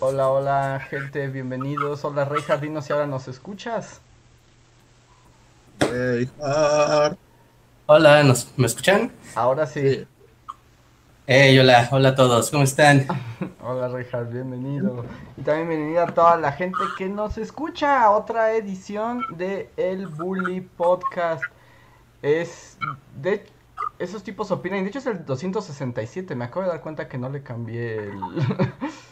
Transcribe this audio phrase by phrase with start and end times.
[0.00, 2.04] Hola, hola, gente, bienvenidos.
[2.04, 4.00] Hola, Rey Jardino, si ahora nos escuchas.
[7.86, 9.10] Hola, ¿nos, ¿me escuchan?
[9.34, 10.06] Ahora sí.
[11.26, 13.08] Hey, hola, hola a todos, ¿cómo están?
[13.60, 15.04] hola, Rejas, bienvenido.
[15.36, 20.06] Y también bienvenida a toda la gente que nos escucha a otra edición de El
[20.06, 21.42] Bully Podcast.
[22.22, 22.78] Es
[23.20, 23.44] de
[23.98, 24.84] esos tipos opinan.
[24.84, 26.36] De hecho, es el 267.
[26.36, 28.20] Me acabo de dar cuenta que no le cambié el.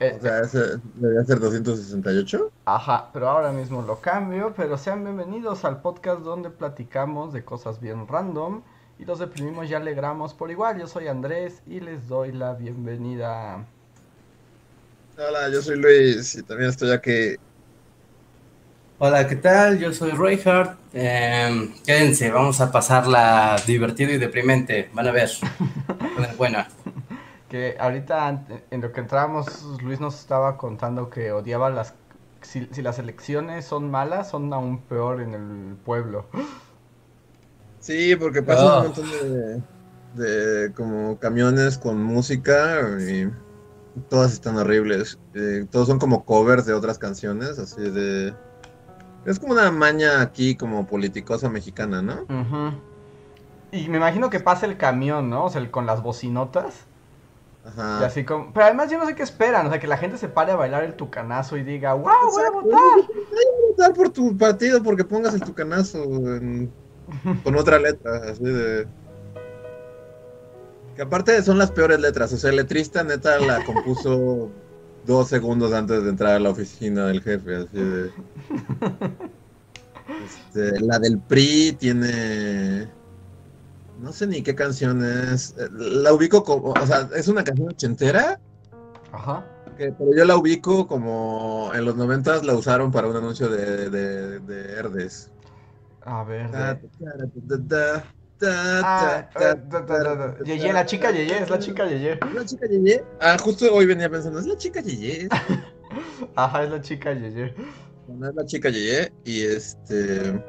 [0.00, 2.52] Eh, o sea, ese debería ser 268.
[2.66, 4.54] Ajá, pero ahora mismo lo cambio.
[4.56, 8.62] Pero sean bienvenidos al podcast donde platicamos de cosas bien random
[8.98, 10.78] y los deprimimos y alegramos por igual.
[10.78, 13.64] Yo soy Andrés y les doy la bienvenida.
[15.16, 17.36] Hola, yo soy Luis y también estoy aquí
[19.00, 19.78] Hola, ¿qué tal?
[19.78, 20.76] Yo soy Reinhardt.
[20.92, 24.90] Eh, quédense, vamos a pasarla divertido y deprimente.
[24.92, 25.30] Van a ver.
[26.36, 26.66] buena.
[27.48, 31.94] Que ahorita, en lo que entrábamos, Luis nos estaba contando que odiaba las.
[32.42, 36.26] Si, las elecciones son malas, son aún peor en el pueblo.
[37.80, 38.82] Sí, porque pasa un oh.
[38.84, 39.06] montón
[40.14, 43.30] de, como camiones con música y
[44.08, 45.18] todas están horribles.
[45.34, 48.34] Eh, todos son como covers de otras canciones, así de
[49.28, 52.24] es como una maña aquí como politicosa mexicana, ¿no?
[53.70, 55.44] Y me imagino que pasa el camión, ¿no?
[55.44, 56.86] O sea, con las bocinotas.
[57.68, 57.98] Ajá.
[58.00, 58.52] Y así como...
[58.52, 60.56] Pero además yo no sé qué esperan, o sea, que la gente se pare a
[60.56, 62.80] bailar el tucanazo y diga, wow, voy a votar.
[63.06, 66.04] Voy a votar por tu partido porque pongas el tucanazo
[67.42, 68.86] con otra letra, así de...
[70.96, 74.50] Que aparte son las peores letras, o sea, el letrista neta la compuso
[75.06, 78.10] dos segundos antes de entrar a la oficina del jefe, así de...
[80.24, 82.88] Este, la del PRI tiene...
[83.98, 85.54] No sé ni qué canción es.
[85.72, 86.72] La ubico como...
[86.72, 88.40] O sea, es una canción ochentera.
[89.12, 89.44] Ajá.
[89.76, 91.70] pero yo la ubico como...
[91.74, 95.30] En los noventas la usaron para un anuncio de, de, de Herdes.
[96.02, 96.48] A ver.
[100.44, 102.12] Yeye, la chica Yeye, es la chica Yeye.
[102.12, 103.04] ¿Es la chica Yeye?
[103.20, 105.28] Ah, justo hoy venía pensando, es la chica Yeye.
[106.36, 107.46] Ajá, es la chica Yeye.
[107.46, 110.42] es la chica Yeye y este...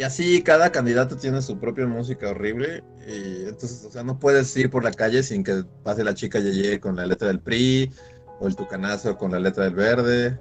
[0.00, 4.56] Y así cada candidato tiene su propia música horrible y entonces, o sea, no puedes
[4.56, 7.92] ir por la calle sin que pase la chica Yeye con la letra del PRI
[8.38, 10.40] o el tucanazo con la letra del verde.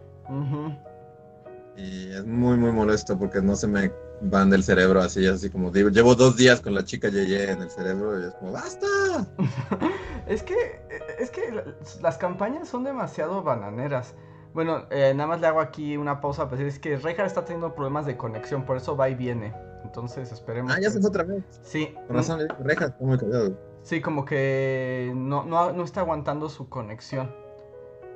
[1.76, 5.72] Y es muy, muy molesto porque no se me van del cerebro así, así como
[5.72, 8.88] digo, llevo dos días con la chica Yeye en el cerebro y es como, ¡basta!
[10.26, 10.56] es que,
[11.20, 11.42] es que
[12.02, 14.16] las campañas son demasiado bananeras.
[14.54, 17.46] Bueno, eh, nada más le hago aquí una pausa para decir, es que Reinhardt está
[17.46, 19.54] teniendo problemas de conexión, por eso va y viene.
[19.84, 20.72] Entonces esperemos.
[20.74, 21.44] Ah, ya se fue otra vez.
[21.62, 21.96] Sí.
[22.08, 23.58] Por razón, Reinhardt está muy callado.
[23.84, 27.32] Sí, como que no, no, no está aguantando su conexión.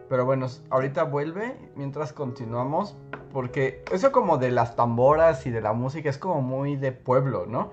[0.10, 2.96] Pero bueno, ahorita vuelve mientras continuamos.
[3.32, 7.48] Porque eso como de las tamboras y de la música es como muy de pueblo,
[7.48, 7.72] ¿no?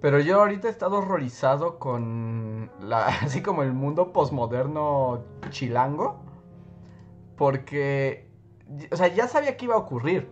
[0.00, 6.31] Pero yo ahorita he estado horrorizado con la, así como el mundo posmoderno chilango.
[7.42, 8.30] Porque,
[8.92, 10.30] o sea, ya sabía que iba a ocurrir.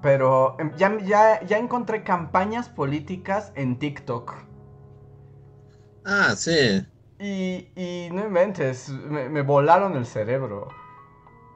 [0.00, 4.32] Pero em, ya, ya, ya encontré campañas políticas en TikTok.
[6.04, 6.86] Ah, sí.
[7.18, 10.68] Y, y no inventes, me, me, volaron el cerebro.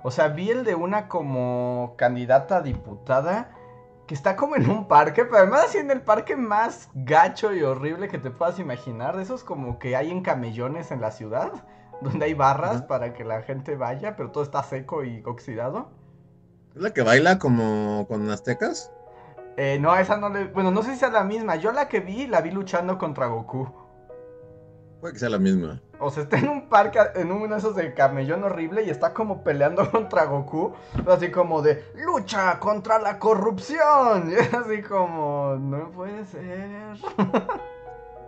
[0.02, 3.52] O sea, vi el de una como candidata a diputada
[4.08, 7.62] que está como en un parque, pero además así en el parque más gacho y
[7.62, 9.16] horrible que te puedas imaginar.
[9.16, 11.52] De esos como que hay en camellones en la ciudad,
[12.00, 15.90] donde hay barras para que la gente vaya, pero todo está seco y oxidado.
[16.74, 18.92] ¿Es la que baila como con aztecas?
[19.56, 20.44] Eh, no, esa no le...
[20.48, 21.56] Bueno, no sé si es la misma.
[21.56, 23.66] Yo la que vi, la vi luchando contra Goku.
[25.00, 25.80] Puede que sea la misma.
[25.98, 29.14] O sea, está en un parque, en uno de esos de camellón horrible y está
[29.14, 30.74] como peleando contra Goku.
[31.06, 34.30] Así como de, lucha contra la corrupción.
[34.30, 36.98] Y es así como, no puede ser.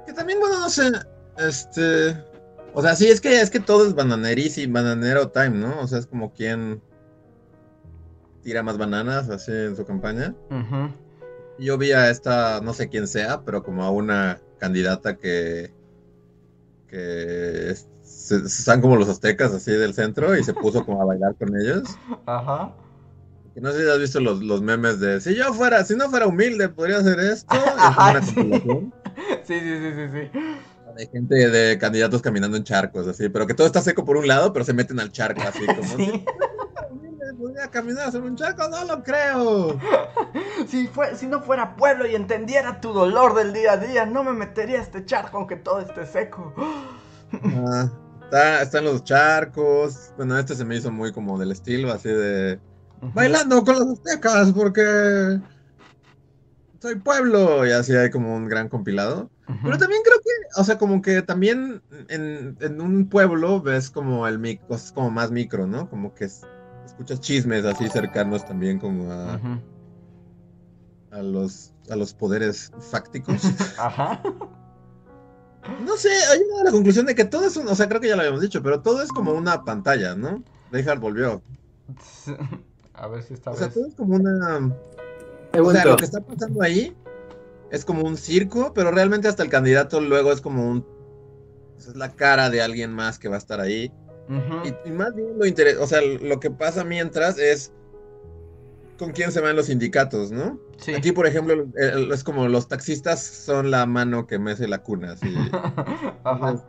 [0.06, 0.90] que también, bueno, no sé,
[1.36, 2.27] este...
[2.74, 5.80] O sea, sí, es que, es que todo es bananeris y bananero time, ¿no?
[5.80, 6.80] O sea, es como quien
[8.42, 10.34] tira más bananas así en su campaña.
[11.58, 15.72] Yo vi a esta, no sé quién sea, pero como a una candidata que
[16.88, 21.34] que se- están como los aztecas así del centro y se puso como a bailar
[21.36, 21.98] con ellos.
[22.26, 22.74] Ajá.
[23.54, 26.26] No sé si has visto los, los memes de si yo fuera, si no fuera
[26.26, 27.56] humilde, podría hacer esto.
[27.56, 28.20] Y es Ajá,
[29.44, 30.40] Sí, sí, sí, sí, sí.
[30.98, 34.26] De gente de candidatos caminando en charcos, así, pero que todo está seco por un
[34.26, 36.24] lado, pero se meten al charco así como Sí.
[36.26, 39.78] "Si humilde podría caminar sobre un charco, no lo creo.
[40.68, 44.24] Si, fue, si no fuera pueblo y entendiera tu dolor del día a día, no
[44.24, 46.52] me metería a este charco aunque todo esté seco.
[47.44, 47.88] Ah,
[48.24, 50.12] está, están los charcos.
[50.16, 52.58] Bueno, este se me hizo muy como del estilo, así de
[53.14, 55.38] bailando con los aztecas porque
[56.80, 59.30] soy pueblo y así hay como un gran compilado.
[59.62, 64.26] Pero también creo que, o sea, como que también en, en un pueblo ves como
[64.28, 65.88] el mic, cosas como más micro, ¿no?
[65.88, 66.42] Como que es-
[66.84, 69.40] escuchas chismes así cercanos también como a,
[71.10, 73.36] a los a los poderes fácticos.
[73.78, 74.20] Ajá.
[75.84, 78.08] No sé, hay una la conclusión de que todo es un, o sea, creo que
[78.08, 80.42] ya lo habíamos dicho, pero todo es como una pantalla, ¿no?
[80.70, 81.42] Reinhardt volvió.
[82.94, 83.74] A ver si esta O sea, vez.
[83.74, 84.76] todo es como una
[85.58, 86.94] O sea, lo que está pasando ahí
[87.70, 90.86] es como un circo, pero realmente hasta el candidato luego es como un.
[91.78, 93.92] sea, es la cara de alguien más que va a estar ahí.
[94.64, 97.72] Y, y más bien lo interesa, o sea, lo que pasa mientras es
[98.98, 100.60] con quién se van los sindicatos, ¿no?
[100.76, 100.94] Sí.
[100.94, 101.66] Aquí, por ejemplo,
[102.12, 105.34] es como los taxistas son la mano que mece la cuna, así.
[106.24, 106.62] Ajá.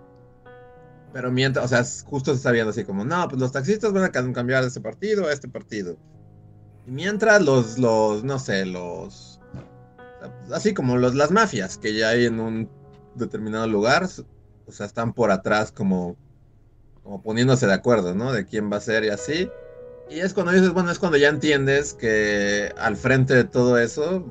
[1.12, 4.04] Pero mientras, o sea, justo se está viendo así como, no, pues los taxistas van
[4.06, 5.98] a cam- cambiar de ese partido a este partido.
[6.88, 9.29] Y mientras los, los, no sé, los,
[10.52, 12.70] así como los, las mafias que ya hay en un
[13.16, 14.08] determinado lugar,
[14.66, 16.16] o sea, están por atrás como,
[17.04, 18.32] como poniéndose de acuerdo, ¿no?
[18.32, 19.50] De quién va a ser y así.
[20.10, 24.26] Y es cuando dices, bueno, es cuando ya entiendes que al frente de todo eso,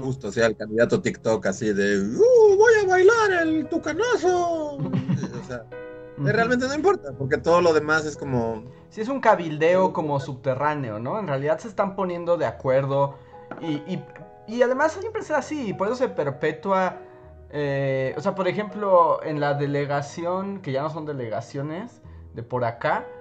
[0.00, 4.76] justo sea el candidato TikTok así de, ¡Uh, voy a bailar el tucanazo!
[4.76, 5.64] o sea,
[6.16, 8.64] realmente no importa, porque todo lo demás es como.
[8.90, 11.18] Sí, es un cabildeo como subterráneo, ¿no?
[11.18, 13.16] En realidad se están poniendo de acuerdo
[13.60, 14.04] y, y,
[14.46, 17.00] y además siempre es así, por eso se perpetúa.
[17.50, 22.02] eh, o sea, por ejemplo, en la delegación, que ya no son delegaciones,
[22.34, 23.12] de por acá.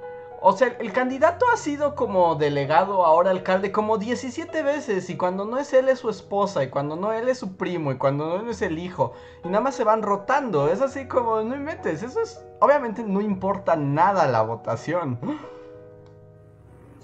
[0.41, 5.09] O sea, el candidato ha sido como delegado, ahora alcalde, como 17 veces.
[5.09, 6.63] Y cuando no es él, es su esposa.
[6.63, 7.91] Y cuando no él, es su primo.
[7.93, 9.13] Y cuando no él, es el hijo.
[9.43, 10.67] Y nada más se van rotando.
[10.67, 12.03] Es así como, no inventes.
[12.03, 12.45] Eso es.
[12.59, 15.17] Obviamente no importa nada la votación.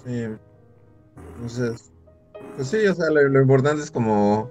[0.04, 0.40] Sí.
[1.16, 1.92] Entonces.
[2.60, 4.50] Pues sí, o sea, lo, lo importante es como.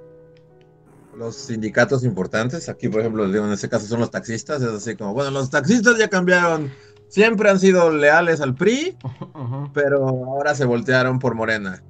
[1.16, 2.68] Los sindicatos importantes.
[2.68, 4.64] Aquí, por ejemplo, en este caso son los taxistas.
[4.64, 6.72] Es así como, bueno, los taxistas ya cambiaron.
[7.08, 11.84] Siempre han sido leales al PRI, Ujú, pero ahora se voltearon por Morena.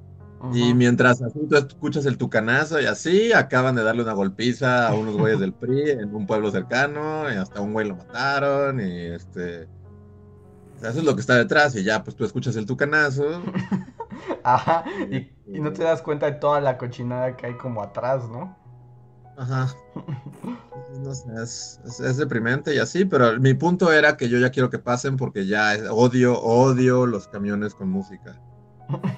[0.52, 4.94] Y mientras así tú escuchas el tucanazo y así, acaban de darle una golpiza a
[4.94, 9.06] unos güeyes del PRI en un pueblo cercano, y hasta un güey lo mataron, y
[9.06, 9.68] este.
[10.76, 13.42] o sea, eso es lo que está detrás, y ya, pues tú escuchas el tucanazo.
[14.44, 18.28] Ajá, y, y no te das cuenta de toda la cochinada que hay como atrás,
[18.28, 18.56] ¿no?
[19.36, 19.68] Ajá.
[21.02, 24.50] No sé, es, es- es deprimente y así, pero mi punto era que yo ya
[24.50, 28.38] quiero que pasen porque ya es- odio, odio los camiones con música.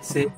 [0.02, 0.28] Sí,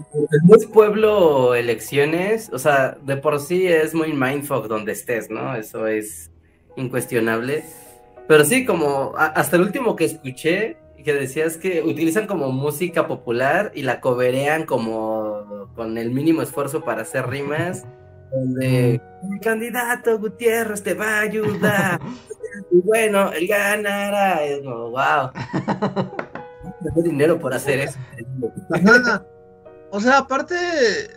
[0.56, 5.56] es pueblo elecciones, o sea, de por sí es muy mindfuck donde estés, ¿no?
[5.56, 6.30] Eso es
[6.76, 7.64] incuestionable.
[8.28, 13.06] Pero sí, como a- hasta el último que escuché, que decías que utilizan como música
[13.08, 15.23] popular y la coberean como
[15.74, 17.84] con el mínimo esfuerzo para hacer rimas,
[18.32, 22.00] donde el candidato Gutiérrez te va a ayudar,
[22.70, 25.30] y bueno, él ganará, es como, wow.
[26.82, 27.98] Tengo dinero por hacer eso.
[29.90, 30.54] O sea, aparte,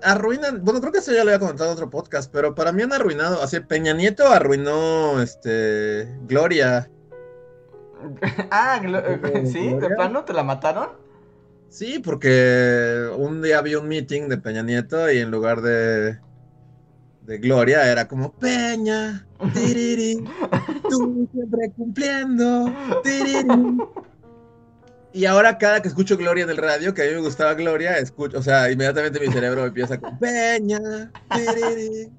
[0.04, 0.64] arruinan.
[0.64, 2.94] Bueno, creo que eso ya lo había comentado en otro podcast, pero para mí han
[2.94, 3.42] arruinado.
[3.42, 6.90] Así, Peña Nieto arruinó este Gloria.
[8.52, 9.74] Ah, glo- ¿sí?
[9.74, 10.90] ¿De plano te la mataron?
[11.70, 16.18] Sí, porque un día había un meeting de Peña Nieto y en lugar de,
[17.22, 20.24] de Gloria era como Peña, tiriri,
[20.90, 23.78] tú siempre cumpliendo, tiriri.
[25.14, 27.98] Y ahora cada que escucho Gloria en el radio, que a mí me gustaba Gloria,
[27.98, 32.10] escucho, o sea, inmediatamente mi cerebro empieza con Peña, tiriri.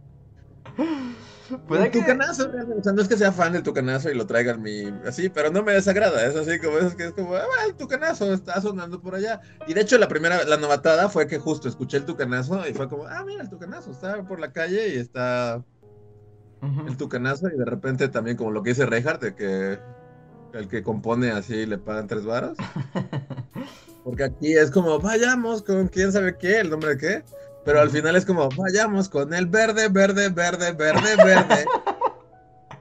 [1.67, 2.01] Puede El que...
[2.01, 4.85] tucanazo, realmente, o sea, no es que sea fan del tucanazo y lo traiga mi
[5.07, 8.33] así, pero no me desagrada, es así como es que es como, ah, el tucanazo
[8.33, 9.41] está sonando por allá.
[9.67, 12.89] Y de hecho la primera, la novatada fue que justo escuché el tucanazo y fue
[12.89, 15.65] como, ah, mira, el tucanazo está por la calle y está
[16.61, 16.89] Ujú.
[16.89, 19.79] el tucanazo y de repente también como lo que dice Reinhardt, de que
[20.53, 22.59] el que compone así le pagan tres varos.
[24.05, 27.25] Porque aquí es como, vayamos con quién sabe qué, el nombre de qué.
[27.69, 31.67] Pero al final es como, vayamos con el verde, verde, verde, verde, verde.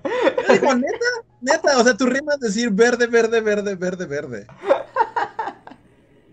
[0.47, 1.05] Yo digo, neta,
[1.41, 4.47] Neta, o sea, tu rima es decir verde, verde, verde, verde, verde.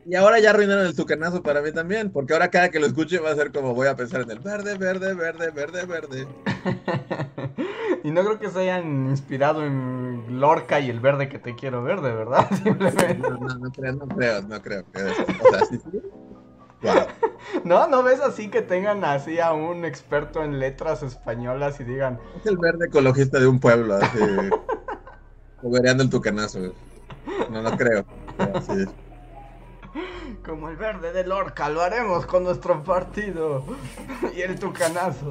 [0.06, 3.18] Y ahora ya arruinaron el tucanazo para mí también, porque ahora cada que lo escuche
[3.18, 6.28] va a ser como voy a pensar en el verde, verde, verde, verde, verde.
[8.04, 11.82] y no creo que se hayan inspirado en Lorca y el verde que te quiero
[11.82, 12.48] ver, de verdad.
[12.62, 13.18] Simplemente.
[13.18, 14.84] No, no, no creo, no creo, no creo.
[14.92, 16.00] Que o sea, sí, sí.
[17.64, 22.18] No, no ves así que tengan así a un experto en letras españolas y digan.
[22.40, 24.18] Es el verde ecologista de un pueblo, así.
[25.62, 26.74] El tucanazo.
[27.50, 28.04] No lo creo.
[28.36, 28.84] Pero sí.
[30.44, 33.64] Como el verde de Lorca, lo haremos con nuestro partido.
[34.36, 35.30] y el tucanazo.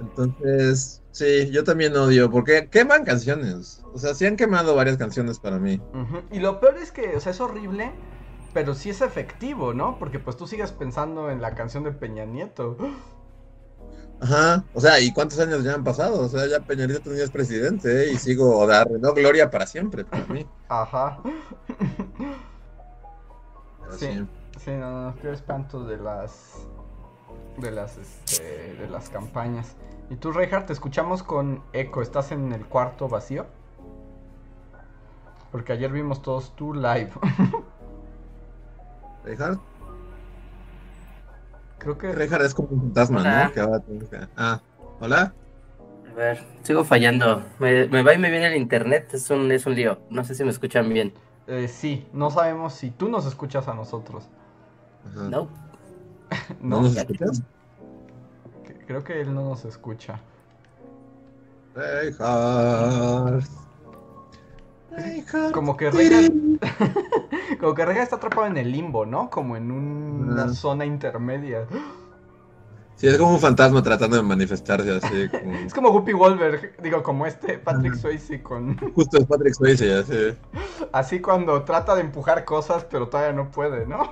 [0.00, 3.82] Entonces, sí, yo también odio, porque queman canciones.
[3.94, 5.80] O sea, sí han quemado varias canciones para mí.
[6.30, 7.92] Y lo peor es que, o sea, es horrible,
[8.52, 9.98] pero sí es efectivo, ¿no?
[9.98, 12.76] Porque pues tú sigues pensando en la canción de Peña Nieto.
[14.20, 16.20] Ajá, o sea, ¿y cuántos años ya han pasado?
[16.20, 18.12] O sea, ya Peña Nieto ya es presidente ¿eh?
[18.12, 20.46] y sigo dar, no, gloria para siempre para mí.
[20.68, 21.20] Ajá.
[23.98, 24.06] Sí.
[24.06, 24.26] sí.
[24.64, 26.66] Sí, no, no, qué espanto de las.
[27.58, 29.74] de las, este, de las campañas.
[30.08, 32.02] Y tú, Reinhardt, te escuchamos con eco.
[32.02, 33.46] ¿Estás en el cuarto vacío?
[35.50, 37.10] Porque ayer vimos todos tu live.
[39.24, 39.60] Reinhardt,
[41.78, 42.12] Creo que.
[42.12, 43.44] Reinhardt es como un fantasma, Hola.
[43.44, 43.52] ¿no?
[43.52, 44.60] Que ahora tienes que- Ah,
[45.00, 45.34] hola.
[46.10, 47.42] A ver, sigo fallando.
[47.58, 49.98] Me, me va y me viene el internet, es un, es un lío.
[50.10, 51.12] No sé si me escuchan bien.
[51.48, 54.28] eh, sí, no sabemos si tú nos escuchas a nosotros.
[55.10, 55.28] Ajá.
[55.28, 55.48] No.
[56.60, 57.42] ¿No No, nos escuchas?
[58.86, 60.20] creo que él no nos escucha.
[61.74, 63.44] Reinhardt.
[65.52, 66.32] Como que Reinhardt.
[67.60, 69.30] Como que Reinhardt está atrapado en el limbo, ¿no?
[69.30, 71.66] Como en un- una zona intermedia.
[72.96, 75.28] Sí, es como un fantasma tratando de manifestarse así.
[75.28, 77.94] como- Es como Guppy Wolver, digo, como este Patrick.
[77.94, 78.76] Swayze con.
[78.94, 80.36] Justo es Patrick Swayze, así.
[80.92, 84.10] Así cuando trata de empujar cosas, pero todavía no puede, ¿no?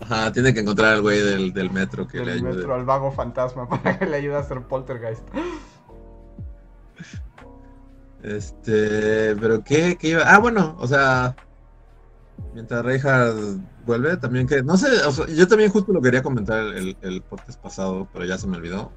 [0.00, 2.54] Ajá, tiene que encontrar al güey del, del metro que le Del ayude.
[2.56, 5.22] metro al vago fantasma para que le ayude a hacer poltergeist.
[8.22, 10.22] Este, pero ¿qué, qué iba?
[10.24, 11.34] Ah, bueno, o sea,
[12.54, 16.60] mientras Reinhardt vuelve, también que, no sé, o sea, yo también justo lo quería comentar
[16.60, 18.92] el, el podcast pasado, pero ya se me olvidó,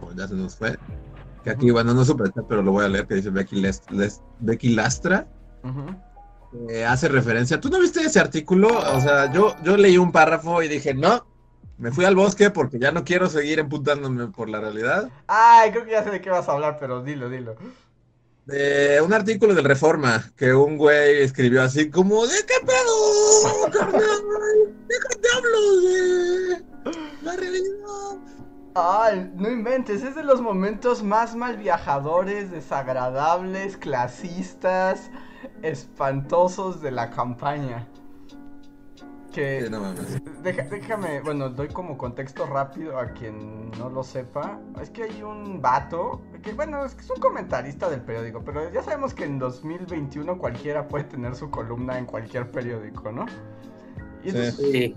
[0.00, 0.78] o ya se nos fue.
[1.44, 4.22] Que aquí, bueno, no supe, pero lo voy a leer, que dice Becky, Les- Les-
[4.40, 5.26] Becky Lastra,
[6.68, 7.60] que hace referencia.
[7.60, 8.68] ¿Tú no viste ese artículo?
[8.68, 11.26] O sea, yo, yo leí un párrafo y dije, no,
[11.78, 15.08] me fui al bosque porque ya no quiero seguir emputándome por la realidad.
[15.26, 17.56] Ay, creo que ya sé de qué vas a hablar, pero dilo, dilo.
[18.46, 23.68] De un artículo del Reforma que un güey escribió así como ¿de qué pedo?
[24.88, 26.64] ¿De qué te hablo de
[27.22, 27.72] la realidad?
[28.74, 35.10] Ay, no inventes, es de los momentos más mal viajadores, desagradables, clasistas,
[35.62, 37.86] espantosos de la campaña.
[39.32, 40.22] Que Sí, no mames.
[40.42, 44.58] Deja- déjame, bueno, doy como contexto rápido a quien no lo sepa.
[44.80, 48.70] Es que hay un vato, que bueno, es que es un comentarista del periódico, pero
[48.70, 53.24] ya sabemos que en 2021 cualquiera puede tener su columna en cualquier periódico, ¿no?
[54.22, 54.36] Y Sí.
[54.36, 54.94] entonces, Sí.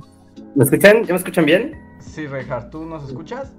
[0.54, 1.04] ¿Me escuchan?
[1.06, 1.82] ¿Ya me escuchan bien?
[2.00, 3.54] sí, Reinhardt, ¿tú nos escuchas?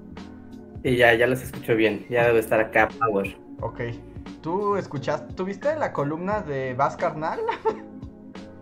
[0.83, 2.05] Sí, ya, ya los escucho bien.
[2.11, 3.37] Ya debe estar acá Power.
[3.61, 3.81] Ok.
[4.43, 7.41] ¿Tú escuchaste, tuviste la columna de Vaz Carnal?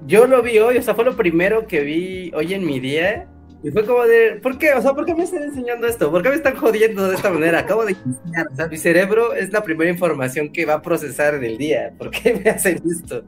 [0.07, 3.27] Yo lo vi hoy, o sea, fue lo primero que vi hoy en mi día.
[3.63, 4.75] Y fue como de, ¿por qué?
[4.75, 6.11] O sea, ¿por qué me están enseñando esto?
[6.11, 7.61] ¿Por qué me están jodiendo de esta manera?
[7.61, 8.47] Acabo de iniciar.
[8.53, 11.95] O sea, mi cerebro es la primera información que va a procesar en el día.
[11.97, 13.25] ¿Por qué me hacen esto?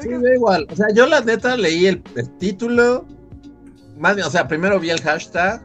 [0.00, 0.66] Sí, que- da igual.
[0.70, 3.04] O sea, yo la neta leí el, el título.
[3.98, 5.60] Más bien, o sea, primero vi el hashtag,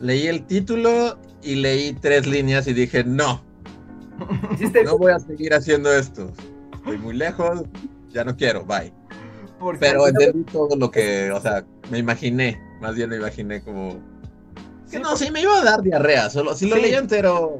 [0.00, 3.42] leí el título y leí tres líneas y dije, no,
[4.84, 6.30] no voy a seguir haciendo esto.
[6.72, 7.62] Estoy muy lejos,
[8.12, 8.92] ya no quiero, bye.
[9.62, 13.94] Porque- Pero entendí todo lo que, o sea, me imaginé, más bien me imaginé como...
[14.90, 16.82] Que Sí, no, sí, me iba a dar diarrea, solo si lo Sí.
[16.82, 17.58] leía entero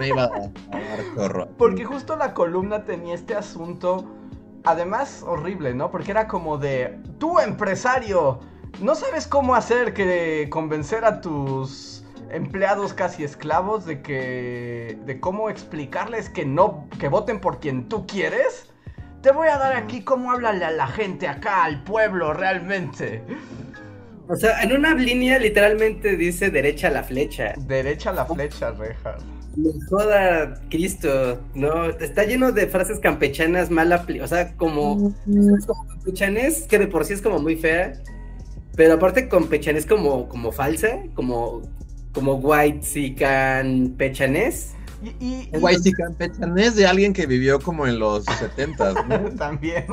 [0.00, 1.48] me iba a, a dar chorro.
[1.56, 4.04] Porque justo la columna tenía este asunto,
[4.64, 5.92] además horrible, ¿no?
[5.92, 8.40] Porque era como de, tú empresario,
[8.80, 15.50] no sabes cómo hacer que convencer a tus empleados casi esclavos de que, de cómo
[15.50, 18.71] explicarles que no, que voten por quien tú quieres.
[19.22, 23.22] Te voy a dar aquí cómo háblale a la gente acá, al pueblo, realmente.
[24.28, 27.54] O sea, en una línea literalmente dice derecha a la flecha.
[27.66, 29.16] Derecha a la flecha, Reja.
[29.56, 35.86] Me joda Cristo, no, está lleno de frases campechanas mal o sea, como, es como
[35.86, 37.92] campechanés, que de por sí es como muy fea,
[38.76, 41.60] pero aparte campechanés como, como falsa, como,
[42.12, 48.92] como white sican pechanés, Y, y, campechanés de alguien que vivió como en los 70
[49.04, 49.30] ¿no?
[49.36, 49.86] también.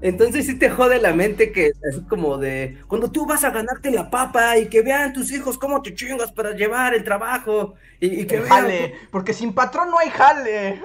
[0.00, 3.90] Entonces sí te jode la mente que es como de cuando tú vas a ganarte
[3.90, 8.20] la papa y que vean tus hijos cómo te chingas para llevar el trabajo y,
[8.20, 10.82] y que El vean- jale, porque sin patrón no hay jale.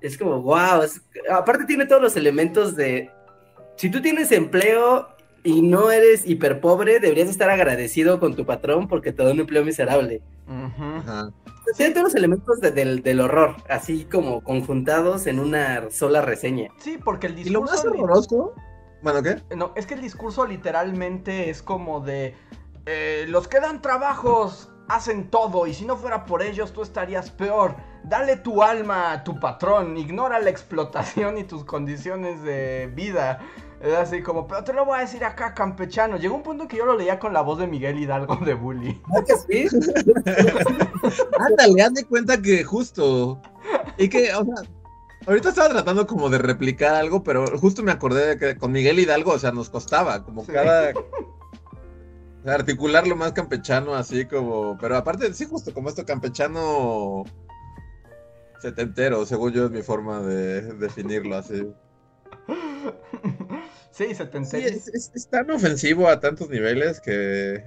[0.00, 0.82] Es como, wow.
[1.30, 3.10] aparte tiene todos los elementos de.
[3.76, 5.08] Si tú tienes empleo
[5.44, 9.38] y no eres hiper pobre, deberías estar agradecido con tu patrón porque te da un
[9.40, 10.22] empleo miserable.
[10.48, 11.30] Ajá.
[11.76, 16.70] Tiene todos los elementos de- del, del horror, así como conjuntados en una sola reseña.
[16.78, 18.02] Sí, porque el Y lo más discurso...
[18.02, 18.54] horroroso.
[19.02, 19.36] Bueno, ¿qué?
[19.54, 22.34] No, es que el discurso literalmente es como de...
[22.86, 27.30] eh, los que dan trabajos hacen todo y si no fuera por ellos tú estarías
[27.30, 27.76] peor.
[28.04, 33.40] Dale tu alma a tu patrón, ignora la explotación y tus condiciones de vida.
[33.80, 36.16] Es así como, pero te lo voy a decir acá, campechano.
[36.16, 39.02] Llegó un punto que yo lo leía con la voz de Miguel Hidalgo de Bully.
[39.48, 39.66] ¿Sí?
[41.38, 43.40] Ándale, haz de cuenta que justo.
[43.98, 44.54] Y que, o sea,
[45.26, 48.98] ahorita estaba tratando como de replicar algo, pero justo me acordé de que con Miguel
[48.98, 50.52] Hidalgo, o sea, nos costaba, como Sí.
[50.52, 50.92] cada.
[50.92, 54.78] o sea, articular lo más campechano, así como.
[54.78, 57.24] Pero aparte, sí, justo como esto campechano
[58.60, 61.70] setentero, según yo es mi forma de definirlo así.
[63.94, 67.64] sí, se te Sí, es, es- es tan ofensivo a tantos niveles que.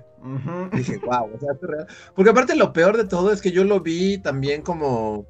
[0.73, 1.87] Dije, wow, o sea, esto es real.
[2.15, 5.25] Porque aparte lo peor de todo es que yo lo vi también como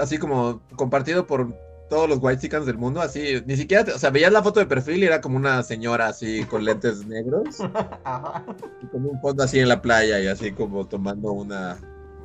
[0.00, 1.54] así como compartido por
[1.90, 4.58] todos los white chickens del mundo, así, ni siquiera, te- o sea, veías la foto
[4.60, 7.56] de perfil y era como una señora así con lentes negros
[8.04, 8.44] Ajá.
[8.82, 11.76] y como un fondo así en la playa y así como tomando una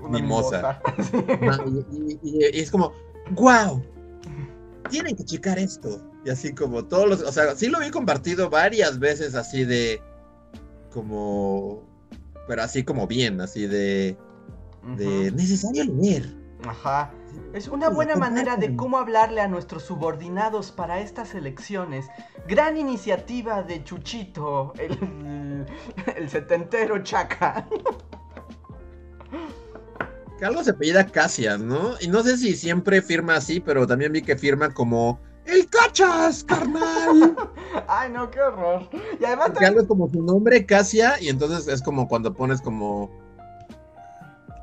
[0.02, 0.80] Una Mimosa.
[0.86, 1.42] mimosa.
[1.52, 2.94] Ajá, y, y- y- y es como,
[3.32, 3.84] wow,
[4.90, 6.00] tienen que checar esto.
[6.26, 10.02] Y así como todos los, o sea, sí lo vi compartido varias veces así de,
[10.92, 11.84] como,
[12.48, 14.18] pero así como bien, así de,
[14.98, 16.26] de necesario leer.
[16.68, 17.14] Ajá.
[17.54, 22.08] Es una buena manera de cómo hablarle a nuestros subordinados para estas elecciones.
[22.48, 25.66] Gran iniciativa de Chuchito, el,
[26.16, 27.68] el setentero chaca.
[30.40, 31.94] Carlos se apellida Casian, ¿no?
[32.02, 36.44] Y no sé si siempre firma así, pero también vi que firma como, el cachas,
[36.44, 37.36] carnal.
[37.88, 38.88] Ay, no, qué horror.
[39.20, 42.62] Y además Porque algo es como su nombre, Casia, y entonces es como cuando pones
[42.62, 43.10] como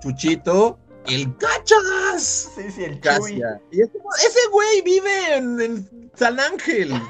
[0.01, 2.51] Chuchito, el cachas.
[2.55, 3.01] Sí, sí, el Chuy.
[3.01, 3.61] Casia.
[3.71, 6.93] Y es como, ese güey vive en, en San Ángel.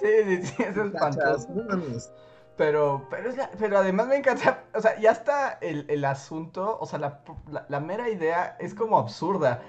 [0.00, 2.10] Sí, sí, sí, es Cachas, espantoso.
[2.56, 6.78] Pero, pero, es la- pero además me encanta, o sea, ya está el, el asunto,
[6.80, 9.62] o sea, la, la- la mera idea es como absurda,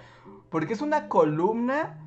[0.49, 1.97] porque es una columna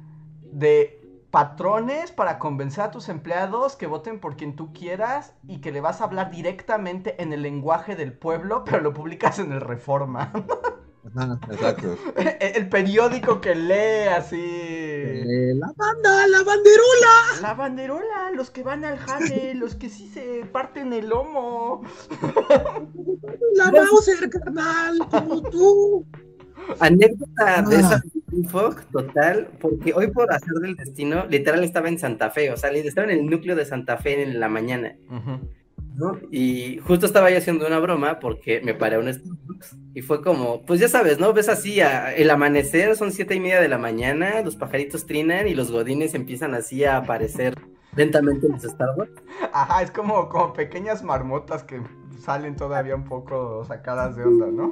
[0.42, 1.00] de
[1.30, 5.80] patrones para convencer a tus empleados que voten por quien tú quieras y que le
[5.80, 10.30] vas a hablar directamente en el lenguaje del pueblo, pero lo publicas en el Reforma.
[11.50, 11.96] Exacto.
[12.40, 14.40] el, periódico que lee así...
[14.40, 17.40] Eh, la banda, la banderola.
[17.40, 21.82] La banderola, los que van al jale, los que sí se parten el lomo.
[23.56, 26.06] La Bowser, carnal, como tú.
[26.80, 32.30] Anécdota de esa info total, porque hoy por hacer del destino, literal estaba en Santa
[32.30, 34.96] Fe, o sea, estaba en el núcleo de Santa Fe en la mañana,
[35.94, 36.18] ¿no?
[36.30, 40.22] Y justo estaba yo haciendo una broma porque me paré a un Starbucks y fue
[40.22, 41.32] como, pues ya sabes, ¿no?
[41.34, 45.46] Ves así, a- el amanecer son siete y media de la mañana, los pajaritos trinan
[45.48, 47.54] y los godines empiezan así a aparecer
[47.96, 49.22] lentamente en los Starbucks.
[49.52, 51.82] Ajá, es como, como pequeñas marmotas que
[52.18, 54.70] salen todavía un poco sacadas de onda, ¿no?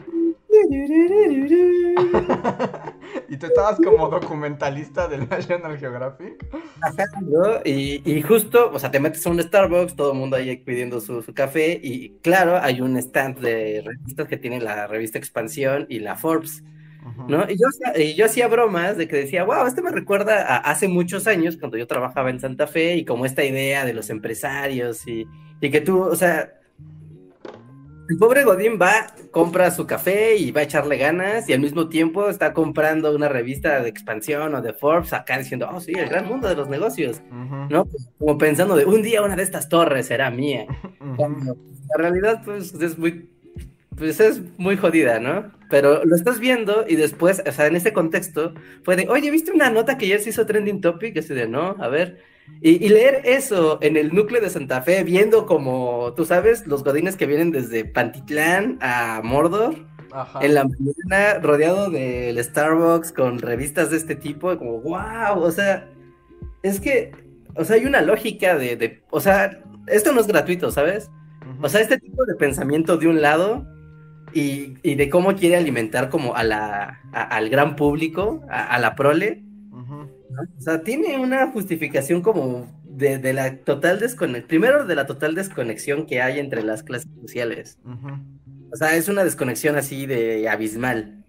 [3.28, 6.44] Y tú estabas como documentalista del National Geographic.
[6.82, 7.60] Ajá, ¿no?
[7.64, 11.00] Y, y justo, o sea, te metes a un Starbucks, todo el mundo ahí pidiendo
[11.00, 15.86] su, su café, y claro, hay un stand de revistas que tiene la revista Expansión
[15.88, 16.62] y la Forbes,
[17.28, 17.44] ¿no?
[17.48, 20.56] Y yo, hacía- y yo hacía bromas de que decía, wow, este me recuerda a
[20.58, 24.10] hace muchos años cuando yo trabajaba en Santa Fe y como esta idea de los
[24.10, 25.26] empresarios y,
[25.60, 26.52] y que tú, o sea,
[28.10, 31.88] el pobre Godín va, compra su café y va a echarle ganas y al mismo
[31.88, 36.08] tiempo está comprando una revista de expansión o de Forbes acá diciendo, oh sí, el
[36.08, 37.86] gran mundo de los negocios, ¿no?
[38.18, 40.66] Como pensando de un día una de estas torres será mía.
[41.16, 43.30] Cuando la realidad pues es muy,
[43.96, 45.52] pues es muy jodida, ¿no?
[45.70, 49.52] Pero lo estás viendo y después, o sea, en ese contexto fue de, oye, ¿viste
[49.52, 51.16] una nota que ayer se hizo trending topic?
[51.16, 52.28] Así de, no, a ver.
[52.62, 56.84] Y, y leer eso en el núcleo de Santa Fe, viendo como, tú sabes, los
[56.84, 59.76] godines que vienen desde Pantitlán a Mordor,
[60.12, 60.40] Ajá.
[60.44, 65.88] en la mañana rodeado del Starbucks con revistas de este tipo, como, wow, o sea,
[66.62, 67.12] es que,
[67.54, 71.10] o sea, hay una lógica de, de- o sea, esto no es gratuito, ¿sabes?
[71.62, 73.66] O sea, este tipo de pensamiento de un lado
[74.34, 78.78] y, y de cómo quiere alimentar como a la, a- al gran público, a, a
[78.78, 79.42] la prole.
[80.58, 85.34] O sea, tiene una justificación como de, de la total desconexión, primero de la total
[85.34, 87.78] desconexión que hay entre las clases sociales.
[88.72, 91.24] O sea, es una desconexión así de abismal,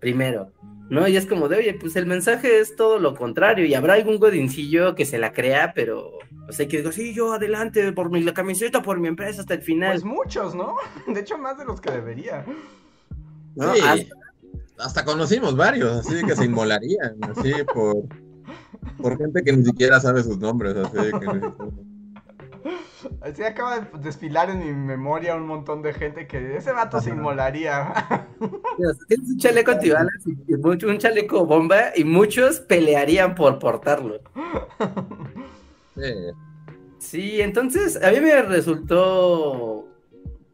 [0.00, 0.52] primero,
[0.90, 1.06] ¿no?
[1.06, 4.18] Y es como de, oye, pues el mensaje es todo lo contrario, y habrá algún
[4.18, 6.10] godincillo que se la crea, pero,
[6.48, 9.54] o sea, que digo, sí, yo adelante, por mi la camiseta, por mi empresa hasta
[9.54, 9.92] el final.
[9.92, 10.74] Pues muchos, ¿no?
[11.06, 12.44] De hecho, más de los que debería.
[13.54, 13.74] ¿no?
[13.74, 14.14] Sí, Hasta-
[14.78, 18.02] hasta conocimos varios, así que se inmolarían, así por,
[19.00, 21.52] por gente que ni siquiera sabe sus nombres, así que
[23.20, 27.10] Así acaba de desfilar en mi memoria un montón de gente que ese vato se
[27.10, 27.92] inmolaría.
[29.08, 30.14] Tienes un chaleco antibalas
[30.46, 34.20] y mucho- un chaleco bomba y muchos pelearían por portarlo.
[35.96, 36.02] sí.
[36.98, 39.88] Sí, entonces a mí me resultó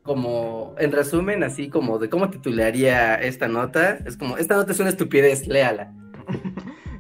[0.02, 3.98] como, en resumen, así como de cómo titularía esta nota.
[4.06, 5.92] Es como, esta nota es una estupidez, léala.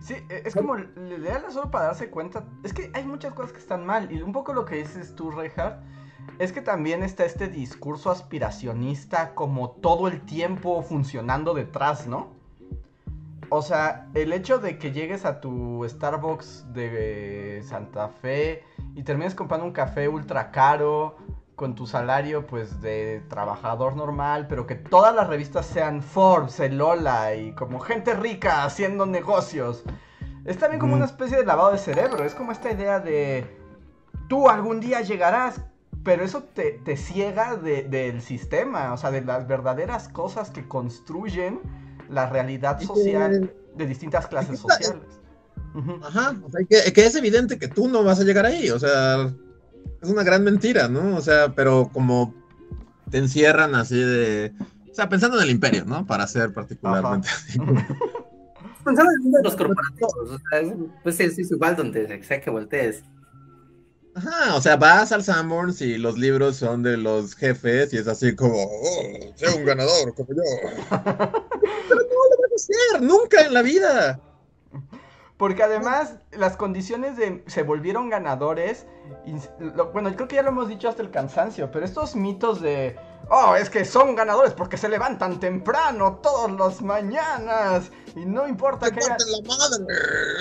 [0.08, 2.42] Sí, e- es como le- léala solo para darse cuenta.
[2.62, 4.10] Es que hay muchas cosas que están mal.
[4.10, 5.82] Y un poco lo que dices tú, Reinhardt,
[6.38, 12.28] es que también está este discurso aspiracionista como todo el tiempo funcionando detrás, ¿no?
[13.50, 19.34] O sea, el hecho de que llegues a tu Starbucks de Santa Fe y termines
[19.34, 21.16] comprando un café ultra caro
[21.58, 26.78] con tu salario pues de trabajador normal, pero que todas las revistas sean Forbes, el
[26.78, 29.82] Lola y como gente rica haciendo negocios.
[30.44, 30.98] Es también como Mm.
[30.98, 33.44] una especie de lavado de cerebro, es como esta idea de
[34.28, 35.60] tú algún día llegarás,
[36.04, 40.68] pero eso te, te ciega de- del sistema, o sea, de las verdaderas cosas que
[40.68, 41.60] construyen
[42.08, 45.02] la realidad social de distintas clases sociales.
[46.02, 48.78] Ajá, o sea, que, que es evidente que tú no vas a llegar ahí, o
[48.78, 49.32] sea,
[50.02, 51.16] es una gran mentira, ¿no?
[51.16, 52.34] O sea, pero como
[53.10, 54.52] te encierran así de,
[54.90, 56.06] o sea, pensando en el imperio, ¿no?
[56.06, 57.58] Para ser particularmente así.
[58.84, 62.22] Pensaba en el mundo de los corporativos, o sea, es- pues es, es igual donde
[62.24, 63.02] sea que voltees.
[64.14, 68.08] Ajá, o sea, vas al Sanborns y los libros son de los jefes y es
[68.08, 70.42] así como, oh, sea un ganador como yo.
[70.90, 74.20] Pero no lo vas a hacer, nunca en la vida.
[75.38, 78.86] Porque además las condiciones de se volvieron ganadores.
[79.24, 82.14] y lo- bueno, yo creo que ya lo hemos dicho hasta el cansancio, pero estos
[82.14, 82.94] mitos de,
[83.30, 88.90] oh, es que son ganadores porque se levantan temprano todas las mañanas y no importa
[88.90, 89.16] que haya...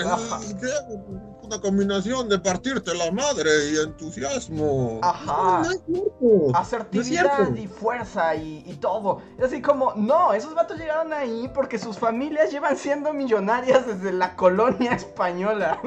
[0.04, 1.37] la madre.
[1.48, 5.00] Una combinación de partirte la madre y entusiasmo.
[5.02, 5.62] Ajá.
[5.62, 6.50] No, no es cierto.
[6.54, 7.56] Asertividad cierto.
[7.56, 9.22] y fuerza y, y todo.
[9.38, 14.12] Es así como, no, esos vatos llegaron ahí porque sus familias llevan siendo millonarias desde
[14.12, 15.80] la colonia española.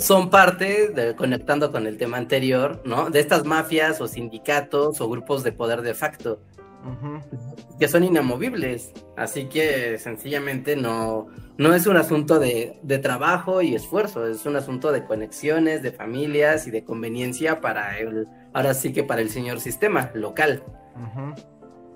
[0.00, 3.10] Son parte, de, conectando con el tema anterior, ¿no?
[3.10, 6.40] De estas mafias o sindicatos o grupos de poder de facto.
[7.78, 8.92] Que son inamovibles.
[9.16, 14.56] Así que sencillamente no, no es un asunto de, de trabajo y esfuerzo, es un
[14.56, 19.30] asunto de conexiones, de familias y de conveniencia para el, ahora sí que para el
[19.30, 20.62] señor sistema local.
[20.96, 21.34] Ujú.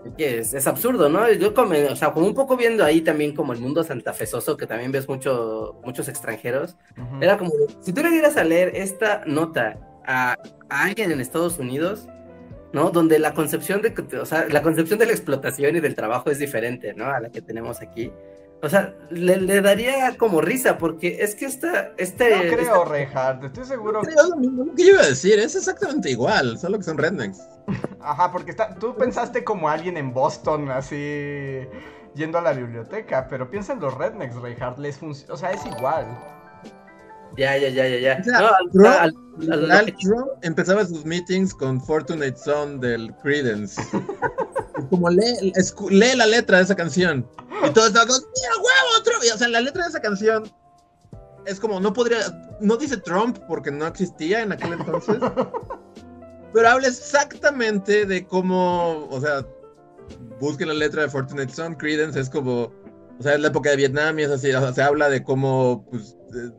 [0.01, 1.31] Así que es, es absurdo, ¿no?
[1.33, 4.66] Yo como, o sea, como un poco viendo ahí también como el mundo santafesoso, que
[4.66, 7.22] también ves mucho, muchos extranjeros, Ujú.
[7.22, 10.37] era como, si tú le dieras a leer esta nota a,
[10.68, 12.09] a alguien en Estados Unidos,
[12.72, 12.90] ¿no?
[12.90, 16.38] Donde la concepción de, o sea, la concepción de la explotación y del trabajo es
[16.38, 17.07] diferente, ¿no?
[17.07, 18.12] A la que tenemos aquí.
[18.62, 22.31] O sea, le, le daría como risa, porque es que esta, este...
[22.31, 24.00] No creo, esta- Reinhardt, estoy seguro.
[24.00, 26.96] Creo lo mismo lo que yo iba a decir, es exactamente igual, solo que son
[26.96, 27.38] rednecks.
[28.00, 28.74] Ajá, porque está...
[28.74, 31.66] tú pensaste como alguien en Boston, así
[32.14, 35.64] yendo a la biblioteca, pero piensa en los rednecks, Reinhardt, les funciona, o sea, es
[35.66, 36.07] igual.
[37.37, 38.18] Ya, ya, ya, ya, ya.
[38.20, 42.81] O sea, No, al- Trump- al- al- Al Trump empezaba sus meetings con Fortunate Son
[42.81, 43.81] del Credence.
[44.90, 45.53] Como lee,
[45.90, 47.29] lee la letra de esa canción.
[47.66, 49.22] Y todos estaban como, ¡mira, huevo, Trump!
[49.27, 50.51] Y, o sea, la letra de esa canción
[51.46, 52.18] es como, no podría,
[52.61, 55.16] no dice Trump porque no existía en aquel entonces.
[56.53, 59.44] pero habla exactamente de cómo, o sea,
[60.40, 62.72] busquen la letra de Fortunate Son, Credence es como,
[63.18, 65.22] o sea, es la época de Vietnam y es así, o sea, se habla de
[65.22, 66.51] cómo, pues, eh,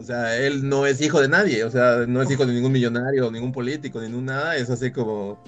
[0.00, 2.72] o sea, él no es hijo de nadie, o sea, no es hijo de ningún
[2.72, 5.42] millonario, ningún político, ningún nada, es así como,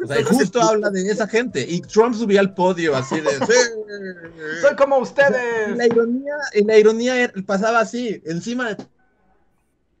[0.00, 3.52] o sea, justo habla de esa gente, y Trump subía al podio así de, "Sí".
[4.62, 5.76] Soy como ustedes.
[5.76, 8.76] la ironía, y la ironía era- pasaba así, encima de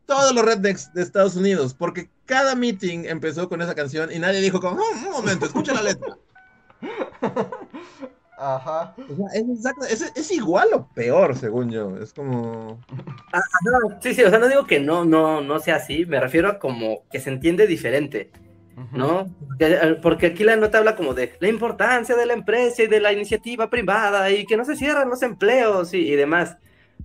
[0.06, 4.40] todos los rednecks de Estados Unidos, porque cada meeting empezó con esa canción y nadie
[4.40, 6.16] dijo como, "Oh, un momento, escucha la letra.
[8.38, 8.94] Ajá.
[8.96, 11.96] O sea, es, exacto, es, es igual o peor, según yo.
[11.96, 12.78] Es como.
[13.32, 16.20] Ah, no, sí, sí, o sea, no digo que no, no, no sea así, me
[16.20, 18.30] refiero a como que se entiende diferente,
[18.92, 19.28] ¿no?
[19.48, 22.86] Porque, eh, porque aquí la nota habla como de la importancia de la empresa y
[22.86, 26.58] de la iniciativa privada y que no se cierran los empleos y, y demás,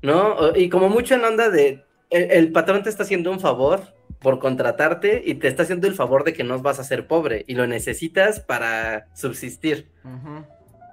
[0.04, 0.56] ¿no?
[0.56, 3.82] Y como mucho en onda de el, el patrón te está haciendo un favor
[4.20, 7.44] por contratarte y te está haciendo el favor de que no vas a ser pobre
[7.48, 9.92] y lo necesitas para subsistir.
[10.04, 10.46] Ujú.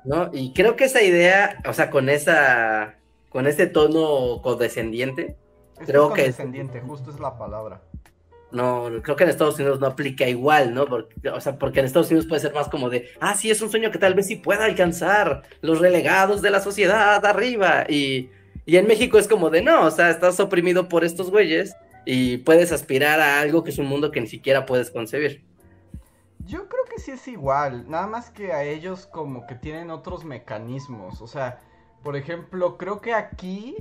[0.04, 0.30] ¿No?
[0.32, 2.96] Y creo que esa idea, o sea, con esa,
[3.28, 5.36] con ese tono condescendiente,
[5.80, 7.80] Es Creo que que- es condescendiente, justo es la palabra.
[8.52, 10.84] no, creo que en Estados Unidos no aplica igual, ¿no?
[10.86, 13.62] Porque, o sea, porque en Estados Unidos puede ser más como de, ah, sí, es
[13.62, 17.84] un sueño que tal vez sí pueda alcanzar los relegados de la sociedad arriba.
[17.88, 18.28] Y,
[18.66, 22.38] y en México es como de, no, o sea, estás oprimido por estos güeyes y
[22.38, 25.44] puedes aspirar a algo que es un mundo que ni siquiera puedes concebir.
[26.50, 30.24] Yo creo que sí es igual, nada más que a ellos como que tienen otros
[30.24, 31.22] mecanismos.
[31.22, 31.60] O sea,
[32.02, 33.76] por ejemplo, creo que aquí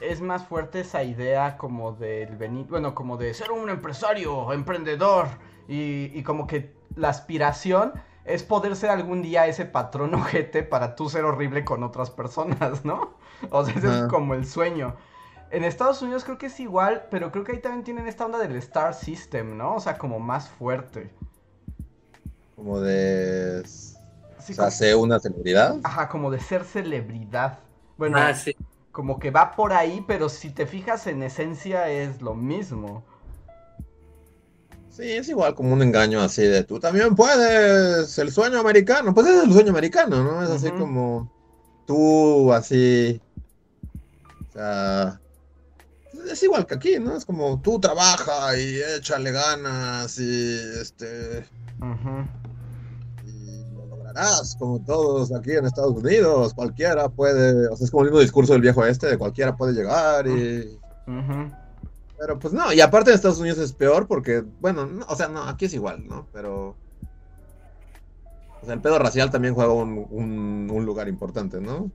[0.00, 5.28] es más fuerte esa idea como del venir, bueno, como de ser un empresario, emprendedor,
[5.68, 7.92] y, y como que la aspiración
[8.24, 12.86] es poder ser algún día ese patrón ojete para tú ser horrible con otras personas,
[12.86, 13.18] ¿no?
[13.50, 14.96] O sea, ese es como el sueño.
[15.50, 18.38] En Estados Unidos creo que es igual, pero creo que ahí también tienen esta onda
[18.38, 19.74] del Star System, ¿no?
[19.74, 21.12] O sea, como más fuerte.
[22.56, 23.62] Como de.
[23.66, 25.76] Sí, o sea, como- sé una celebridad.
[25.82, 27.58] Ajá, como de ser celebridad.
[27.96, 28.54] Bueno, Ah, sí.
[28.92, 33.02] como que va por ahí, pero si te fijas en esencia es lo mismo.
[34.90, 39.12] Sí, es igual como un engaño así de tú también puedes, el sueño americano.
[39.12, 40.42] Pues es el sueño americano, ¿no?
[40.44, 41.32] Es así como
[41.86, 43.20] tú, así.
[44.48, 45.20] O sea.
[46.30, 47.16] Es igual que aquí, ¿no?
[47.16, 51.44] Es como tú trabaja y échale ganas y este.
[51.80, 52.43] Y
[54.58, 56.54] como todos aquí en Estados Unidos.
[56.54, 57.68] Cualquiera puede.
[57.68, 60.78] O sea, es como el mismo discurso del viejo este, de cualquiera puede llegar y.
[62.18, 65.28] Pero pues no, y aparte en Estados Unidos es peor porque, bueno, no, o sea,
[65.28, 66.26] no, aquí es igual, ¿no?
[66.32, 66.76] Pero...
[68.62, 71.90] O sea, el pedo racial también juega un, un- un lugar importante, ¿no?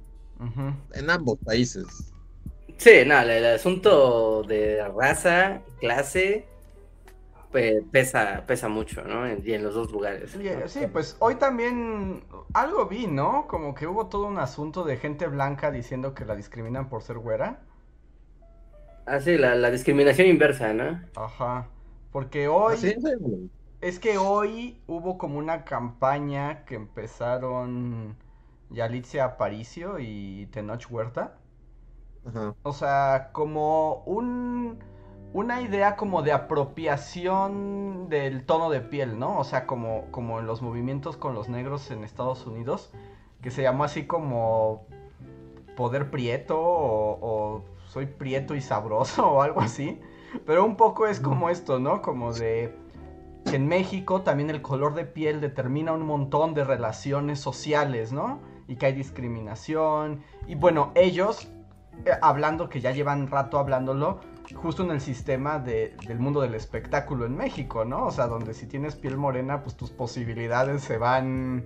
[0.93, 1.85] En ambos países.
[2.77, 6.45] Sí, no, el, el asunto de raza, clase,
[7.51, 9.25] pe- pesa, pesa mucho, ¿no?
[9.27, 10.31] En- y en los dos lugares.
[10.31, 10.67] Sí, ¿no?
[10.67, 13.47] sí, pues hoy también algo vi, ¿no?
[13.47, 17.17] Como que hubo todo un asunto de gente blanca diciendo que la discriminan por ser
[17.17, 17.61] güera.
[19.05, 21.01] Ah, sí, la, la discriminación inversa, ¿no?
[21.15, 21.69] Ajá.
[22.11, 22.77] Porque hoy...
[22.77, 22.95] Sí.
[23.81, 28.17] Es que hoy hubo como una campaña que empezaron
[28.69, 31.37] Yalitza Aparicio y Tenoch Huerta.
[32.25, 32.55] Ajá.
[32.63, 34.79] O sea, como un
[35.33, 39.37] una idea como de apropiación del tono de piel, ¿no?
[39.37, 42.91] O sea, como, como en los movimientos con los negros en Estados Unidos,
[43.41, 44.85] que se llamó así como
[45.77, 49.99] poder prieto o, o soy prieto y sabroso o algo así.
[50.45, 52.01] Pero un poco es como esto, ¿no?
[52.01, 52.75] Como de
[53.45, 58.39] que en México también el color de piel determina un montón de relaciones sociales, ¿no?
[58.67, 60.23] Y que hay discriminación.
[60.47, 61.51] Y bueno, ellos,
[62.05, 64.19] eh, hablando, que ya llevan rato hablándolo,
[64.55, 68.05] justo en el sistema de- del mundo del espectáculo en México, ¿no?
[68.05, 71.65] O sea, donde si tienes piel morena, pues tus posibilidades se van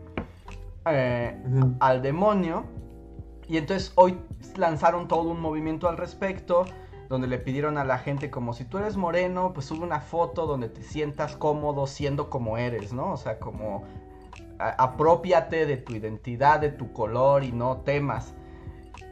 [0.86, 1.41] eh,
[1.80, 2.65] al demonio.
[3.48, 4.19] Y entonces hoy
[4.58, 6.65] lanzaron todo un movimiento al respecto,
[7.10, 10.46] donde le pidieron a la gente como si tú eres moreno, pues sube una foto
[10.46, 13.13] donde te sientas cómodo siendo como eres, ¿no?
[13.13, 13.84] O sea, como
[14.60, 18.34] apropiate de tu identidad, de tu color y no temas.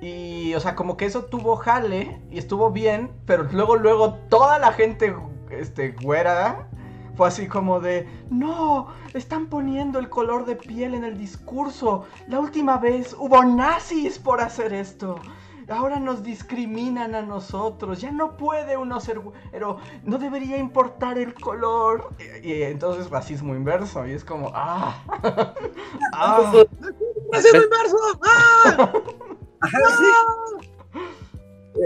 [0.01, 4.57] Y, o sea, como que eso tuvo jale y estuvo bien, pero luego, luego toda
[4.57, 5.15] la gente,
[5.51, 6.67] este, güera,
[7.15, 12.05] fue así como de, no, están poniendo el color de piel en el discurso.
[12.27, 15.19] La última vez hubo nazis por hacer esto.
[15.69, 18.01] Ahora nos discriminan a nosotros.
[18.01, 22.09] Ya no puede uno ser pero no debería importar el color.
[22.43, 24.05] Y, y entonces racismo inverso.
[24.07, 24.99] Y es como, ah.
[26.13, 26.53] ah.
[27.31, 27.97] ¡Racismo inverso!
[28.23, 28.93] ¡Ah!
[29.61, 30.05] Ajá, sí.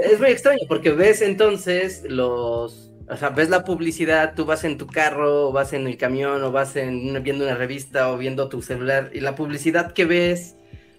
[0.04, 4.78] Es muy extraño porque ves entonces los, o sea, ves la publicidad, tú vas en
[4.78, 8.50] tu carro, o vas en el camión, o vas en viendo una revista o viendo
[8.50, 10.56] tu celular y la publicidad que ves,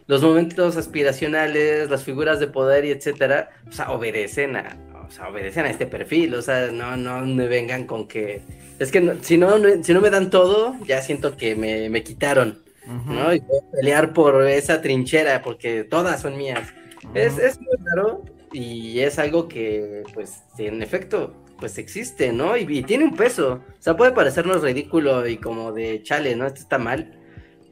[0.06, 5.28] los momentos aspiracionales, las figuras de poder y etcétera, o sea, obedecen a, o sea,
[5.28, 8.40] obedecen a este perfil, o sea, no, no me vengan con que,
[8.78, 11.88] es que no- si no, no- si no me dan todo, ya siento que me,
[11.90, 12.62] me quitaron.
[13.06, 13.32] ¿No?
[13.34, 16.74] Y voy a pelear por esa trinchera porque todas son mías.
[17.14, 22.56] Es, es muy raro y es algo que, pues, en efecto, pues existe, ¿no?
[22.56, 23.64] Y, y tiene un peso.
[23.78, 26.46] O sea, puede parecernos ridículo y como de chale, ¿no?
[26.46, 27.18] Esto está mal.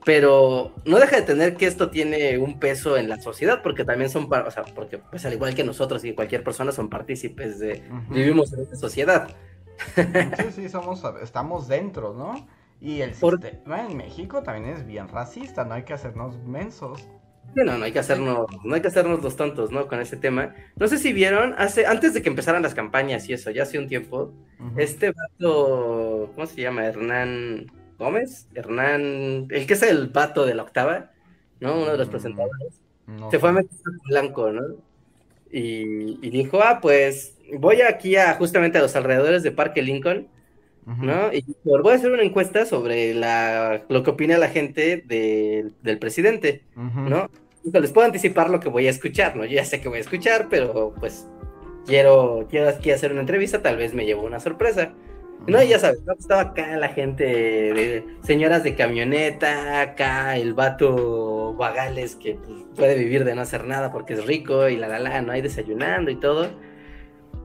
[0.04, 4.10] pero no deja de tener que esto tiene un peso en la sociedad, porque también
[4.10, 7.82] son, o sea, porque pues al igual que nosotros y cualquier persona son partícipes de,
[8.10, 9.28] vivimos en esta sociedad.
[10.38, 12.46] Sí, sí, somos, estamos dentro, ¿no?
[12.80, 17.08] Y el sistema en México también es bien racista, no hay que hacernos mensos.
[17.54, 19.86] No, no hay que hacernos, no hay que hacernos los tontos, ¿no?
[19.86, 20.54] Con ese tema.
[20.76, 23.78] No sé si vieron, hace, antes de que empezaran las campañas y eso, ya hace
[23.78, 24.32] un tiempo,
[24.76, 26.84] este vato, ¿cómo se llama?
[26.84, 27.66] Hernán
[27.98, 31.12] Gómez, Hernán, el que es el vato de la octava,
[31.60, 31.74] ¿no?
[31.74, 32.80] Uno de los mm, presentadores.
[33.30, 33.70] se fue a meter
[34.08, 34.62] blanco, ¿no?
[35.50, 40.26] Y, dijo, ah, pues voy aquí a justamente a los alrededores de Parque Lincoln,
[40.86, 41.32] ¿no?
[41.32, 46.62] Y voy a hacer una encuesta sobre la, lo que opina la gente del presidente,
[46.76, 47.28] ¿no?
[47.72, 49.44] les puedo anticipar lo que voy a escuchar, ¿no?
[49.44, 51.26] Yo ya sé que voy a escuchar, pero pues
[51.86, 54.92] quiero, quiero aquí hacer una entrevista, tal vez me llevo una sorpresa.
[55.46, 62.16] No, ya sabes, estaba acá la gente de señoras de camioneta, acá el vato vagales
[62.16, 65.20] que pues, puede vivir de no hacer nada porque es rico y la la la,
[65.20, 66.48] no hay desayunando y todo.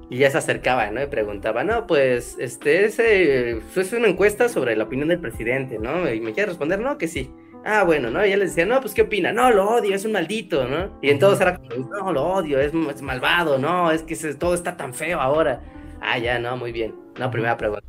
[0.10, 1.04] Y ya se acercaba, ¿no?
[1.04, 6.12] Y preguntaba, no, pues, este, ese, es una encuesta sobre la opinión del presidente, ¿no?
[6.12, 7.32] Y me quiere responder, no, que sí.
[7.63, 8.26] Ah, bueno, ¿no?
[8.26, 9.32] Y él les decía, no, pues, ¿qué opina?
[9.32, 10.98] No, lo odio, es un maldito, ¿no?
[11.02, 14.93] Y entonces era como, no, lo odio, es, malvado, no, es que todo está tan
[14.93, 15.62] feo ahora.
[16.02, 16.95] Ah, ya, no, muy bien.
[17.19, 17.86] No, primera pregunta.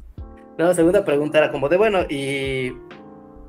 [0.58, 2.72] No, segunda pregunta era como de, bueno, y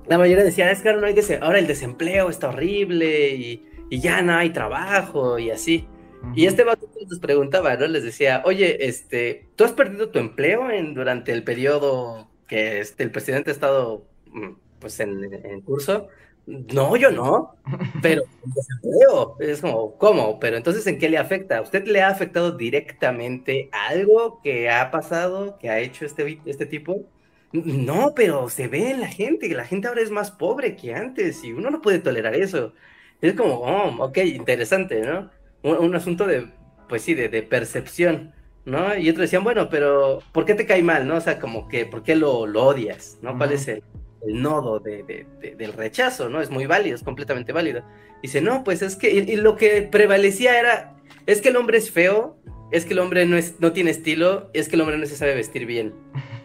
[0.07, 3.99] la mayoría decía, es que ahora no hay ahora el desempleo está horrible y, y
[3.99, 5.87] ya no hay trabajo y así.
[6.35, 7.87] Y este vato les preguntaba, ¿no?
[7.87, 13.03] Les decía, oye, este, ¿tú has perdido tu empleo en, durante el periodo que este,
[13.03, 16.07] el presidente ha estado, mm, pues, en, curso?
[16.45, 17.55] No, yo no,
[18.01, 20.39] pero desempleo, es como, ¿cómo?
[20.39, 21.57] Pero entonces, ¿en qué le afecta?
[21.57, 26.65] ¿A usted le ha afectado directamente algo que ha pasado, que ha hecho este, este
[26.65, 27.05] tipo?
[27.51, 30.95] No, pero se ve en la gente, que la gente ahora es más pobre que
[30.95, 32.73] antes y uno no puede tolerar eso.
[33.21, 35.29] Es como, oh, ok, interesante, ¿no?
[35.63, 36.47] Un, asunto de,
[36.89, 38.33] pues sí, de, percepción,
[38.65, 38.95] ¿no?
[38.97, 41.15] Y otros decían, bueno, pero ¿por qué te cae mal, no?
[41.15, 43.37] O sea, como que, ¿por qué lo, lo odias, no?
[43.37, 43.83] ¿Cuál es el,
[44.25, 45.25] nodo de,
[45.57, 46.41] del rechazo, no?
[46.41, 47.83] Es muy válido, es completamente válido.
[48.21, 50.95] Dice, no, pues es que, y, lo que prevalecía era,
[51.25, 52.37] es que el hombre es feo,
[52.71, 55.15] es que el hombre no, es, no tiene estilo, es que el hombre no se
[55.15, 55.93] sabe vestir bien.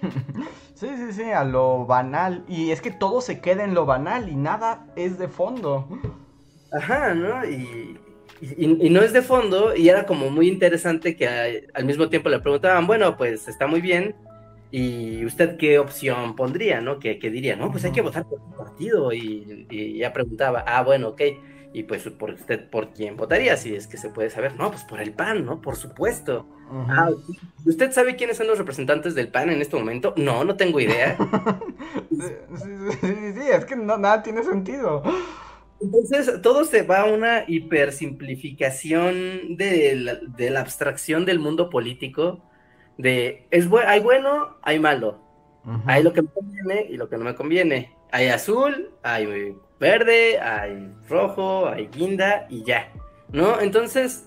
[0.77, 2.45] Sí, sí, sí, a lo banal.
[2.49, 5.89] Y es que todo se queda en lo banal y nada es de fondo.
[6.71, 7.47] Ajá, ¿no?
[7.47, 7.99] Y,
[8.41, 12.41] y, no es de fondo, y era como muy interesante que al mismo tiempo le
[12.41, 14.15] preguntaban, bueno, pues está muy bien,
[14.71, 16.99] ¿y usted qué opción pondría, no?
[16.99, 21.09] Que, diría, no, pues hay que votar por un partido, y, ya preguntaba, ah, bueno,
[21.09, 21.23] ok,
[21.73, 23.57] y pues por usted, ¿por quién votaría?
[23.57, 25.61] Si es que se puede saber, no, pues por el PAN, ¿no?
[25.61, 26.47] Por supuesto.
[26.71, 27.11] Ah,
[27.67, 30.15] ¿Usted sabe quiénes son los representantes del PAN en este momento?
[30.17, 31.19] No, no tengo idea.
[32.11, 32.33] sí,
[33.01, 35.03] sí, sí, es que no, nada tiene sentido.
[35.81, 42.41] Entonces, todo se va a una hipersimplificación de la, abstracción del mundo político,
[42.97, 45.21] de es hay bueno, hay malo,
[45.85, 50.41] hay lo que me conviene y lo que no me conviene, hay azul, hay verde,
[50.41, 52.91] hay rojo, hay guinda y ya,
[53.33, 53.61] ¿no?
[53.61, 54.27] Entonces,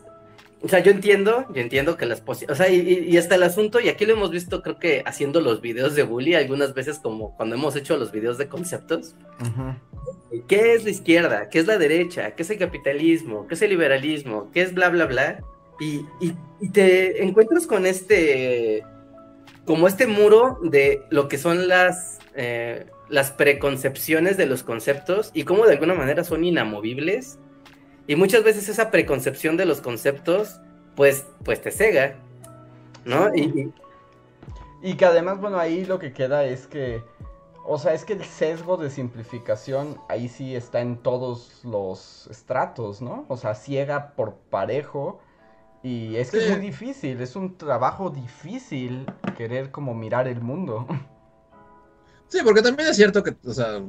[0.62, 3.90] o sea, yo entiendo, yo entiendo que las o sea, y, hasta el asunto, y
[3.90, 7.56] aquí lo hemos visto, creo que haciendo los videos de bully, algunas veces como cuando
[7.56, 9.16] hemos hecho los videos de conceptos,
[10.48, 11.50] ¿Qué es la izquierda?
[11.50, 12.32] ¿Qué es la derecha?
[12.36, 13.48] ¿Qué es el capitalismo?
[13.48, 14.52] ¿Qué es el liberalismo?
[14.54, 15.40] ¿Qué es bla, bla, bla?
[15.80, 16.06] Y,
[16.72, 18.84] te encuentras con este,
[19.66, 25.44] como este muro de lo que son las, eh, las preconcepciones de los conceptos y
[25.44, 27.40] cómo de alguna manera son inamovibles.
[28.10, 30.60] Y muchas veces esa preconcepción de los conceptos,
[30.96, 32.16] pues, pues te cega,
[33.06, 33.34] ¿no?
[33.36, 33.72] y,
[34.82, 37.04] y que además, bueno, ahí lo que queda es que
[37.72, 43.00] o sea, es que el sesgo de simplificación ahí sí está en todos los estratos,
[43.00, 43.26] ¿no?
[43.28, 45.20] O sea, ciega por parejo.
[45.84, 49.06] Y es que es muy difícil, es un trabajo difícil
[49.38, 50.88] querer como mirar el mundo.
[52.28, 53.82] Sí, porque también es cierto que, o sea,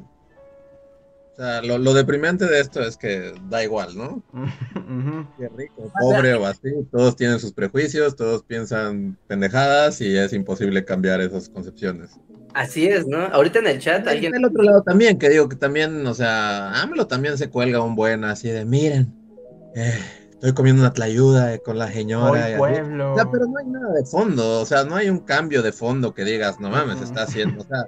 [1.40, 4.22] sea lo, lo, deprimente de esto es que da igual, ¿no?
[5.38, 10.84] Qué rico, pobre o así, todos tienen sus prejuicios, todos piensan pendejadas y es imposible
[10.84, 12.11] cambiar esas concepciones.
[12.55, 13.18] Así es, ¿no?
[13.26, 14.32] Ahorita en el chat alguien...
[14.32, 17.95] Del otro lado también, que digo que también, o sea, AMLO también se cuelga un
[17.95, 19.14] buen así de, miren,
[19.76, 19.99] eh,
[20.32, 22.57] estoy comiendo una tlayuda con la señora.
[22.59, 23.12] pueblo.
[23.12, 25.72] O sea, pero no hay nada de fondo, o sea, no hay un cambio de
[25.72, 27.84] fondo que digas, no mames, está haciendo, o sea,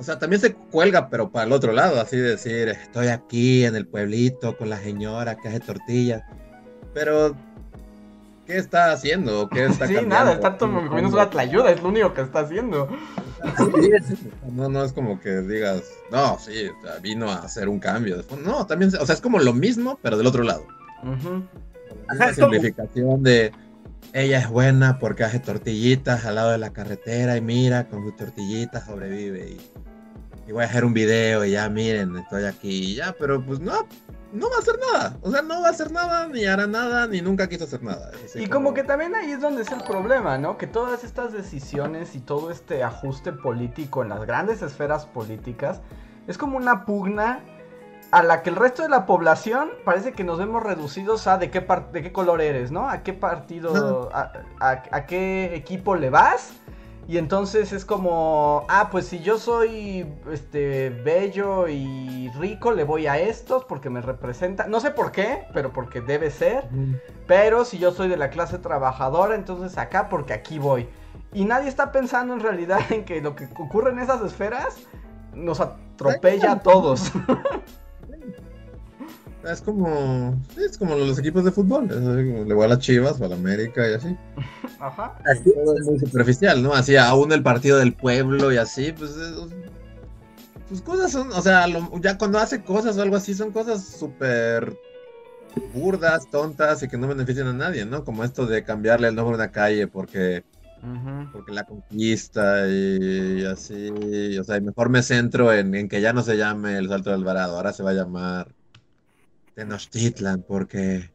[0.00, 3.76] o sea, también se cuelga, pero para el otro lado, así decir, estoy aquí en
[3.76, 6.22] el pueblito con la señora que hace tortillas,
[6.94, 7.36] pero
[8.46, 9.50] ¿qué está haciendo?
[9.50, 12.88] ¿Qué está sí, nada, está comiendo una tlayuda, es lo único que está haciendo.
[14.50, 16.70] No, no es como que digas, no, sí,
[17.02, 18.24] vino a hacer un cambio.
[18.42, 20.66] No, también, o sea, es como lo mismo, pero del otro lado.
[22.18, 23.52] La simplificación de
[24.14, 28.16] ella es buena porque hace tortillitas al lado de la carretera y mira, con sus
[28.16, 29.50] tortillitas sobrevive.
[29.50, 29.79] Y,
[30.50, 33.60] y voy a hacer un video y ya miren, estoy aquí y ya, pero pues
[33.60, 33.86] no,
[34.32, 35.16] no va a hacer nada.
[35.22, 38.10] O sea, no va a hacer nada, ni hará nada, ni nunca quiso hacer nada.
[38.34, 38.74] y como...
[38.74, 40.58] que también ahí es donde es el problema, ¿no?
[40.58, 45.82] Que todas estas decisiones y todo este ajuste político en las grandes esferas políticas
[46.26, 47.44] es como una pugna
[48.10, 51.52] a la que el resto de la población parece que nos vemos reducidos a de
[51.52, 52.90] qué, de qué color eres, ¿no?
[52.90, 56.54] A qué partido, a qué equipo le vas
[57.08, 63.06] y entonces es como, ah, pues si yo soy este bello y rico, le voy
[63.06, 64.66] a estos porque me representa.
[64.66, 66.68] No sé por qué, pero porque debe ser.
[67.26, 70.88] Pero si yo soy de la clase trabajadora, entonces acá porque aquí voy.
[71.32, 74.76] Y nadie está pensando en realidad en que lo que ocurre en esas esferas
[75.34, 77.12] nos atropella a todos.
[79.44, 81.88] Es como, es como los equipos de fútbol.
[81.88, 84.16] Le voy a las Chivas o a la América y así.
[84.80, 85.16] Ajá.
[85.24, 86.74] Así es muy superficial, ¿no?
[86.74, 89.16] Así aún el partido del pueblo y así, pues.
[90.68, 91.66] Sus cosas son, o sea,
[92.00, 94.78] ya cuando hace cosas o algo así, son cosas súper
[95.74, 98.04] burdas, tontas y que no benefician a nadie, ¿no?
[98.04, 100.44] Como esto de cambiarle el nombre a una calle porque.
[101.32, 106.22] Porque la conquista y, así, o sea, mejor me centro en, en que ya no
[106.22, 108.48] se llame el Salto del Varado, ahora se va a llamar
[109.60, 111.10] Tenochtitlan, porque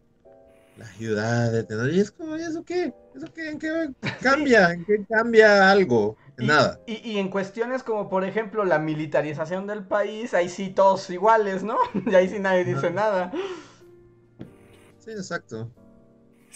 [0.78, 2.94] la ciudad de Tenochtitlan, es como, ¿eso qué?
[3.16, 3.50] ¿Eso qué?
[3.50, 3.90] ¿En qué
[4.22, 4.72] cambia?
[4.72, 6.16] ¿En qué cambia algo?
[6.38, 6.80] nada.
[6.86, 11.78] Y, en cuestiones como, por ejemplo, la militarización del país, ahí sí todos iguales, ¿no?
[12.06, 13.32] y ahí sí nadie dice nada.
[15.00, 15.72] Sí, exacto.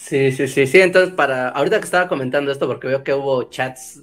[0.00, 0.80] Sí, sí, sí, sí.
[0.80, 4.02] Entonces, para ahorita que estaba comentando esto, porque veo que hubo chats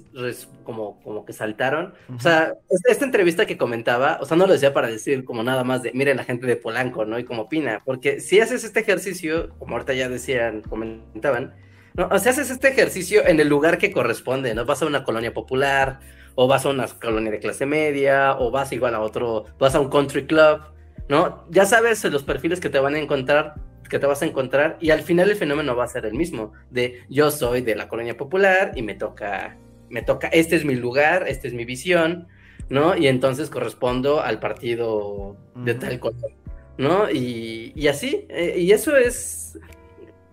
[0.62, 1.92] como, como que saltaron.
[2.14, 2.54] O sea,
[2.88, 5.92] esta, entrevista que comentaba, o sea, no lo decía para decir como nada más de,
[5.92, 7.18] miren la gente de Polanco, ¿no?
[7.18, 7.82] Y cómo opina.
[7.84, 11.56] Porque si haces este ejercicio, como ahorita ya decían, comentaban,
[11.94, 12.08] ¿no?
[12.12, 14.64] O sea, haces este ejercicio en el lugar que corresponde, ¿no?
[14.64, 15.98] Vas a una colonia popular,
[16.36, 19.80] o vas a una colonia de clase media, o vas igual a otro, vas a
[19.80, 20.60] un country club,
[21.08, 21.44] ¿no?
[21.50, 24.90] Ya sabes los perfiles que te van a encontrar que te vas a encontrar y
[24.90, 28.16] al final el fenómeno va a ser el mismo, de yo soy de la colonia
[28.16, 29.56] popular y me toca,
[29.88, 32.28] me toca, este es mi lugar, esta es mi visión,
[32.68, 32.96] ¿no?
[32.96, 36.32] Y entonces correspondo al partido de tal color,
[36.76, 37.10] ¿no?
[37.10, 39.58] Y, y así, eh, y eso es,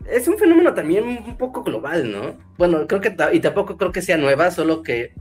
[0.10, 2.38] es un fenómeno también un poco global, ¿no?
[2.58, 5.14] Bueno, creo que, y tampoco creo que sea nueva, solo que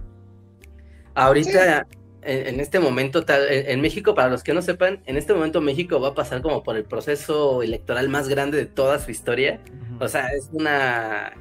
[1.14, 1.87] ahorita
[2.25, 6.09] en, este momento, en, México, para los que no sepan, en este momento México va
[6.09, 9.61] a pasar como por el proceso electoral más grande de toda su historia.
[10.01, 11.33] O sea, es una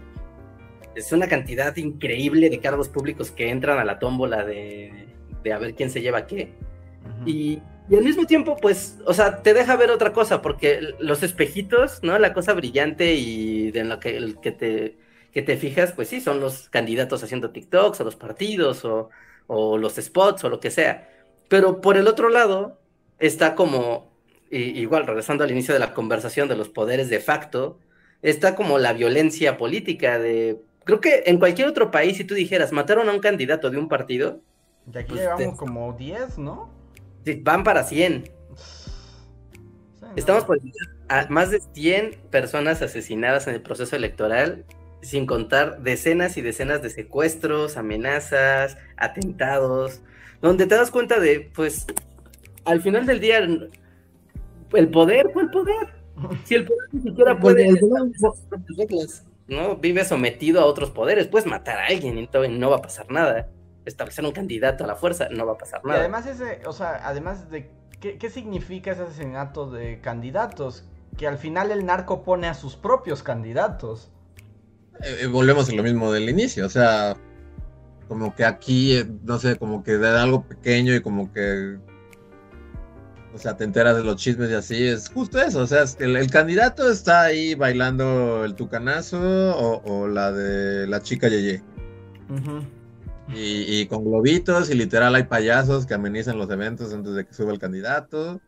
[0.96, 5.08] es una cantidad increíble de cargos públicos que entran a la tómbola de,
[5.44, 6.54] de a ver quién se lleva qué.
[7.26, 7.60] y,
[7.90, 12.02] y, al mismo tiempo, pues, o sea, te deja ver otra cosa, porque los espejitos,
[12.04, 12.18] ¿no?
[12.20, 14.98] La cosa brillante y de lo que, el que, te,
[15.32, 19.10] que te fijas, pues sí, son los candidatos haciendo TikToks o los partidos o
[19.48, 21.10] o los spots o lo que sea.
[21.50, 22.80] Pero por el otro lado
[23.20, 24.12] está como,
[24.50, 27.80] igual regresando al inicio de la conversación de los poderes de facto,
[28.22, 30.62] está como la violencia política de...
[30.84, 33.88] Creo que en cualquier otro país, si tú dijeras, mataron a un candidato de un
[33.88, 34.42] partido...
[34.86, 36.70] De aquí pues, llevamos como 10, ¿no?
[37.42, 38.30] Van para 100.
[40.16, 40.60] Estamos por
[41.08, 44.66] a más de 100 personas asesinadas en el proceso electoral
[45.04, 50.02] sin contar decenas y decenas de secuestros, amenazas, atentados,
[50.42, 51.86] donde te das cuenta de, pues,
[52.66, 56.04] al final del día, el poder fue el poder.
[56.46, 57.66] Si el poder ni siquiera puede
[58.78, 59.78] reglas, ¿no?
[59.78, 63.50] Vive sometido a otros poderes, puedes matar a alguien y no va a pasar nada.
[63.86, 65.98] Establecer un candidato a la fuerza, no va a pasar nada.
[65.98, 70.86] Y además ese, o sea, además de ¿qué, qué significa ese asesinato de candidatos?
[71.18, 74.13] Que al final el narco pone a sus propios candidatos.
[75.02, 77.18] Eh, eh, volvemos a lo mismo del inicio, o sea,
[78.08, 81.78] como que aquí, eh, no sé, como que de algo pequeño y como que,
[83.34, 85.96] o sea, te enteras de los chismes y así, es justo eso, o sea, es
[85.96, 91.62] que el, candidato está ahí bailando el tucanazo o, la de la chica Yeye.
[93.34, 97.34] y, y, con globitos y literal hay payasos que amenizan los eventos antes de que
[97.34, 98.40] suba el candidato.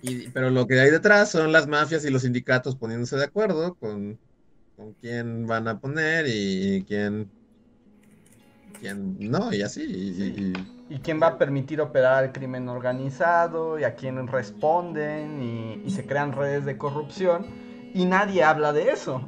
[0.00, 3.74] Y, pero lo que hay detrás son las mafias y los sindicatos poniéndose de acuerdo
[3.74, 4.16] con,
[4.78, 7.28] con quién van a poner y, quién,
[8.78, 10.52] quién no, y así.
[10.88, 16.06] Y, quién va a permitir operar al crimen organizado y a quién responden y, se
[16.06, 17.44] crean redes de corrupción
[17.92, 19.26] y nadie habla de eso.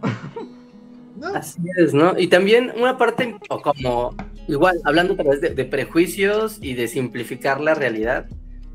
[1.34, 2.16] Así es, ¿no?
[2.16, 4.14] Y también una parte, o como
[4.46, 8.26] igual, hablando a través de, prejuicios y de simplificar la realidad,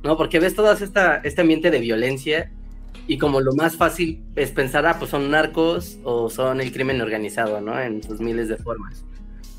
[0.03, 0.17] ¿no?
[0.17, 2.51] Porque ves todo esta, este ambiente de violencia
[3.07, 7.01] y como lo más fácil es pensar, ah, pues son narcos o son el crimen
[7.01, 7.79] organizado, ¿no?
[7.79, 9.03] En sus miles de formas.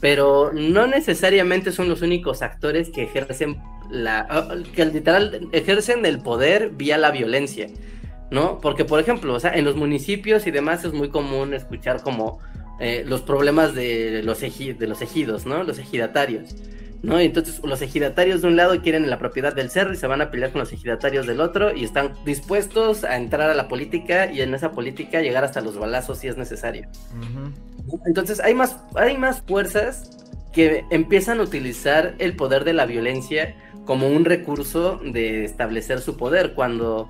[0.00, 6.20] Pero no necesariamente son los únicos actores que ejercen la, ah, que literal ejercen el
[6.20, 7.68] poder vía la violencia,
[8.30, 8.60] ¿no?
[8.60, 12.40] Porque, por ejemplo, o sea, en los municipios y demás es muy común escuchar como
[12.78, 15.62] eh, los problemas de los, de los ejidos, ¿no?
[15.62, 16.54] Los ejidatarios.
[17.06, 17.20] ¿No?
[17.20, 20.30] Entonces los ejidatarios de un lado quieren la propiedad del cerro y se van a
[20.30, 24.40] pelear con los ejidatarios del otro y están dispuestos a entrar a la política y
[24.40, 26.88] en esa política llegar hasta los balazos si es necesario.
[28.06, 33.54] Entonces hay más, hay más fuerzas que empiezan a utilizar el poder de la violencia
[33.84, 37.08] como un recurso de establecer su poder cuando,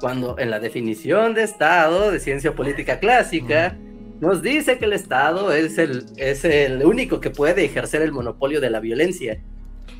[0.00, 3.74] cuando en la definición de Estado de ciencia política clásica
[4.20, 8.60] nos dice que el Estado es el, es el único que puede ejercer el monopolio
[8.60, 9.40] de la violencia.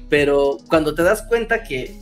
[0.08, 1.94] Pero cuando te das cuenta que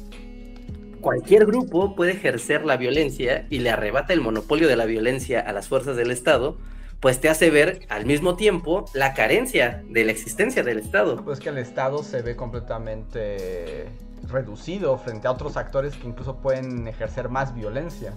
[1.01, 5.53] cualquier grupo puede ejercer la violencia y le arrebata el monopolio de la violencia a
[5.53, 6.59] las fuerzas del Estado,
[7.01, 11.23] pues te hace ver al mismo tiempo la carencia de la existencia del Estado.
[11.25, 13.87] Pues que el Estado se ve completamente
[14.29, 18.13] reducido frente a otros actores que incluso pueden ejercer más violencia.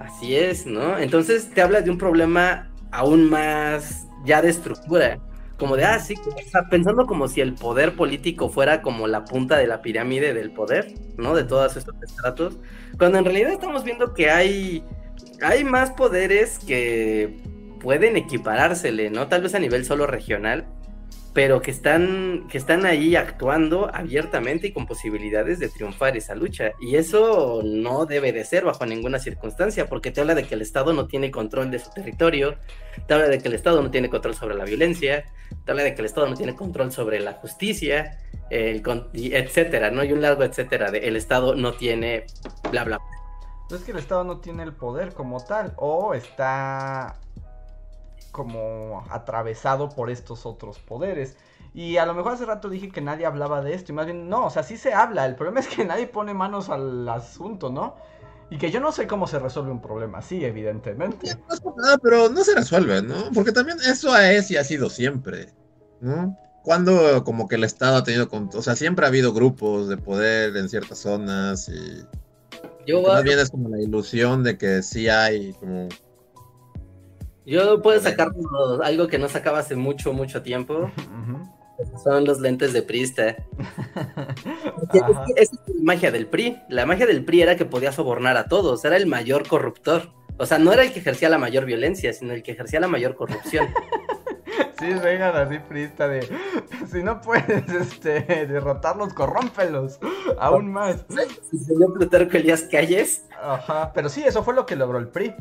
[0.00, 0.98] Así es, ¿no?
[0.98, 5.18] Entonces te habla de un problema aún más ya de estructura.
[5.58, 6.14] Como de, ah, sí,
[6.70, 10.94] pensando como si el poder político fuera como la punta de la pirámide del poder,
[11.16, 11.34] ¿no?
[11.34, 12.58] De todos estos estratos.
[12.98, 14.84] Cuando en realidad estamos viendo que hay,
[15.40, 17.36] hay más poderes que
[17.80, 19.28] pueden equiparársele, ¿no?
[19.28, 20.66] Tal vez a nivel solo regional,
[21.32, 26.72] pero que están, que están ahí actuando abiertamente y con posibilidades de triunfar esa lucha.
[26.80, 30.62] Y eso no debe de ser bajo ninguna circunstancia, porque te habla de que el
[30.62, 32.56] Estado no tiene control de su territorio,
[33.06, 35.24] te habla de que el Estado no tiene control sobre la violencia,
[35.64, 38.18] te habla de que el Estado no tiene control sobre la justicia,
[38.50, 40.04] etcétera, ¿no?
[40.04, 42.26] Y un largo etcétera, de el Estado no tiene
[42.70, 43.00] bla, bla.
[43.70, 47.16] No es que el Estado no tiene el poder como tal, o está
[48.32, 51.36] como atravesado por estos otros poderes.
[51.74, 54.28] Y a lo mejor hace rato dije que nadie hablaba de esto, y más bien,
[54.28, 57.70] no, o sea, sí se habla, el problema es que nadie pone manos al asunto,
[57.70, 57.94] ¿no?
[58.50, 61.34] Y que yo no sé cómo se resuelve un problema así, evidentemente.
[61.48, 63.30] No, pero no se resuelve, ¿no?
[63.32, 65.48] Porque también eso es y ha sido siempre,
[66.00, 66.36] ¿no?
[66.62, 70.56] Cuando como que el Estado ha tenido, o sea, siempre ha habido grupos de poder
[70.56, 72.04] en ciertas zonas y...
[72.86, 75.88] Yo, más bien es como la ilusión de que sí hay como
[77.46, 78.32] yo puedo sacar
[78.82, 80.90] algo que no sacaba hace mucho, mucho tiempo.
[82.02, 83.28] Son los lentes de Prista.
[84.92, 86.62] Esa es la magia del PRI.
[86.68, 88.84] La magia del PRI era que podía sobornar a todos.
[88.84, 90.12] Era el mayor corruptor.
[90.38, 92.88] O sea, no era el que ejercía la mayor violencia, sino el que ejercía la
[92.88, 93.68] mayor corrupción.
[94.78, 96.28] Sí, así, Prista, de
[96.90, 100.00] si no puedes este, derrotarlos, corrómpelos
[100.40, 101.06] aún más.
[101.50, 103.24] Señor Plutarco Elías Calles.
[103.40, 105.36] Ajá, pero sí, eso fue lo que logró el PRI.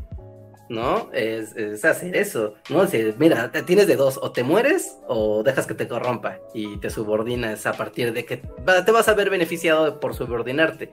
[0.72, 1.10] ¿No?
[1.12, 2.88] Es, hacer eso, ¿no?
[2.88, 6.90] Si, mira, tienes de dos, o te mueres o dejas que te corrompa y te
[6.90, 10.92] subordinas a partir de que te vas a ver beneficiado por subordinarte.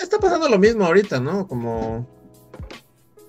[0.00, 1.46] Está pasando lo mismo ahorita, ¿no?
[1.46, 2.06] Como...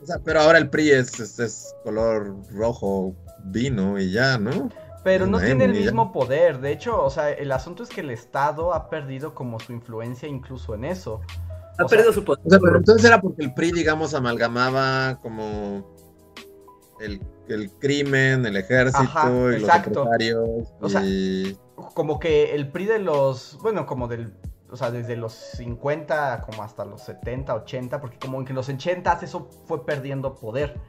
[0.02, 4.70] O sea, pero ahora el PRI es, color rojo vino y ya, ¿no?
[5.04, 6.60] Pero no tiene el mismo poder.
[6.60, 10.28] De hecho, o sea, el asunto es que el Estado ha perdido como su influencia
[10.28, 11.22] incluso en eso.
[11.78, 12.42] Ha perdido su poder.
[12.76, 15.96] entonces era porque el PRI, digamos, amalgamaba como
[17.00, 17.20] el,
[17.80, 20.74] crimen, el ejército y los secretarios.
[20.80, 21.04] O sea,
[21.94, 24.34] como que el PRI de los, bueno, como del,
[24.70, 28.70] o sea, desde los 50 como hasta los 70, 80, porque como en que los
[28.70, 30.80] 80 eso fue perdiendo poder.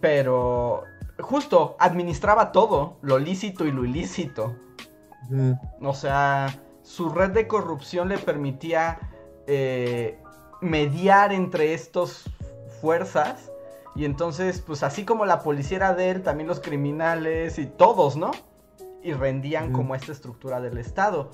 [0.00, 0.82] Pero
[1.18, 4.56] justo administraba todo, lo lícito y lo ilícito.
[5.80, 9.00] O sea, su red de corrupción le permitía
[9.46, 10.18] eh,
[10.60, 12.24] mediar entre estas
[12.80, 13.50] fuerzas.
[13.94, 18.16] Y entonces, pues así como la policía era de él, también los criminales y todos,
[18.16, 18.30] ¿no?
[19.02, 21.30] Y rendían como esta estructura del Estado.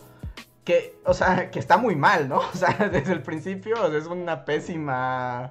[0.65, 2.39] Que, o sea, que está muy mal, ¿no?
[2.55, 5.51] O sea, desde el principio es una pésima...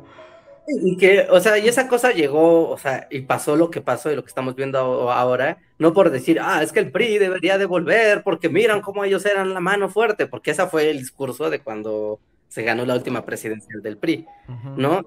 [0.68, 4.12] Y que, o sea, y esa cosa llegó, o sea, y pasó lo que pasó
[4.12, 7.58] y lo que estamos viendo ahora, no por decir, ah, es que el PRI debería
[7.58, 11.62] devolver porque miran cómo ellos eran la mano fuerte, porque ese fue el discurso de
[11.62, 12.20] cuando
[12.52, 14.26] se ganó la última presidencial del PRI,
[14.76, 15.06] ¿no?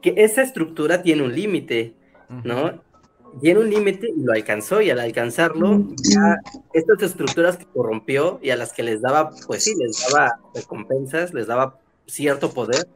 [0.00, 1.94] que esa estructura tiene un límite,
[2.44, 2.82] ¿no?
[3.42, 6.38] Tiene un límite y lo alcanzó, y al alcanzarlo, ya
[6.72, 11.34] estas estructuras que corrompió y a las que les daba, pues sí, les daba recompensas,
[11.34, 12.86] les daba cierto poder,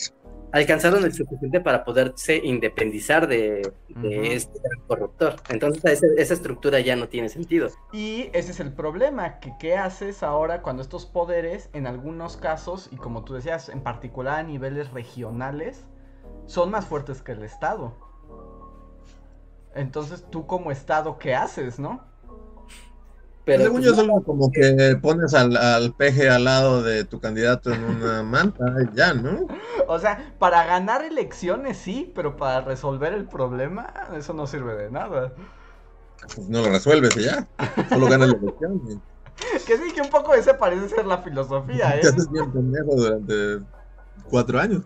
[0.53, 3.73] alcanzaron el suficiente para poderse independizar de,
[4.03, 5.37] este corruptor.
[5.49, 7.69] Entonces esa, estructura ya no tiene sentido.
[7.93, 12.89] Y ese es el problema, que qué haces ahora cuando estos poderes, en algunos casos,
[12.93, 15.85] y como tú decías, en particular a niveles regionales,
[16.47, 17.95] son más fuertes que el Estado.
[19.75, 22.05] Entonces tú como Estado, ¿qué haces, no?
[23.47, 27.73] Pero según yo solo como que pones al, al, peje al lado de tu candidato
[27.73, 29.47] en una manta ya, ¿no?
[29.87, 34.91] O sea, para ganar elecciones sí, pero para resolver el problema eso no sirve de
[34.91, 35.33] nada.
[36.35, 37.47] Pues no lo resuelves y ya,
[37.89, 39.01] solo ganas la elección.
[39.65, 42.01] que sí, que un poco ese parece ser la filosofía, ¿eh?
[42.01, 43.65] Te haces bien pendejo durante
[44.29, 44.83] cuatro años.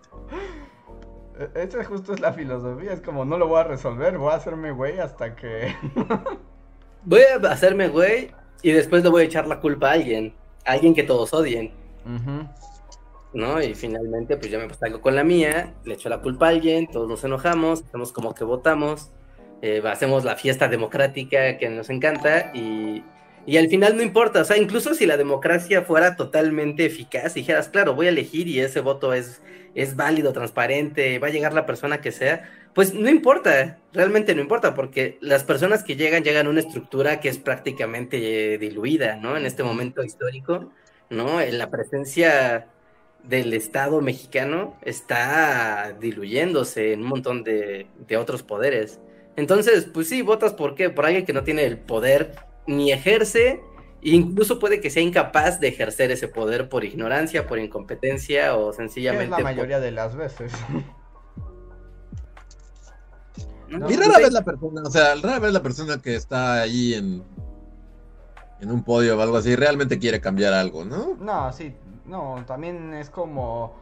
[1.39, 4.37] E, esa justo es la filosofía, es como no lo voy a resolver, voy a
[4.37, 5.75] hacerme güey hasta que...
[7.05, 10.35] voy a hacerme güey y después le voy a echar la culpa a alguien,
[10.65, 11.73] a alguien que todos odien.
[13.33, 13.63] ¿No?
[13.63, 16.89] Y finalmente, pues yo me algo con la mía, le echo la culpa a alguien,
[16.89, 19.11] todos nos enojamos, hacemos como que votamos,
[19.63, 23.05] eh, hacemos la fiesta democrática que nos encanta y,
[23.47, 27.69] y, al final no importa, o sea, incluso si la democracia fuera totalmente eficaz, dijeras,
[27.69, 29.43] claro, voy a elegir y ese voto es,
[29.75, 34.41] es válido, transparente, va a llegar la persona que sea, pues no importa, realmente no
[34.41, 39.37] importa, porque las personas que llegan llegan a una estructura que es prácticamente diluida, ¿no?
[39.37, 40.71] En este momento histórico,
[41.09, 41.41] ¿no?
[41.41, 42.69] En la presencia
[43.25, 49.01] del Estado mexicano está diluyéndose en un montón de, otros poderes.
[49.37, 50.91] Entonces, pues sí, votas por qué?
[50.91, 53.61] Por alguien que no tiene el poder ni ejerce,
[54.01, 59.25] incluso puede que sea incapaz de ejercer ese poder por ignorancia, por incompetencia o sencillamente.
[59.25, 60.53] Es la mayoría de las veces.
[63.71, 67.23] y rara vez la persona, o sea, rara vez la persona que está ahí en,
[68.61, 71.17] en un podio o algo así realmente quiere cambiar algo, ¿no?
[71.21, 71.75] No, sí,
[72.07, 73.79] no, también es como...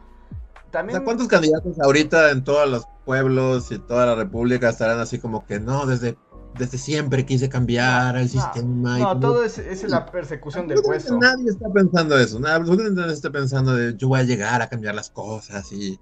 [0.71, 1.03] También...
[1.03, 5.59] ¿cuántos candidatos ahorita en todos los pueblos y toda la república estarán así como que
[5.59, 6.15] no, desde,
[6.59, 8.99] desde siempre quise cambiar el sistema?
[8.99, 11.17] No, todo es, es, la persecución del hueso.
[11.17, 14.93] Nadie está pensando eso, absolutamente nadie está pensando de yo voy a llegar a cambiar
[14.93, 15.99] las cosas y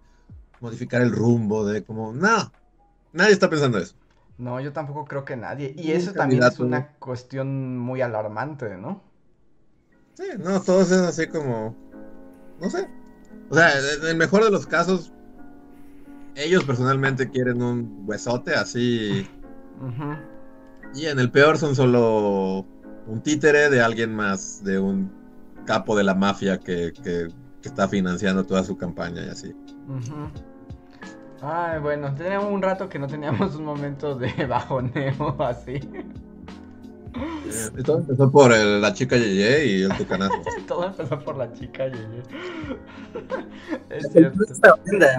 [0.59, 2.51] modificar el rumbo de como, no,
[3.17, 3.95] Nadie está pensando eso.
[4.37, 5.73] No, yo tampoco creo que nadie.
[5.75, 9.01] Y eso también es una cuestión muy alarmante, ¿no?
[10.13, 11.75] Sí, no, todo es así como.
[12.61, 12.87] No sé.
[13.49, 15.11] O sea, en el mejor de los casos,
[16.35, 19.27] ellos personalmente quieren un huesote así.
[20.93, 22.65] Y en el peor son solo
[23.07, 25.11] un títere de alguien más, de un
[25.65, 27.29] capo de la mafia que, que,
[27.63, 29.55] está financiando toda su campaña y así.
[31.39, 35.79] Ay, bueno, teníamos un rato que no teníamos un momento de bajoneo así.
[37.85, 40.33] Todo empezó por la chica Yeye y el tucanazo.
[40.67, 42.23] todo empezó por la chica Yeye.
[43.89, 44.39] es cierto.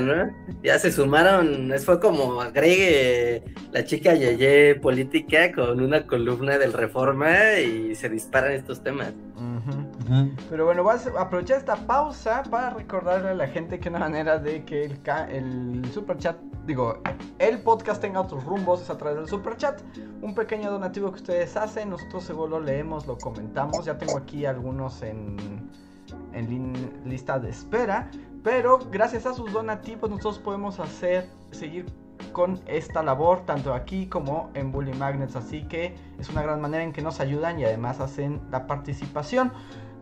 [0.00, 0.30] ¿no?
[0.62, 7.58] Ya se sumaron, fue como agregue la chica Yeye política con una columna del Reforma
[7.60, 9.12] y se disparan estos temas.
[10.48, 14.38] Pero bueno, voy a aprovechar esta pausa para recordarle a la gente que una manera
[14.38, 14.98] de que el,
[15.30, 17.02] el super chat, digo,
[17.38, 19.80] el podcast tenga otros rumbos es a través del super chat.
[20.22, 23.84] Un pequeño donativo que ustedes hacen, nosotros seguro lo leemos, lo comentamos.
[23.84, 25.70] Ya tengo aquí algunos en,
[26.32, 28.10] en lista de espera.
[28.42, 31.86] Pero gracias a sus donativos nosotros podemos hacer, seguir
[32.32, 36.82] con esta labor tanto aquí como en Bully Magnets así que es una gran manera
[36.84, 39.52] en que nos ayudan y además hacen la participación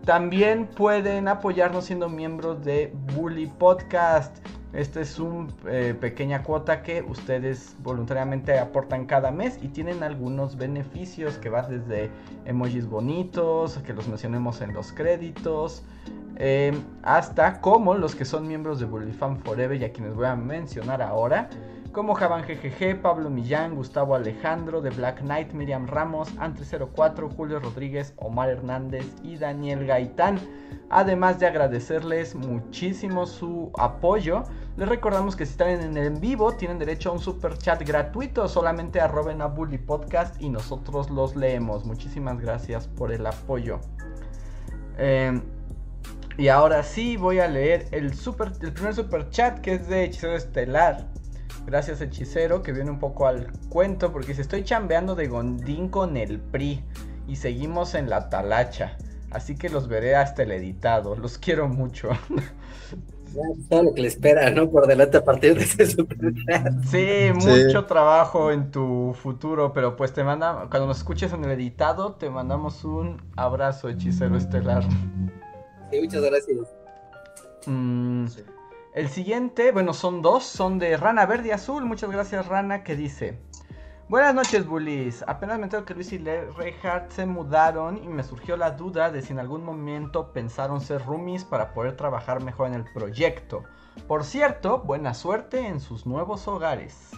[0.05, 4.36] también pueden apoyarnos siendo miembros de Bully Podcast.
[4.72, 10.57] Esta es una eh, pequeña cuota que ustedes voluntariamente aportan cada mes y tienen algunos
[10.57, 12.11] beneficios que van desde
[12.44, 15.82] emojis bonitos, que los mencionemos en los créditos,
[16.36, 20.26] eh, hasta como los que son miembros de Bully Fan Forever y a quienes voy
[20.26, 21.49] a mencionar ahora
[21.97, 28.12] como Javan GGG, Pablo Millán, Gustavo Alejandro, The Black Knight, Miriam Ramos, Antre04, Julio Rodríguez,
[28.18, 30.38] Omar Hernández y Daniel Gaitán.
[30.90, 34.42] Además de agradecerles muchísimo su apoyo,
[34.76, 38.47] les recordamos que si están en el vivo tienen derecho a un super chat gratuito.
[38.47, 41.86] Solamente a Bully Podcast y nosotros los leemos.
[41.86, 43.80] Muchísimas gracias por el apoyo.
[44.99, 45.40] Em,
[46.36, 50.05] y ahora sí voy a leer el, super, el primer super chat que es de
[50.05, 51.16] Hechicero Estelar.
[51.67, 56.17] Gracias hechicero que viene un poco al cuento porque se estoy chambeando de Gondín con
[56.17, 56.85] el PRI
[57.27, 58.97] y seguimos en la talacha.
[59.33, 61.17] Así que los veré hasta el editado.
[61.17, 62.11] Los quiero mucho.
[63.69, 64.71] Todo lo que le espera, ¿no?
[64.71, 66.17] Por delante a partir de ese super
[66.87, 71.51] Sí, mucho trabajo en tu futuro, pero pues te manda, cuando nos escuches en el
[71.51, 74.85] editado, te mandamos un abrazo, hechicero estelar.
[75.91, 76.59] Sí, muchas gracias.
[77.67, 78.27] Mm,
[78.97, 81.84] El siguiente, bueno, son dos, son de Rana Verde y Azul.
[81.84, 83.38] Muchas gracias, Rana, que dice.
[84.09, 85.22] Buenas noches, bullies.
[85.28, 89.20] Apenas me entero que Luis y Reinhardt se mudaron y me surgió la duda de
[89.20, 93.64] si en algún momento pensaron ser roomies para poder trabajar mejor en el proyecto.
[94.09, 97.11] Por cierto, buena suerte en sus nuevos hogares.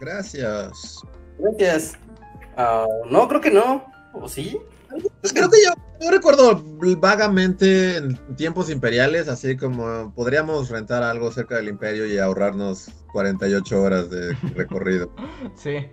[0.00, 1.00] Gracias.
[1.38, 1.96] Gracias.
[2.56, 3.84] Ah, no, creo que no.
[4.14, 4.60] ¿O sí?
[5.20, 6.62] Pues creo que yo, recuerdo
[6.98, 13.82] vagamente en tiempos imperiales, así como podríamos rentar algo cerca del imperio y ahorrarnos 48
[13.82, 15.10] horas de recorrido.
[15.56, 15.88] sí.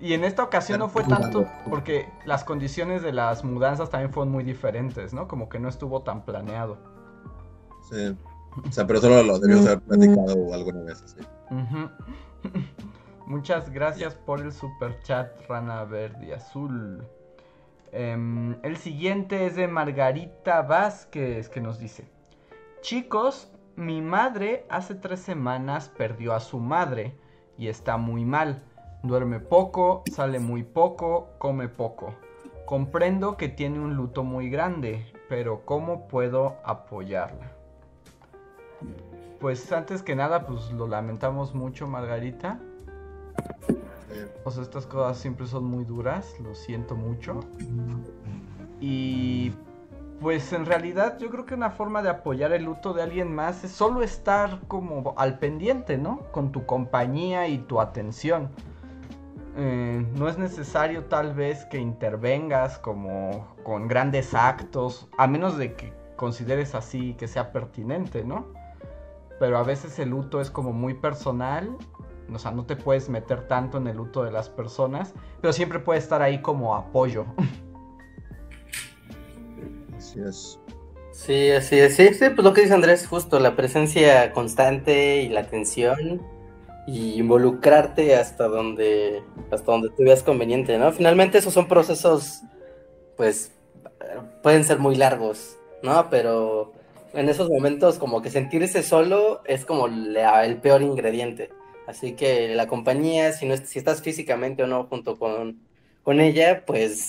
[0.00, 4.32] Y en esta ocasión no fue tanto porque las condiciones de las mudanzas también fueron
[4.32, 5.28] muy diferentes, ¿no?
[5.28, 6.78] Como que no estuvo tan planeado.
[7.90, 8.14] Sí.
[8.68, 11.20] O sea, pero solo lo debíamos haber platicado alguna vez así.
[13.26, 17.02] Muchas gracias por el super chat, Rana Verde Azul.
[17.96, 22.04] Em, el siguiente es de Margarita Vázquez que nos dice,
[22.80, 27.16] chicos, mi madre hace tres semanas perdió a su madre
[27.56, 28.64] y está muy mal.
[29.04, 32.16] Duerme poco, sale muy poco, come poco.
[32.66, 37.52] Comprendo que tiene un luto muy grande, pero ¿cómo puedo apoyarla?
[39.38, 42.58] Pues antes que nada, pues lo lamentamos mucho, Margarita.
[44.44, 47.40] O sea, estas cosas siempre son muy duras, lo siento mucho.
[48.80, 49.52] Y
[50.20, 53.64] pues en realidad yo creo que una forma de apoyar el luto de alguien más
[53.64, 56.20] es solo estar como al pendiente, ¿no?
[56.32, 58.50] Con tu compañía y tu atención.
[59.56, 65.74] Eh, no es necesario tal vez que intervengas como con grandes actos, a menos de
[65.74, 68.46] que consideres así que sea pertinente, ¿no?
[69.38, 71.76] Pero a veces el luto es como muy personal
[72.32, 75.78] o sea, no te puedes meter tanto en el luto de las personas, pero siempre
[75.78, 77.26] puede estar ahí como apoyo.
[79.96, 80.58] Así es.
[81.12, 81.96] Sí, así es.
[81.96, 86.22] Sí, sí, pues lo que dice Andrés, justo la presencia constante y la atención
[86.86, 90.92] y involucrarte hasta donde hasta donde tú veas conveniente, ¿no?
[90.92, 92.42] Finalmente esos son procesos
[93.16, 93.52] pues
[94.42, 96.10] pueden ser muy largos, ¿no?
[96.10, 96.72] Pero
[97.12, 101.50] en esos momentos como que sentirse solo es como el peor ingrediente.
[101.86, 105.60] Así que la compañía, si, no, si estás físicamente o no junto con,
[106.02, 107.08] con ella, pues,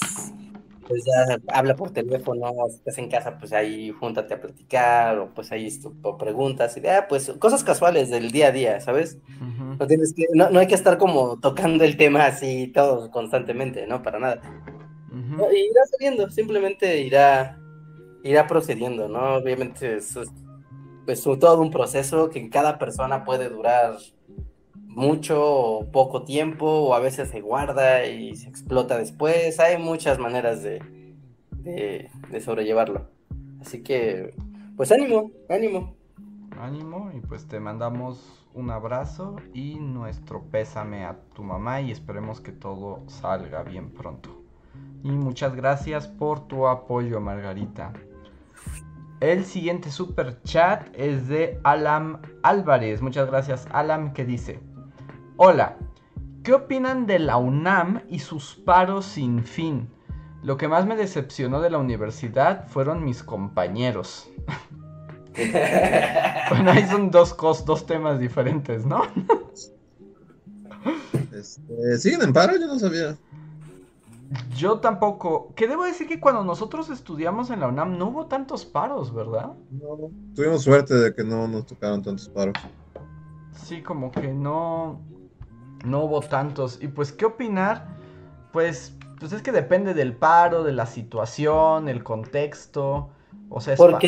[0.88, 5.34] pues ya habla por teléfono, si estás en casa, pues ahí júntate a platicar, o
[5.34, 5.70] pues ahí
[6.02, 9.18] o preguntas, y ah, pues cosas casuales del día a día, ¿sabes?
[9.80, 13.88] no, tienes que, no, no, hay que estar como tocando el tema así todo constantemente,
[13.88, 14.04] ¿no?
[14.04, 14.42] Para nada.
[15.12, 17.58] irá saliendo, simplemente irá,
[18.24, 19.36] irá procediendo, ¿no?
[19.36, 20.18] Obviamente es,
[21.06, 23.96] pues todo un proceso que en cada persona puede durar
[24.96, 29.60] mucho o poco tiempo, o a veces se guarda y se explota después.
[29.60, 30.82] Hay muchas maneras de,
[31.52, 33.08] de, sobrellevarlo.
[33.62, 34.34] Así que,
[34.78, 35.96] pues ánimo, ánimo.
[36.60, 42.40] Ánimo y pues te mandamos un abrazo y nuestro pésame a tu mamá y esperemos
[42.40, 44.42] que todo salga bien pronto.
[45.04, 47.92] Y muchas gracias por tu apoyo, Margarita.
[49.20, 53.02] El siguiente super chat es de Alam Álvarez.
[53.02, 54.60] Muchas gracias, Alam, que dice:
[55.38, 55.76] Hola,
[56.44, 59.90] ¿qué opinan de la UNAM y sus paros sin fin?
[60.42, 64.30] Lo que más me decepcionó de la universidad fueron mis compañeros.
[66.50, 69.02] bueno, ahí son dos, dos temas diferentes, ¿no?
[71.34, 72.54] Este, ¿Siguen en paro?
[72.58, 73.18] Yo no sabía.
[74.56, 75.52] Yo tampoco.
[75.54, 79.52] Que debo decir que cuando nosotros estudiamos en la UNAM no hubo tantos paros, ¿verdad?
[79.70, 82.56] No, tuvimos suerte de que no nos tocaron tantos paros.
[83.52, 85.02] Sí, como que no
[85.86, 86.80] no hubo tantos.
[86.82, 87.88] Y pues, ¿qué opinar?
[88.52, 93.10] Pues, pues es que depende del paro, de la situación, el contexto.
[93.50, 94.08] O sea, es Porque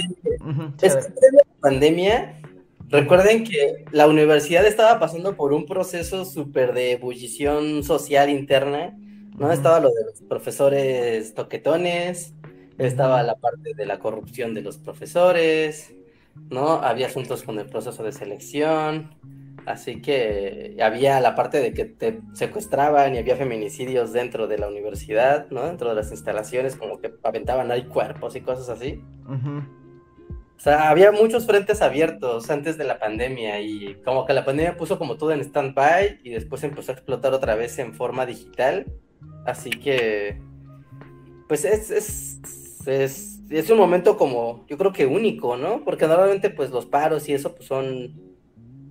[0.81, 2.41] es que la pandemia,
[2.89, 8.97] recuerden que la universidad estaba pasando por un proceso súper de ebullición social interna,
[9.37, 9.51] ¿no?
[9.51, 12.33] Estaba lo de los profesores toquetones,
[12.77, 15.93] estaba la parte de la corrupción de los profesores,
[16.49, 16.73] ¿no?
[16.73, 19.15] Había asuntos con el proceso de selección,
[19.67, 24.69] Así que había la parte de que te secuestraban y había feminicidios dentro de la
[24.69, 25.65] universidad, ¿no?
[25.65, 29.03] Dentro de las instalaciones, como que aventaban ahí cuerpos y cosas así.
[29.27, 34.77] O sea, había muchos frentes abiertos antes de la pandemia y como que la pandemia
[34.77, 38.85] puso como todo en stand-by y después empezó a explotar otra vez en forma digital.
[39.45, 40.41] Así que,
[41.49, 45.83] pues es, es, es, es un momento como, yo creo que único, ¿no?
[45.83, 48.15] Porque normalmente pues los paros y eso pues son,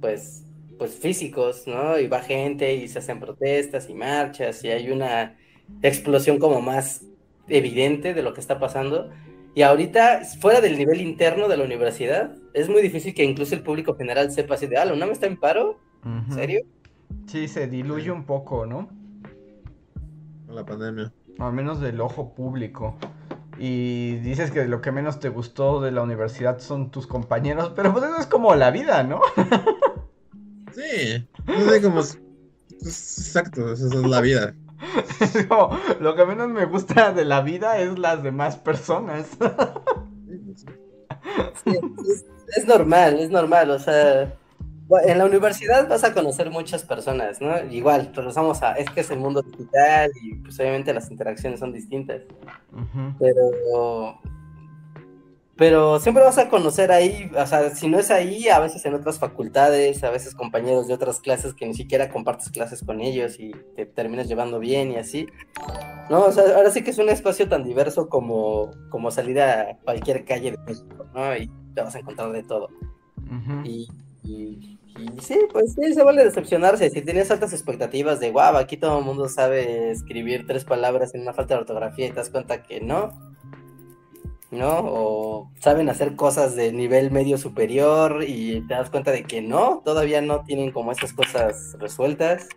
[0.03, 0.46] pues
[0.79, 1.99] pues físicos, ¿no?
[1.99, 5.37] Y va gente y se hacen protestas y marchas y hay una
[5.83, 7.05] explosión como más
[7.49, 9.11] evidente de lo que está pasando.
[9.55, 13.63] Y ahorita, fuera del nivel interno de la universidad, es muy difícil que incluso el
[13.63, 15.81] público general sepa así de, ah, ¿la UNAM está en paro?
[16.05, 16.61] ¿En serio?
[17.27, 18.89] Sí, se diluye un poco, ¿no?
[20.47, 21.13] Con la pandemia.
[21.39, 22.97] Al menos del ojo público.
[23.59, 27.93] Y dices que lo que menos te gustó de la universidad son tus compañeros, pero
[27.93, 29.21] pues eso es como la vida, ¿no?
[30.77, 32.01] Sí, no sé cómo...
[32.71, 34.55] Exacto, eso es la vida.
[36.01, 39.27] lo que menos me gusta de la vida es las demás personas.
[42.57, 44.35] es, normal, es normal, o sea,
[45.07, 47.59] en la universidad vas a conocer muchas personas, ¿no?
[47.71, 51.73] Igual, regresamos a, es que es el mundo digital y pues obviamente las interacciones son
[51.73, 52.21] distintas.
[53.19, 54.21] Pero
[55.57, 58.95] pero siempre vas a conocer ahí, o sea, si no es ahí, a veces en
[58.95, 63.41] otras facultades, a veces compañeros de otras clases que ni siquiera compartes clases con ellos
[63.41, 65.27] y te terminas llevando bien y así.
[66.11, 69.79] No, o sea, ahora sí que es un espacio tan diverso como, como salir a
[69.83, 71.35] cualquier calle de México, ¿no?
[71.35, 72.69] Y te vas a encontrar de todo.
[73.65, 73.89] y,
[74.25, 74.79] y,
[75.23, 76.91] sí, pues sí, se vale decepcionarse.
[76.91, 81.23] Si tienes altas expectativas de, guau, aquí todo el mundo sabe escribir tres palabras en
[81.23, 83.36] una falta de ortografía y te das cuenta que no,
[84.51, 84.79] ¿no?
[84.81, 89.83] O saben hacer cosas de nivel medio superior y te das cuenta de que no,
[89.85, 92.49] todavía no tienen como esas cosas resueltas.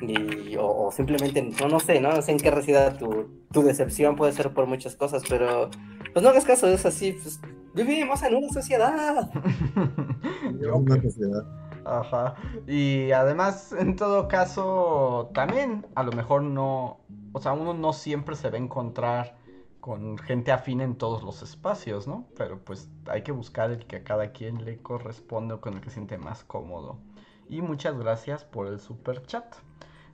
[0.00, 2.20] Y, o, simplemente, no, no sé, ¿no?
[2.22, 5.70] sé en qué resida tu, tu, decepción, puede ser por muchas cosas, pero
[6.12, 7.40] pues no hagas caso, es así, pues
[7.74, 9.30] vivimos en una sociedad.
[10.74, 11.44] una sociedad.
[11.84, 12.34] Ajá.
[12.66, 16.98] Y además, en todo caso, también a lo mejor no,
[17.32, 19.36] o sea, uno no siempre se va a encontrar
[19.82, 22.24] con gente afín en todos los espacios, ¿no?
[22.36, 25.80] Pero pues hay que buscar el que a cada quien le corresponde o con el
[25.80, 27.00] que se siente más cómodo.
[27.48, 29.44] Y muchas gracias por el super chat.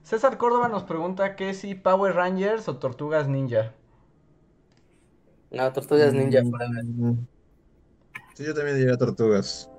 [0.01, 3.73] César Córdoba nos pregunta que si Power Rangers o Tortugas Ninja.
[5.51, 7.27] No, Tortugas Ninja mm.
[8.33, 9.69] Sí, yo también diría Tortugas.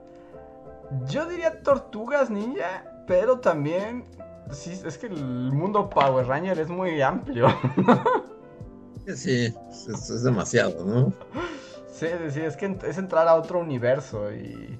[1.08, 4.04] Yo diría Tortugas Ninja, pero también
[4.52, 7.48] sí, es que el mundo Power Ranger es muy amplio.
[9.16, 11.12] Sí, es, demasiado, ¿no?
[11.88, 14.78] Sí, sí, es que es entrar a otro universo y.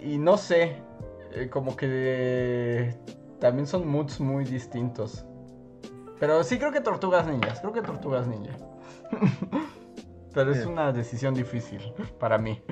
[0.00, 0.76] Y no sé,
[1.32, 2.94] eh, como que
[3.38, 5.24] también son moods muy distintos.
[6.18, 8.56] Pero sí creo que Tortugas Ninjas, creo que Tortugas Ninja.
[10.34, 11.80] Pero es una decisión difícil
[12.18, 12.62] para mí.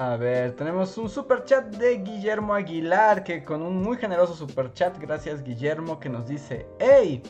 [0.00, 4.72] A ver, tenemos un super chat de Guillermo Aguilar que con un muy generoso super
[4.72, 7.22] chat, gracias Guillermo, que nos dice, hey,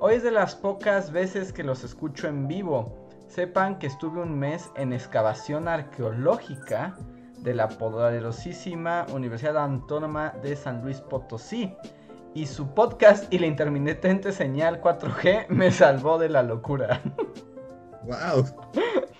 [0.00, 3.08] hoy es de las pocas veces que los escucho en vivo.
[3.28, 6.96] Sepan que estuve un mes en excavación arqueológica
[7.38, 11.72] de la poderosísima Universidad Autónoma de San Luis Potosí.
[12.34, 17.00] Y su podcast y la intermitente señal 4G me salvó de la locura.
[18.02, 18.44] ¡Wow!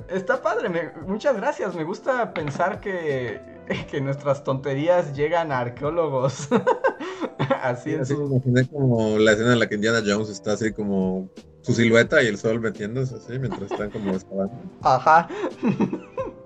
[0.08, 1.74] Está padre, muchas gracias.
[1.74, 3.40] Me gusta pensar que,
[3.90, 6.48] que nuestras tonterías llegan a arqueólogos.
[7.62, 8.10] así es.
[8.10, 11.30] me imaginé como la escena en la que Indiana Jones está así como
[11.62, 14.54] su silueta y el sol metiéndose así mientras están como excavando.
[14.82, 15.28] Ajá.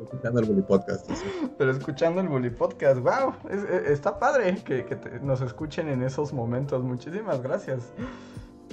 [0.03, 1.11] Escuchando el Bully Podcast.
[1.59, 3.35] Pero escuchando el Bully Podcast, wow,
[3.87, 6.83] está padre que, que nos escuchen en esos momentos.
[6.83, 7.93] Muchísimas gracias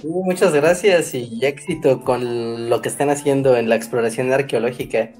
[0.02, 5.10] muchas gracias y éxito con lo que están haciendo en la exploración arqueológica.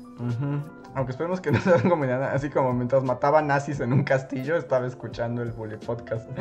[0.95, 4.87] Aunque esperemos que no sea como así como mientras mataba nazis en un castillo, estaba
[4.87, 6.29] escuchando el Bully Podcast.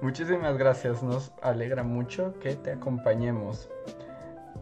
[0.00, 3.68] Muchísimas gracias, nos alegra mucho que te acompañemos.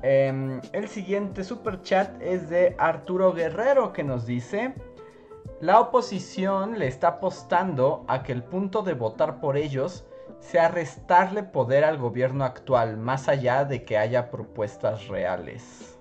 [0.02, 4.74] Em, el siguiente super chat es de Arturo Guerrero que nos dice:
[5.60, 10.06] la oposición le está apostando a que el punto de votar por ellos
[10.40, 15.98] sea restarle poder al gobierno actual, más allá de que haya propuestas reales.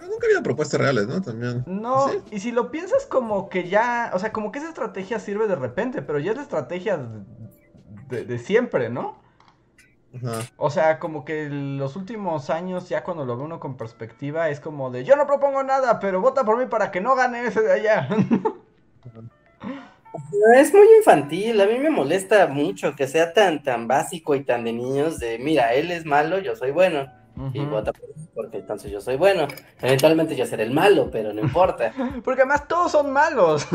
[0.00, 1.20] Nunca había propuestas reales, ¿no?
[1.20, 1.64] También.
[1.66, 5.46] No, y si lo piensas como que ya, o sea, como que esa estrategia sirve
[5.46, 6.98] de repente, pero ya es la estrategia
[8.08, 9.21] de siempre, ¿no?
[10.56, 14.60] O sea, como que los últimos años, ya cuando lo ve uno con perspectiva, es
[14.60, 17.62] como de yo no propongo nada, pero vota por mí para que no gane ese
[17.62, 18.08] de allá.
[20.54, 24.64] Es muy infantil, a mí me molesta mucho que sea tan, tan básico y tan
[24.64, 27.10] de niños de mira, él es malo, yo soy bueno.
[27.54, 29.48] Y vota por mí porque entonces yo soy bueno.
[29.80, 31.92] Eventualmente yo seré el malo, pero no importa.
[32.24, 33.66] Porque además todos son malos.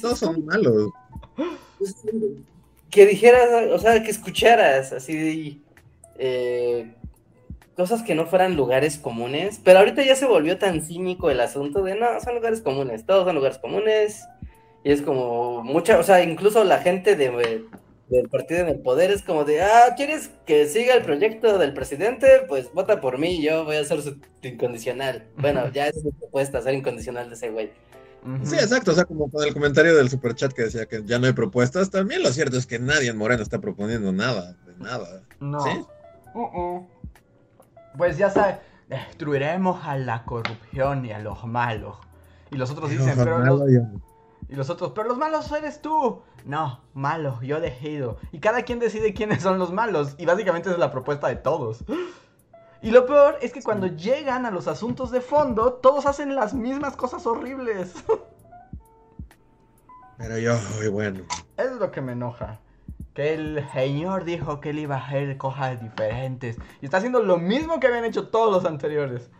[0.00, 0.90] todos son malos.
[2.92, 5.60] Que dijeras, o sea, que escucharas así
[6.18, 6.94] eh,
[7.74, 11.82] cosas que no fueran lugares comunes, pero ahorita ya se volvió tan cínico el asunto
[11.82, 14.24] de no, son lugares comunes, todos son lugares comunes
[14.84, 17.64] Y es como mucha, o sea, incluso la gente de,
[18.08, 21.72] del partido en el poder es como de, ah, ¿quieres que siga el proyecto del
[21.72, 22.42] presidente?
[22.46, 25.24] Pues vota por mí, yo voy a ser su incondicional.
[25.38, 27.70] Bueno, ya es mi propuesta, ser incondicional de ese güey.
[28.44, 31.26] Sí, exacto, o sea, como con el comentario del superchat que decía que ya no
[31.26, 35.22] hay propuestas, también lo cierto es que nadie en Moreno está proponiendo nada, de nada.
[35.40, 35.64] No.
[36.34, 36.86] Uh-uh.
[37.96, 38.58] Pues ya sabes,
[38.88, 41.96] destruiremos a la corrupción y a los malos.
[42.50, 43.62] Y los otros dicen, pero los...
[44.48, 46.20] Y los otros, pero los malos eres tú.
[46.44, 48.18] No, malo, yo decido.
[48.32, 50.14] Y cada quien decide quiénes son los malos.
[50.18, 51.84] Y básicamente es la propuesta de todos.
[52.82, 56.52] Y lo peor es que cuando llegan a los asuntos de fondo, todos hacen las
[56.52, 57.94] mismas cosas horribles.
[60.18, 61.20] Pero yo, muy bueno.
[61.56, 62.58] Es lo que me enoja.
[63.14, 66.56] Que el señor dijo que él iba a hacer cosas diferentes.
[66.80, 69.30] Y está haciendo lo mismo que habían hecho todos los anteriores.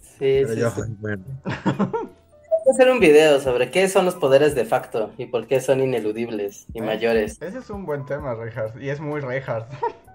[0.00, 1.24] Sí, Pero sí, yo, bueno.
[1.44, 5.60] Voy a hacer un video sobre qué son los poderes de facto y por qué
[5.60, 7.42] son ineludibles y mayores.
[7.42, 8.80] Ese es un buen tema, Reinhardt.
[8.80, 9.68] Y es muy Reinhardt.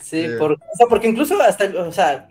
[0.00, 0.26] Sí,
[0.88, 2.28] porque incluso hasta, o sea,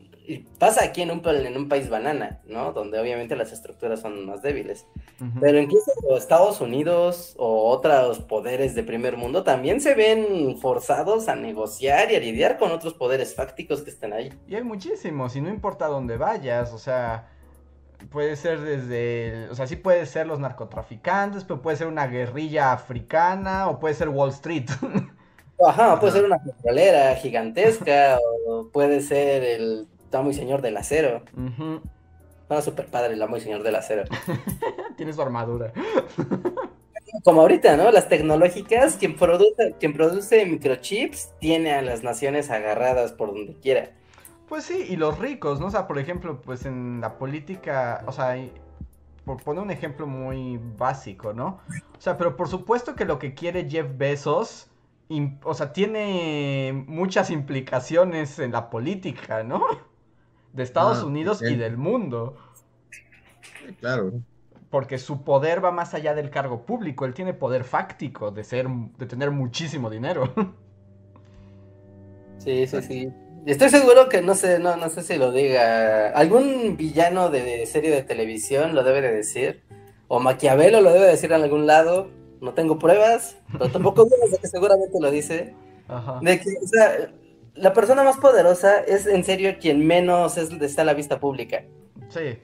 [0.57, 2.73] pasa aquí en un, en un país banana, ¿no?
[2.73, 4.85] Donde obviamente las estructuras son más débiles.
[5.39, 11.35] Pero incluso Estados Unidos o otros poderes de primer mundo también se ven forzados a
[11.35, 14.33] negociar y a lidiar con otros poderes fácticos que estén ahí.
[14.47, 17.29] Y hay muchísimos, y no importa dónde vayas, o sea,
[18.09, 22.71] puede ser desde, o sea, sí puede ser los narcotraficantes, pero puede ser una guerrilla
[22.71, 24.69] africana o puede ser Wall Street.
[25.63, 31.21] Ajá, puede ser una petrolera gigantesca, o puede ser el amo y señor del acero.
[31.35, 31.79] Uh
[32.61, 34.03] super padre el amo y señor del acero.
[34.97, 35.73] Tiene su armadura.
[37.23, 37.91] Como ahorita, ¿no?
[37.91, 43.91] Las tecnológicas, quien produce, quien produce microchips tiene a las naciones agarradas por donde quiera.
[44.47, 45.67] Pues sí, y los ricos, ¿no?
[45.67, 48.37] O sea, por ejemplo, pues en la política, o sea,
[49.23, 51.61] por poner un ejemplo muy básico, ¿no?
[51.97, 54.69] O sea, pero por supuesto que lo que quiere Jeff Bezos
[55.43, 59.65] o sea, tiene muchas implicaciones en la política, ¿no?
[60.53, 62.37] De Estados ah, Unidos y del mundo.
[63.79, 64.13] claro.
[64.69, 67.05] Porque su poder va más allá del cargo público.
[67.05, 70.33] Él tiene poder fáctico de ser, de tener muchísimo dinero.
[72.37, 73.09] Sí, sí, sí.
[73.47, 76.09] Estoy seguro que no sé, no, no sé si lo diga.
[76.09, 79.63] Algún villano de serie de televisión lo debe de decir.
[80.07, 82.11] O Maquiavelo lo debe decir en algún lado
[82.41, 85.53] no tengo pruebas, pero tampoco dudas de que seguramente lo dice.
[86.21, 87.11] De que, o sea,
[87.55, 91.63] la persona más poderosa es en serio quien menos es, está a la vista pública.
[92.09, 92.39] Sí.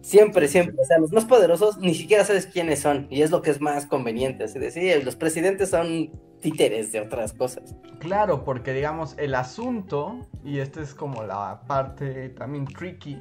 [0.00, 0.76] Siempre, siempre.
[0.80, 3.08] O sea, los más poderosos ni siquiera sabes quiénes son.
[3.10, 4.44] Y es lo que es más conveniente.
[4.44, 6.10] Así decir, los presidentes son
[6.40, 7.74] títeres de otras cosas.
[7.98, 13.20] Claro, porque digamos, el asunto, y esta es como la parte también tricky,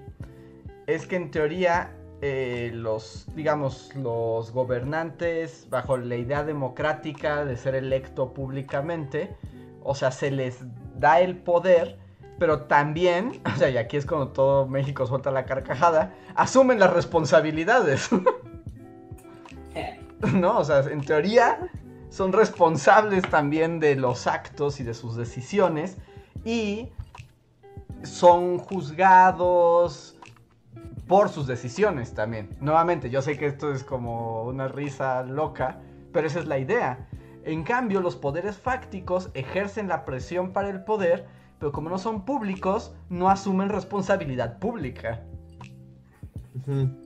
[0.85, 7.75] es que en teoría eh, los, digamos, los gobernantes bajo la idea democrática de ser
[7.75, 9.35] electo públicamente,
[9.83, 10.57] o sea, se les
[10.97, 11.99] da el poder,
[12.39, 16.91] pero también, o sea, y aquí es cuando todo México suelta la carcajada, asumen las
[16.91, 18.09] responsabilidades.
[20.33, 20.57] ¿No?
[20.57, 21.69] O sea, en teoría
[22.09, 25.97] son responsables también de los actos y de sus decisiones
[26.43, 26.89] y
[28.01, 30.16] son juzgados,
[31.07, 32.49] por sus decisiones también.
[32.59, 35.79] Nuevamente, yo sé que esto es como una risa loca,
[36.11, 37.07] pero esa es la idea.
[37.43, 41.27] En cambio, los poderes fácticos ejercen la presión para el poder,
[41.59, 45.23] pero como no son públicos, no asumen responsabilidad pública.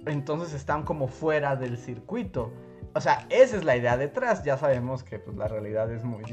[0.08, 2.52] Entonces están como fuera del circuito.
[2.95, 4.43] O sea, esa es la idea detrás.
[4.43, 6.24] Ya sabemos que pues, la realidad es muy,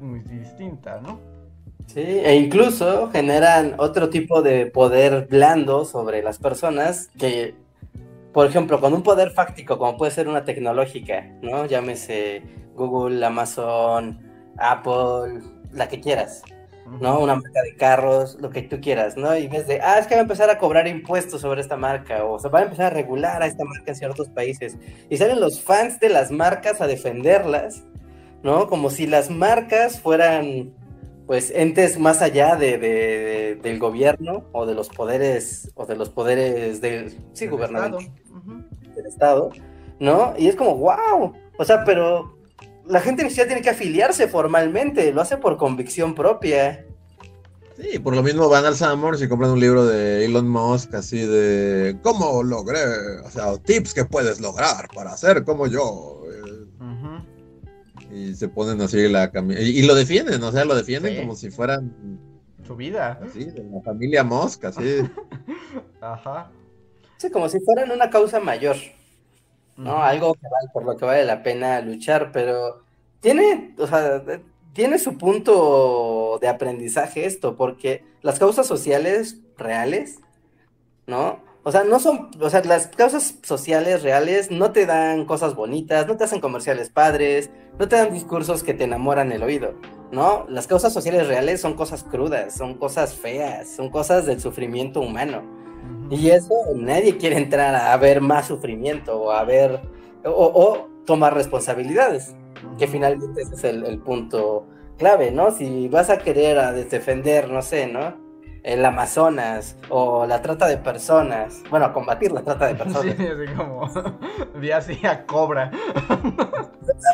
[0.00, 1.20] muy distinta, ¿no?
[1.86, 7.54] Sí, e incluso generan otro tipo de poder blando sobre las personas que,
[8.32, 11.64] por ejemplo, con un poder fáctico como puede ser una tecnológica, ¿no?
[11.64, 12.42] Llámese
[12.74, 14.20] Google, Amazon,
[14.58, 15.40] Apple,
[15.72, 16.42] la que quieras,
[17.00, 17.20] ¿no?
[17.20, 19.34] Una marca de carros, lo que tú quieras, ¿no?
[19.36, 22.24] Y ves de, ah, es que va a empezar a cobrar impuestos sobre esta marca,
[22.24, 24.76] o se va a empezar a regular a esta marca en ciertos países.
[25.08, 27.82] Y salen los fans de las marcas a defenderlas,
[28.42, 28.68] ¿no?
[28.68, 30.72] Como si las marcas fueran
[31.28, 36.80] pues entes más allá de, del gobierno o de los poderes o de los poderes
[36.80, 38.10] del sí gubernamentales
[38.96, 39.50] del estado
[40.00, 42.34] no y es como wow o sea pero
[42.86, 46.86] la gente ni siquiera tiene que afiliarse formalmente lo hace por convicción propia.
[47.76, 51.20] Sí, por lo mismo van al Samors y compran un libro de Elon Musk así
[51.20, 52.80] de cómo logré,
[53.24, 56.17] o sea, tips que puedes lograr para ser como yo.
[58.10, 59.60] Y se ponen así la camisa.
[59.60, 61.92] Y, lo defienden, o sea, lo defienden como si fueran.
[62.66, 63.18] Su vida.
[63.22, 65.00] Así, de la familia Mosca, así.
[66.00, 66.50] Ajá.
[67.16, 68.76] Sí, como si fueran una causa mayor.
[69.76, 70.02] ¿no?
[70.02, 72.82] Algo que vale, por lo que vale la pena luchar, pero
[73.20, 74.22] tiene, o sea,
[74.72, 80.18] tiene su punto de aprendizaje esto, porque las causas sociales reales,
[81.06, 81.40] ¿no?
[81.68, 86.06] O sea, no son, o sea, las causas sociales reales no te dan cosas bonitas,
[86.06, 89.74] no te hacen comerciales padres, no te dan discursos que te enamoran el oído,
[90.10, 90.46] ¿no?
[90.48, 95.42] Las causas sociales reales son cosas crudas, son cosas feas, son cosas del sufrimiento humano.
[96.08, 99.82] Y eso nadie quiere entrar a ver más sufrimiento o a ver,
[100.24, 102.34] o, tomar responsabilidades,
[102.78, 104.66] que finalmente ese es el, el punto
[104.96, 105.50] clave, ¿no?
[105.50, 108.26] Si vas a querer a defender, no sé, ¿no?
[108.62, 111.62] El Amazonas o la trata de personas.
[111.70, 113.16] Bueno, combatir la trata de personas.
[113.16, 113.88] Sí, así como.
[114.54, 115.70] Vi así a Cobra.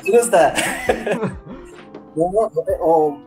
[0.04, 0.54] Me gusta.
[2.80, 3.18] o,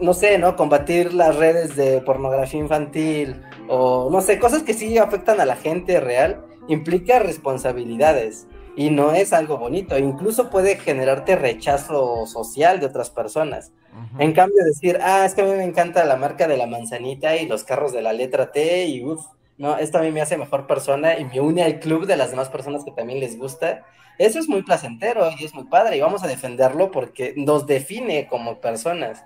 [0.00, 0.56] no sé, ¿no?
[0.56, 3.42] Combatir las redes de pornografía infantil.
[3.68, 6.44] O no sé, cosas que sí afectan a la gente real.
[6.68, 8.46] Implica responsabilidades
[8.76, 13.72] y no es algo bonito, incluso puede generarte rechazo social de otras personas.
[14.18, 17.36] En cambio, decir, ah, es que a mí me encanta la marca de la manzanita
[17.36, 19.26] y los carros de la letra T y uff,
[19.58, 22.30] no, esto a mí me hace mejor persona y me une al club de las
[22.30, 23.84] demás personas que también les gusta.
[24.18, 28.26] Eso es muy placentero y es muy padre y vamos a defenderlo porque nos define
[28.28, 29.24] como personas.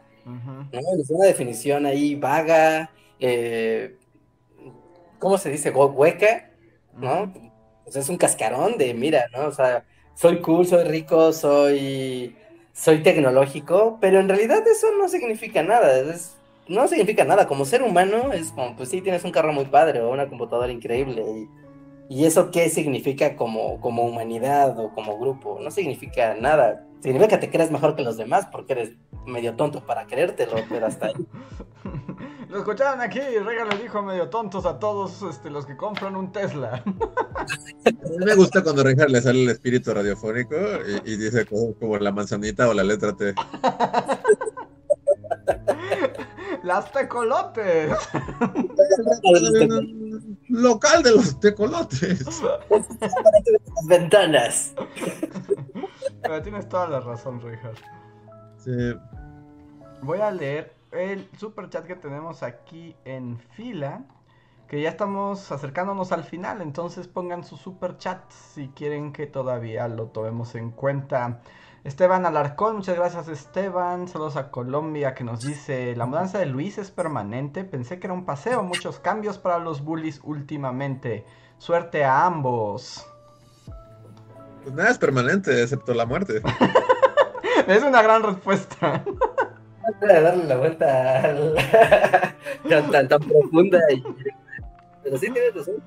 [0.72, 2.90] Es una definición ahí vaga,
[3.20, 3.94] eh,
[5.20, 5.70] ¿cómo se dice?
[5.70, 6.50] Hueca,
[6.96, 7.32] ¿no?
[7.86, 9.46] Pues es un cascarón de, mira, ¿no?
[9.46, 9.84] O sea,
[10.14, 12.34] soy cool, soy rico, soy,
[12.72, 17.46] soy tecnológico, pero en realidad eso no significa nada, es, no significa nada.
[17.46, 20.72] Como ser humano es como, pues sí, tienes un carro muy padre o una computadora
[20.72, 21.22] increíble.
[21.22, 21.48] Y,
[22.08, 25.60] ¿Y eso qué significa como, como humanidad o como grupo?
[25.62, 26.84] No significa nada.
[27.00, 28.94] Significa que te crees mejor que los demás porque eres
[29.26, 31.14] medio tonto para creértelo, pero hasta ahí.
[32.56, 36.32] Lo escucharon aquí, Rega le dijo medio tontos a todos este, los que compran un
[36.32, 36.82] Tesla.
[36.86, 36.94] A mí
[38.24, 40.56] me gusta cuando Reinhardt le sale el espíritu radiofónico
[41.04, 43.34] y, dice como, la manzanita o la letra T.
[46.62, 47.92] Las tecolotes.
[50.48, 52.24] Local de los tecolotes.
[52.70, 52.86] Las
[53.86, 54.72] ventanas.
[56.22, 57.82] Pero tienes toda la razón, Reinhardt.
[58.56, 58.94] Sí.
[60.00, 64.02] Voy a leer el super chat que tenemos aquí en fila.
[64.68, 69.86] Que ya estamos acercándonos al final, entonces pongan su super chat si quieren que todavía
[69.86, 71.40] lo tomemos en cuenta.
[71.84, 74.08] Esteban Alarcón, muchas gracias Esteban.
[74.08, 77.62] Saludos a Colombia que nos dice, la mudanza de Luis es permanente.
[77.62, 81.24] Pensé que era un paseo, muchos cambios para los bullies últimamente.
[81.58, 83.06] Suerte a ambos.
[84.64, 86.42] Pues nada es permanente, excepto la muerte.
[87.68, 89.04] es una gran respuesta.
[90.00, 91.22] Darle la vuelta
[92.68, 93.80] tan, tan, profunda.
[93.92, 94.02] Y...
[95.02, 95.82] Pero sí tienes razón.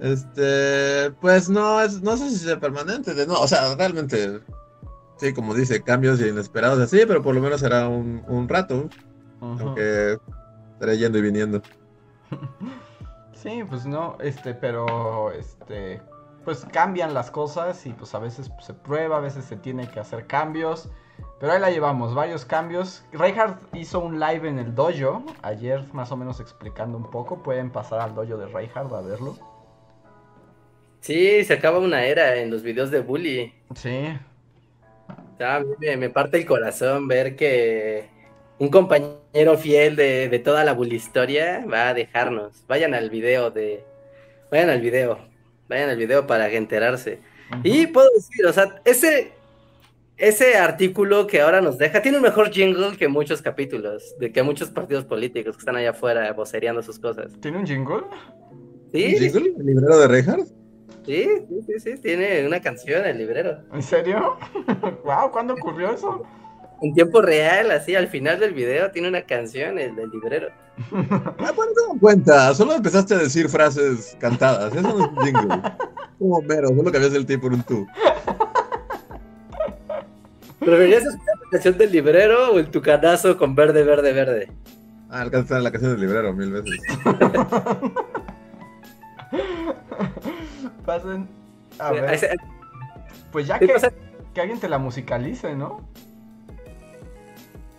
[0.00, 3.14] Este, pues no, es, no sé si sea permanente.
[3.26, 4.40] no, o sea, realmente,
[5.16, 8.88] sí, como dice, cambios inesperados así, pero por lo menos será un, un rato.
[9.40, 10.18] Aunque
[10.72, 11.62] estaré yendo y viniendo.
[13.34, 16.00] Sí, pues no, este, pero este,
[16.44, 19.98] pues cambian las cosas y pues a veces se prueba, a veces se tiene que
[19.98, 20.88] hacer cambios.
[21.42, 23.04] Pero ahí la llevamos, varios cambios.
[23.10, 27.42] Reinhardt hizo un live en el dojo ayer, más o menos explicando un poco.
[27.42, 29.36] Pueden pasar al dojo de Reinhardt a verlo.
[31.00, 33.52] Sí, se acaba una era en los videos de Bully.
[33.74, 34.16] Sí.
[35.98, 38.08] me, parte el corazón ver que
[38.60, 42.64] un compañero fiel de, toda la Bully historia va a dejarnos.
[42.68, 43.84] Vayan al video de.
[44.52, 45.18] Vayan al video.
[45.68, 47.18] Vayan al video para enterarse.
[47.64, 49.41] Y puedo decir, o sea, ese
[50.16, 54.42] ese artículo que ahora nos deja tiene un mejor jingle que muchos capítulos, de que
[54.42, 57.32] muchos partidos políticos que están allá afuera vocereando sus cosas.
[57.40, 58.02] ¿Tiene un jingle?
[58.92, 59.14] ¿Sí?
[59.14, 59.54] ¿Un jingle?
[59.58, 60.48] ¿El librero de Reinhardt?
[61.04, 63.58] Sí, sí, sí, sí, tiene una canción el librero.
[63.72, 64.36] ¿En serio?
[65.04, 66.22] wow, ¿cuándo ocurrió eso?
[66.80, 70.48] En tiempo real, así, al final del video tiene una canción el del librero.
[71.38, 75.62] Ah, bueno, te cuenta, solo empezaste a decir frases cantadas, eso no es un jingle.
[76.18, 77.86] Como mero, solo cambiaste el tipo por un tú.
[80.64, 84.50] ¿Preferirías escuchar la canción del librero o el tucanazo con verde, verde, verde?
[85.10, 86.80] Ah, alcanza la canción del librero mil veces.
[90.86, 91.28] Pasen.
[91.78, 92.38] A ver.
[93.30, 93.72] Pues ya que,
[94.34, 95.80] que alguien te la musicalice, ¿no?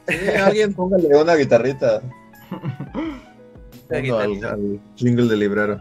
[0.08, 2.02] Sí, alguien póngale una guitarrita.
[3.90, 5.80] Al, jingle del librero.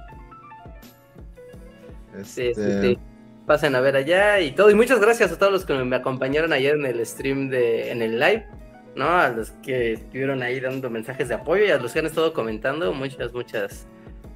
[2.25, 2.99] Sí, sí, sí.
[3.47, 4.71] Pasen a ver allá y todo.
[4.71, 8.03] Y muchas gracias a todos los que me acompañaron ayer en el stream de, en
[8.03, 8.47] el live,
[8.95, 9.09] ¿no?
[9.09, 12.33] A los que estuvieron ahí dando mensajes de apoyo y a los que han estado
[12.33, 13.87] comentando, muchas, muchas,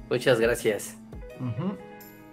[0.09, 0.97] muchas gracias.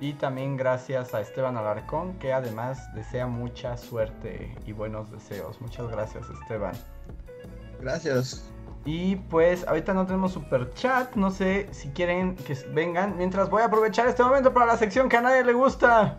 [0.00, 5.60] Y también gracias a Esteban Alarcón, que además desea mucha suerte y buenos deseos.
[5.60, 6.74] Muchas gracias, Esteban.
[7.80, 8.53] Gracias.
[8.86, 13.62] Y pues ahorita no tenemos super chat, no sé si quieren que vengan, mientras voy
[13.62, 16.18] a aprovechar este momento para la sección que a nadie le gusta.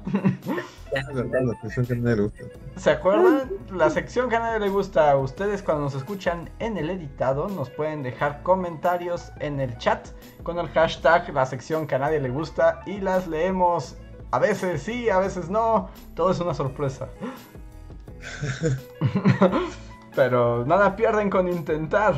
[2.75, 3.51] ¿Se acuerdan?
[3.71, 5.15] La sección que a nadie le gusta.
[5.15, 10.07] Ustedes cuando nos escuchan en el editado nos pueden dejar comentarios en el chat
[10.41, 13.95] con el hashtag la sección que a nadie le gusta y las leemos.
[14.31, 15.89] A veces sí, a veces no.
[16.15, 17.09] Todo es una sorpresa.
[20.15, 22.15] Pero nada pierden con intentar.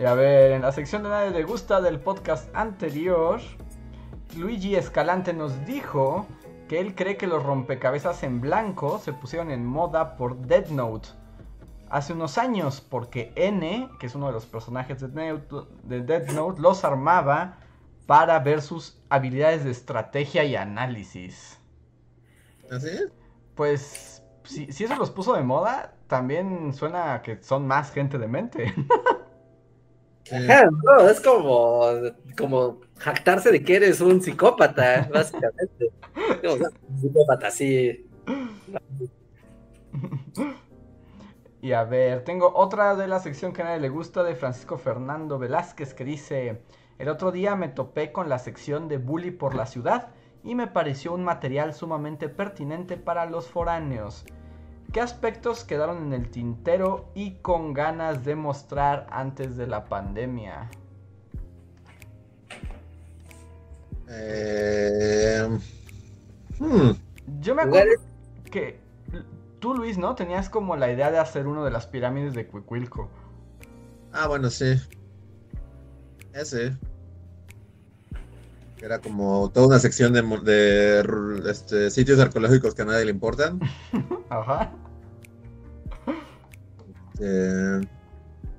[0.00, 3.38] Y a ver, en la sección de nadie le gusta del podcast anterior,
[4.34, 6.26] Luigi Escalante nos dijo
[6.70, 11.10] que él cree que los rompecabezas en blanco se pusieron en moda por Dead Note
[11.90, 16.82] hace unos años, porque N, que es uno de los personajes de Dead Note, los
[16.82, 17.58] armaba
[18.06, 21.60] para ver sus habilidades de estrategia y análisis.
[22.70, 22.88] ¿Así?
[23.54, 28.28] Pues, si, si eso los puso de moda, también suena que son más gente de
[28.28, 28.74] mente.
[30.30, 31.82] no, es como,
[32.36, 35.90] como jactarse de que eres un psicópata, básicamente.
[36.42, 38.06] un psicópata, sí.
[41.62, 44.78] Y a ver, tengo otra de la sección que a nadie le gusta de Francisco
[44.78, 46.62] Fernando Velázquez que dice,
[46.98, 50.08] el otro día me topé con la sección de Bully por la ciudad
[50.42, 54.24] y me pareció un material sumamente pertinente para los foráneos.
[54.92, 60.68] ¿Qué aspectos quedaron en el tintero y con ganas de mostrar antes de la pandemia?
[64.08, 65.48] Eh,
[66.58, 66.90] hmm.
[67.40, 67.92] Yo me acuerdo
[68.50, 68.80] que
[69.60, 70.16] tú, Luis, ¿no?
[70.16, 73.08] Tenías como la idea de hacer uno de las pirámides de Cuicuilco.
[74.12, 74.74] Ah, bueno, sí.
[76.32, 76.76] Ese.
[78.82, 83.60] Era como toda una sección de, de este, sitios arqueológicos que a nadie le importan.
[84.30, 84.72] Ajá.
[87.20, 87.80] Eh,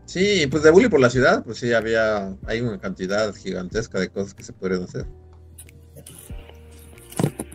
[0.06, 4.10] sí, pues de bully por la ciudad, pues sí, había, hay una cantidad gigantesca de
[4.10, 5.06] cosas que se pueden hacer.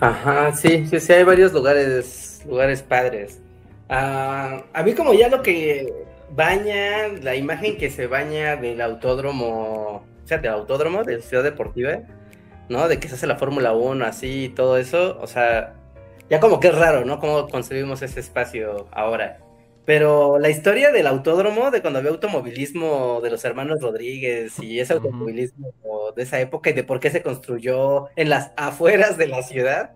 [0.01, 3.39] Ajá, sí, sí, sí, hay varios lugares, lugares padres.
[3.89, 5.93] Ah, a mí como ya lo que
[6.35, 12.01] baña, la imagen que se baña del autódromo, o sea, del autódromo, de Ciudad Deportiva,
[12.69, 12.89] ¿no?
[12.89, 15.75] De que se hace la Fórmula 1 así y todo eso, o sea,
[16.31, 17.21] ya como que es raro, ¿no?
[17.21, 19.39] Cómo concebimos ese espacio ahora.
[19.85, 24.95] Pero la historia del autódromo, de cuando había automovilismo de los hermanos Rodríguez y ese
[24.95, 25.73] automovilismo
[26.17, 29.93] de esa época y de por qué se construyó en las afueras de la ciudad,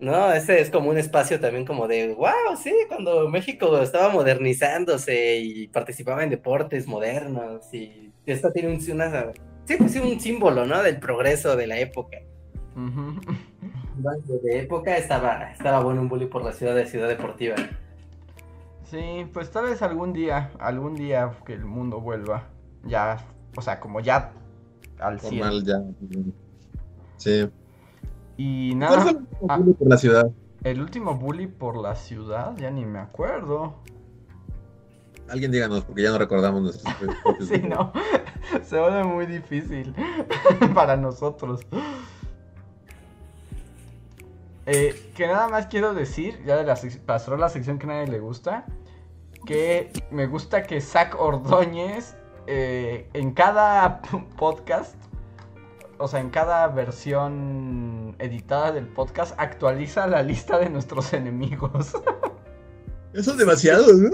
[0.00, 0.32] ¿no?
[0.32, 5.68] Ese es como un espacio también como de, wow, sí, cuando México estaba modernizándose y
[5.68, 8.80] participaba en deportes modernos y esto tiene un,
[9.78, 10.82] una, sí, pues un símbolo, ¿no?
[10.82, 12.18] Del progreso de la época.
[14.42, 17.56] De época estaba, estaba bueno un bully por la ciudad de Ciudad Deportiva.
[18.90, 22.48] Sí, pues tal vez algún día, algún día que el mundo vuelva.
[22.84, 23.18] Ya,
[23.56, 24.32] o sea, como ya
[24.98, 25.60] al cielo.
[25.60, 25.82] ya.
[27.16, 27.48] Sí.
[28.36, 29.02] Y nada.
[29.02, 30.30] ¿Cuál fue el último ah, bully por la ciudad?
[30.64, 33.76] El último bully por la ciudad, ya ni me acuerdo.
[35.30, 36.94] Alguien díganos, porque ya no recordamos nuestros
[37.48, 37.92] Sí, no.
[38.64, 39.94] Se vuelve muy difícil
[40.74, 41.60] para nosotros.
[44.66, 48.06] Eh, que nada más quiero decir, ya de la pasó la sección que a nadie
[48.08, 48.66] le gusta
[49.44, 52.16] que me gusta que Zach Ordóñez
[52.46, 54.02] eh, en cada
[54.36, 54.96] podcast,
[55.98, 61.92] o sea, en cada versión editada del podcast, actualiza la lista de nuestros enemigos.
[63.12, 64.10] Eso es demasiado, ¿no?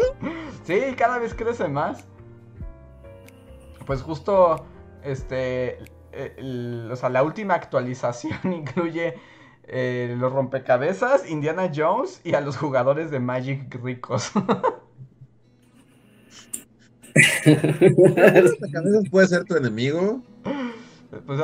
[0.64, 2.04] Sí, cada vez crece más.
[3.86, 4.64] Pues justo,
[5.04, 5.78] este,
[6.90, 9.14] o sea, la última actualización incluye
[9.64, 14.32] eh, los rompecabezas, Indiana Jones y a los jugadores de Magic ricos.
[19.10, 20.22] puede ser tu enemigo.
[21.24, 21.40] Pues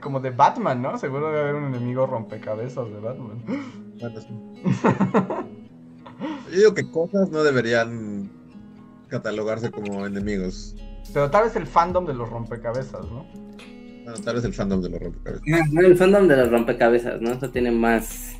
[0.00, 0.98] como de Batman, ¿no?
[0.98, 3.42] Seguro debe haber un enemigo rompecabezas de Batman.
[3.46, 4.20] Bueno,
[6.50, 8.30] Yo digo que cosas no deberían
[9.08, 10.74] catalogarse como enemigos.
[11.12, 13.26] Pero tal vez el fandom de los rompecabezas, ¿no?
[14.04, 15.46] Bueno, tal vez el fandom de los rompecabezas.
[15.46, 17.32] el fandom de los rompecabezas, ¿no?
[17.32, 18.36] Eso tiene más.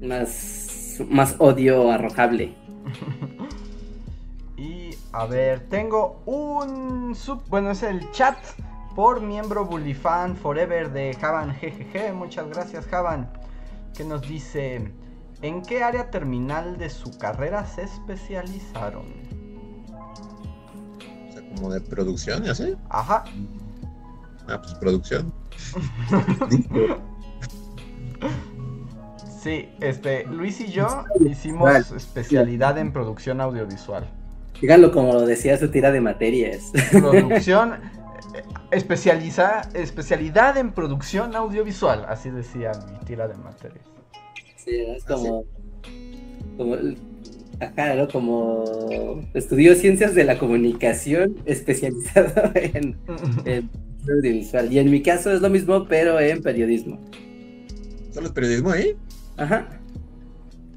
[0.00, 1.00] Más.
[1.08, 2.54] Más odio arrojable.
[5.14, 8.38] A ver, tengo un sub, bueno, es el chat
[8.94, 12.14] por miembro Bullifan Forever de Javan GGG.
[12.14, 13.30] Muchas gracias, Javan.
[13.94, 14.90] Que nos dice:
[15.42, 19.06] ¿En qué área terminal de su carrera se especializaron?
[20.98, 22.76] O sea, como de producción y así.
[22.88, 23.24] Ajá.
[24.48, 25.32] Ah, pues producción.
[29.42, 34.08] Sí, este, Luis y yo hicimos especialidad en producción audiovisual.
[34.60, 36.70] Díganlo como lo decía su tira de materias.
[36.92, 37.72] Producción,
[38.34, 43.84] eh, especializa, especialidad en producción audiovisual, así decía mi tira de materias.
[44.64, 45.44] Sí, es como,
[46.56, 46.76] como
[47.60, 48.08] acá, ¿no?
[48.08, 52.96] Como estudió ciencias de la comunicación especializado en,
[53.44, 53.70] en
[54.08, 54.72] audiovisual.
[54.72, 57.00] Y en mi caso es lo mismo, pero en periodismo.
[58.12, 58.96] ¿Solo es periodismo ahí?
[59.36, 59.80] Ajá.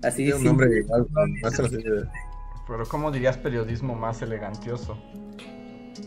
[0.04, 0.36] Así es.
[0.36, 1.06] un nombre igual,
[2.68, 4.98] Pero ¿cómo dirías periodismo más elegantioso?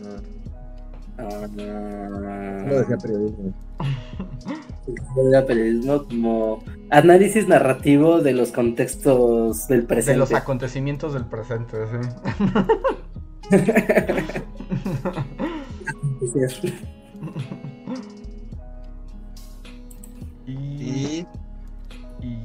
[0.03, 0.21] Ah,
[1.19, 3.53] no decía periodismo.
[5.15, 10.13] decía periodismo como análisis narrativo de los contextos del presente.
[10.13, 11.97] De los acontecimientos del presente, sí.
[20.47, 21.25] y...
[22.21, 22.43] Y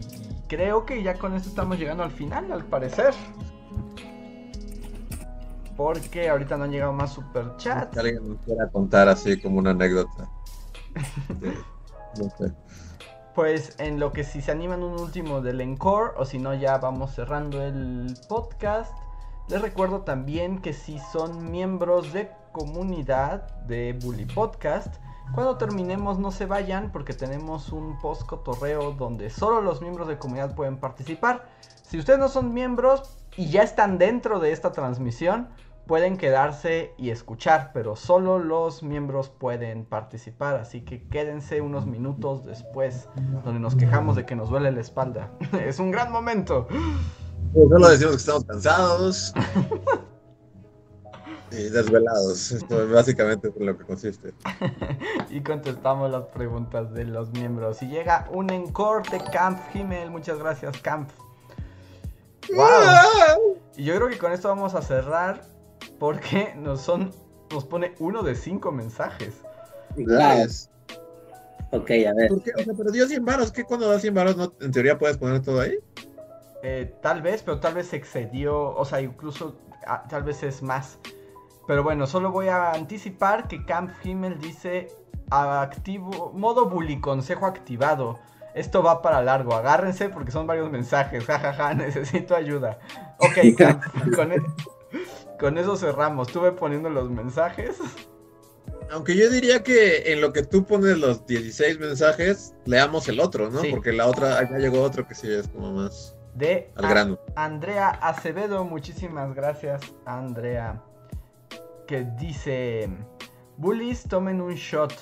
[0.48, 3.12] creo que ya con esto estamos llegando al final, al parecer.
[5.76, 7.96] Porque ahorita no han llegado más superchats.
[7.98, 10.28] Alguien nos quiera contar así como una anécdota.
[12.18, 12.52] no sé.
[13.34, 16.78] Pues en lo que si se animan un último del encore o si no ya
[16.78, 18.94] vamos cerrando el podcast.
[19.48, 24.94] Les recuerdo también que si son miembros de comunidad de Bully Podcast,
[25.32, 30.16] cuando terminemos no se vayan porque tenemos un post cotorreo donde solo los miembros de
[30.16, 31.48] comunidad pueden participar.
[31.82, 35.48] Si ustedes no son miembros y ya están dentro de esta transmisión,
[35.86, 42.44] pueden quedarse y escuchar, pero solo los miembros pueden participar, así que quédense unos minutos
[42.44, 43.08] después,
[43.44, 45.30] donde nos quejamos de que nos duele la espalda.
[45.66, 46.66] es un gran momento.
[47.52, 49.34] Solo decimos que estamos cansados.
[51.50, 52.50] y desvelados.
[52.50, 54.34] Esto básicamente es lo que consiste.
[55.30, 57.82] y contestamos las preguntas de los miembros.
[57.82, 60.10] Y llega un encore de Camp Himmel.
[60.10, 61.10] Muchas gracias, Camp.
[62.54, 63.58] ¡Wow!
[63.76, 65.53] Y yo creo que con esto vamos a cerrar
[66.04, 67.10] porque nos son
[67.50, 69.36] nos pone uno de cinco mensajes.
[69.96, 70.70] Gracias.
[71.70, 72.28] Ok, a ver.
[72.28, 72.50] ¿Por qué?
[72.58, 73.50] O sea, pero dio 100 varos.
[73.50, 75.78] ¿Qué cuando da 100 varos no, en teoría puedes poner todo ahí?
[76.62, 78.74] Eh, tal vez, pero tal vez excedió.
[78.74, 79.56] O sea, incluso
[79.86, 80.98] ah, tal vez es más.
[81.66, 84.88] Pero bueno, solo voy a anticipar que Camp Himmel dice
[85.30, 88.18] activo, modo bully, consejo activado.
[88.54, 91.24] Esto va para largo, agárrense porque son varios mensajes.
[91.24, 92.78] Jajaja, necesito ayuda.
[93.20, 93.82] Ok, Camp,
[94.32, 94.42] e-,
[95.38, 96.28] con, eso cerramos.
[96.28, 97.76] Estuve poniendo los mensajes.
[98.90, 103.50] Aunque yo diría que en lo que tú pones los 16 mensajes, leamos el otro,
[103.50, 103.62] ¿no?
[103.70, 107.18] Porque la otra, acá llegó otro que sí es como más de al grano.
[107.36, 110.82] Andrea Acevedo, muchísimas gracias, Andrea
[111.86, 112.88] que dice,
[113.56, 114.92] bullies tomen un shot,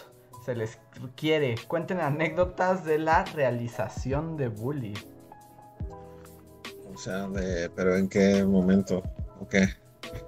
[0.44, 0.78] se les
[1.16, 4.94] quiere, cuenten anécdotas de la realización de bully.
[6.92, 9.02] O sea, de, pero ¿en qué momento?
[9.40, 9.54] Ok.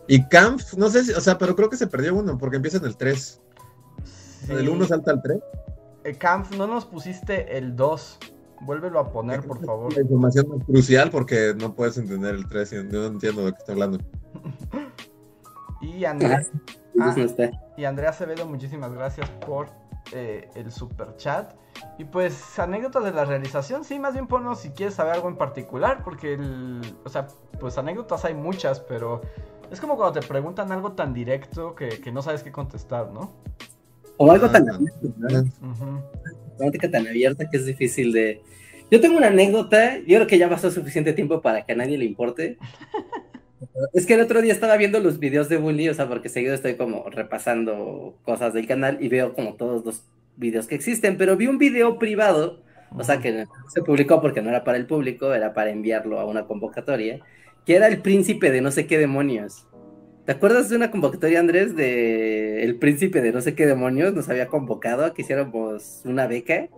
[0.07, 2.79] Y Camp, no sé si, o sea, pero creo que se perdió uno porque empieza
[2.79, 3.41] en el 3.
[4.51, 5.39] ¿El 1 salta al 3?
[6.05, 8.19] El Camp, no nos pusiste el 2.
[8.61, 9.93] Vuélvelo a poner, por favor.
[9.95, 13.59] La información es crucial porque no puedes entender el 3 y no entiendo de qué
[13.59, 13.99] está hablando.
[15.81, 16.43] Y Andrea,
[17.01, 17.15] ah,
[17.77, 19.69] y Andrea Acevedo, muchísimas gracias por
[20.13, 21.55] eh, el super chat.
[21.99, 25.37] Y pues anécdotas de la realización, sí, más bien ponnos si quieres saber algo en
[25.37, 27.27] particular, porque el, o sea,
[27.61, 29.21] pues anécdotas hay muchas, pero
[29.71, 33.33] es como cuando te preguntan algo tan directo que, no sabes qué contestar, ¿no?
[34.17, 35.09] O algo tan abierto,
[36.91, 38.43] tan abierta que es difícil de...
[38.91, 41.99] Yo tengo una anécdota, yo creo que ya pasó suficiente tiempo para que a nadie
[41.99, 42.59] le importe.
[43.93, 46.55] Es que el otro día estaba viendo los videos de Bully, o sea, porque seguido
[46.55, 50.05] estoy como repasando cosas del canal y veo como todos los
[50.37, 52.63] videos que existen, pero vi un video privado,
[52.93, 56.21] o sea, que no se publicó porque no era para el público, era para enviarlo
[56.21, 57.21] a una convocatoria,
[57.65, 59.67] que era el príncipe de no sé qué demonios.
[60.27, 64.15] ¿Te acuerdas de una convocatoria, Andrés, de el príncipe de no sé qué demonios?
[64.15, 66.69] Nos había convocado a que hiciéramos una beca.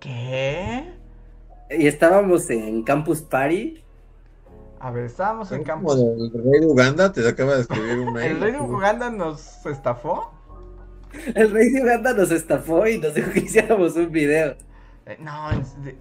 [0.00, 0.84] ¿Qué?
[1.70, 3.84] Y estábamos en Campus Party
[4.80, 5.92] a ver, estábamos en campo.
[5.92, 8.32] ¿El rey de Uganda te acaba de escribir un mail?
[8.32, 10.32] ¿El rey de Uganda nos estafó?
[11.34, 14.54] El rey de Uganda nos estafó y nos dijo que hiciéramos un video.
[15.06, 15.48] Eh, no,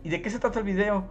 [0.04, 1.06] ¿y de qué se trata el video?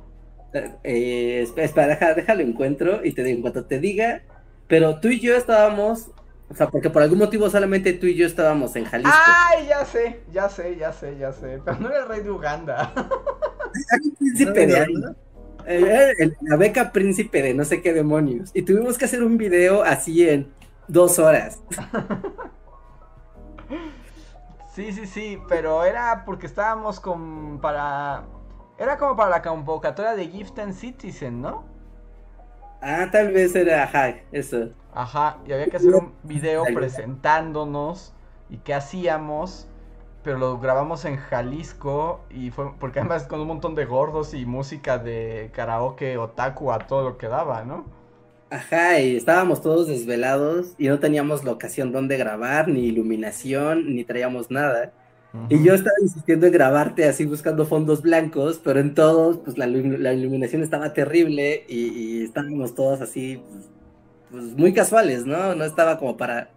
[0.53, 4.23] Eh, espera, déjalo encuentro y te digo, en cuanto te diga,
[4.67, 6.11] pero tú y yo estábamos,
[6.49, 9.13] o sea, porque por algún motivo solamente tú y yo estábamos en Jalisco.
[9.15, 12.31] Ay, ya sé, ya sé, ya sé, ya sé, pero no era el rey de
[12.31, 12.93] Uganda.
[14.19, 14.87] príncipe de
[16.43, 18.51] la beca príncipe de no sé qué demonios.
[18.55, 20.51] Y tuvimos que hacer un video así en
[20.89, 21.61] dos horas.
[24.77, 28.25] Sí, sí, sí, pero era porque estábamos con para
[28.79, 31.65] Era como para la convocatoria de Gift and Citizen, ¿no?
[32.81, 34.71] Ah, tal vez era, ajá, eso.
[34.93, 38.15] Ajá, y había que hacer un video presentándonos
[38.51, 39.69] y qué hacíamos,
[40.23, 44.45] pero lo grabamos en Jalisco y fue porque además con un montón de gordos y
[44.47, 47.85] música de karaoke otaku a todo lo que daba, ¿no?
[48.51, 54.51] Ajá, y estábamos todos desvelados y no teníamos locación donde grabar, ni iluminación, ni traíamos
[54.51, 54.93] nada.
[55.49, 59.67] Y yo estaba insistiendo en grabarte así buscando fondos blancos, pero en todos, pues la,
[59.67, 63.67] iluminación estaba terrible y, estábamos todos así, pues,
[64.31, 65.55] pues, muy casuales, ¿no?
[65.55, 66.51] No estaba como para,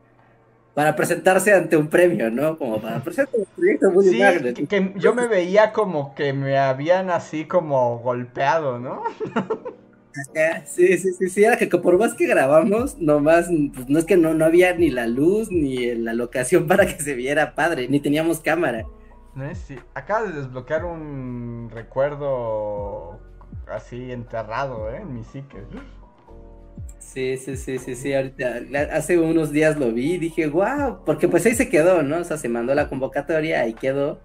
[0.73, 2.57] para presentarse ante un premio, ¿no?
[2.57, 4.21] Como para presentar un proyecto muy sí,
[4.67, 9.03] que yo me veía como que me habían así como golpeado, ¿no?
[10.65, 14.17] Sí, sí, sí, sí, era que por más que grabamos, nomás, pues no es que
[14.17, 17.99] no, no había ni la luz ni la locación para que se viera padre, ni
[17.99, 18.85] teníamos cámara.
[19.53, 19.77] Sí.
[19.93, 23.19] Acaba de desbloquear un recuerdo
[23.67, 24.97] así enterrado, ¿eh?
[24.97, 25.57] En mi psique.
[26.97, 28.61] Sí, sí, sí, sí, sí, ahorita,
[28.93, 32.17] hace unos días lo vi y dije, wow, porque pues ahí se quedó, ¿no?
[32.17, 34.19] O sea, se mandó la convocatoria, ahí quedó.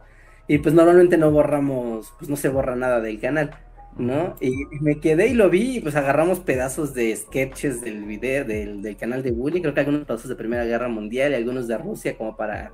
[0.49, 3.51] Y pues normalmente no borramos, pues no se borra nada del canal.
[3.97, 4.37] ¿No?
[4.41, 8.97] Y me quedé y lo vi y pues agarramos pedazos de sketches del video, del,
[8.97, 12.17] canal de Bully, creo que algunos pedazos de Primera Guerra Mundial y algunos de Rusia
[12.17, 12.73] como para,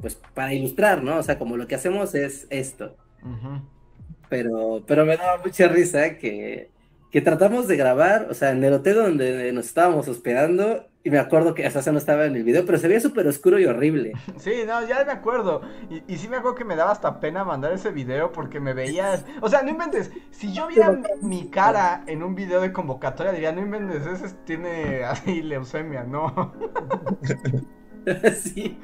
[0.00, 1.18] pues para ilustrar, ¿no?
[1.18, 2.96] O sea, como lo que hacemos es esto.
[4.28, 6.70] Pero, pero me daba mucha risa que,
[7.16, 11.18] que tratamos de grabar, o sea, en el hotel donde nos estábamos hospedando, y me
[11.18, 14.12] acuerdo que hasta no estaba en el video, pero se veía súper oscuro y horrible.
[14.36, 15.62] Sí, no, ya me acuerdo.
[15.88, 18.74] Y, y, sí me acuerdo que me daba hasta pena mandar ese video porque me
[18.74, 19.24] veías.
[19.40, 20.10] O sea, no inventes.
[20.30, 25.04] Si yo viera mi cara en un video de convocatoria, diría, no inventes, ese tiene
[25.06, 26.52] así leucemia, ¿no?
[28.42, 28.78] sí.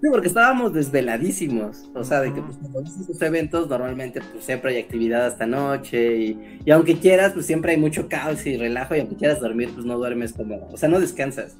[0.00, 4.72] Sí, porque estábamos desveladísimos, o sea, de que pues, cuando estos eventos normalmente pues siempre
[4.72, 8.94] hay actividad hasta noche y, y, aunque quieras pues siempre hay mucho caos y relajo
[8.94, 11.56] y aunque quieras dormir pues no duermes como, o sea, no descansas.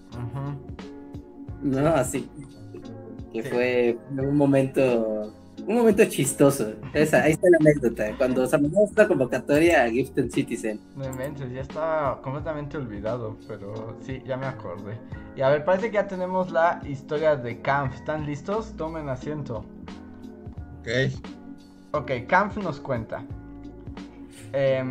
[1.62, 2.28] No, así.
[3.32, 5.32] Que fue un momento
[5.66, 6.74] un momento chistoso.
[6.93, 8.16] Esa, ahí está la anécdota.
[8.16, 10.81] Cuando se mandó esta convocatoria a Gifted Citizen.
[10.97, 14.99] No inventes, ya estaba completamente olvidado, pero sí, ya me acordé.
[15.36, 17.97] Y a ver, parece que ya tenemos la historia de Kampf.
[17.97, 18.74] ¿Están listos?
[18.77, 19.65] Tomen asiento.
[20.81, 21.12] Ok.
[21.93, 23.24] Ok, Kampf nos cuenta.
[24.53, 24.85] Eh,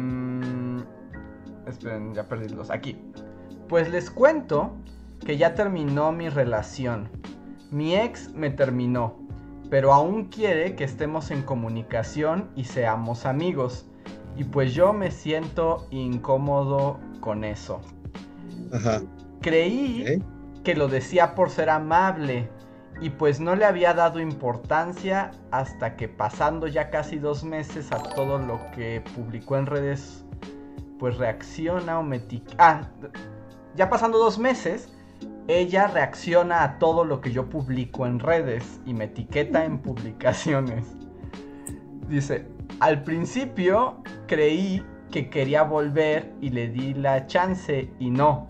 [1.68, 2.70] esperen, ya perdí los.
[2.70, 2.98] Aquí.
[3.70, 4.74] Pues les cuento
[5.26, 7.10] que ya terminó mi relación.
[7.72, 9.23] Mi ex me terminó
[9.74, 13.88] pero aún quiere que estemos en comunicación y seamos amigos.
[14.38, 17.82] Y pues yo me siento incómodo con eso.
[18.72, 19.02] Ajá.
[19.42, 20.22] Creí
[20.64, 22.52] que lo decía por ser amable
[23.02, 27.98] y pues no le había dado importancia hasta que pasando ya casi dos meses a
[27.98, 30.24] todo lo que publicó en redes,
[31.00, 32.22] pues reacciona o me...
[32.60, 32.82] Ah,
[33.76, 34.94] ya pasando dos meses,
[35.48, 40.86] ella reacciona a todo lo que yo publico en redes y me etiqueta en publicaciones.
[42.08, 42.48] Dice,
[42.80, 48.48] al principio creí que quería volver y le di la chance y no.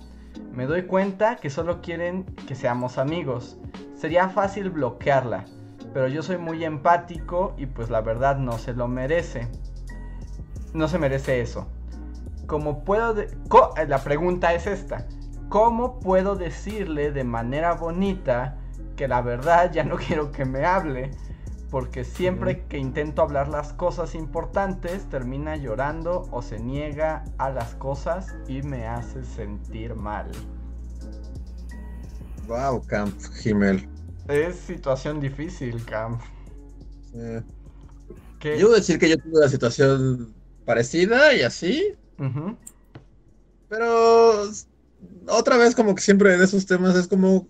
[0.53, 3.57] Me doy cuenta que solo quieren que seamos amigos.
[3.95, 5.45] Sería fácil bloquearla,
[5.93, 9.47] pero yo soy muy empático y pues la verdad no se lo merece.
[10.73, 11.67] No se merece eso.
[12.47, 13.15] Como puedo...
[13.87, 15.07] La pregunta es esta.
[15.53, 18.57] ¿Cómo puedo decirle de manera bonita
[18.95, 21.11] que la verdad ya no quiero que me hable?
[21.69, 27.75] Porque siempre que intento hablar las cosas importantes termina llorando o se niega a las
[27.75, 30.25] cosas y me hace sentir mal.
[32.47, 33.13] Wow, Camp
[33.45, 33.87] Himmel.
[34.27, 36.19] Es situación difícil, Camp.
[37.13, 40.33] Yo voy a decir que yo tuve una situación
[40.65, 41.93] parecida y así.
[43.69, 44.49] Pero
[45.27, 47.47] otra vez como que siempre en esos temas es como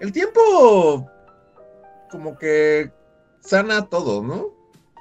[0.00, 1.08] el tiempo
[2.10, 2.92] como que
[3.40, 4.48] sana todo, ¿no?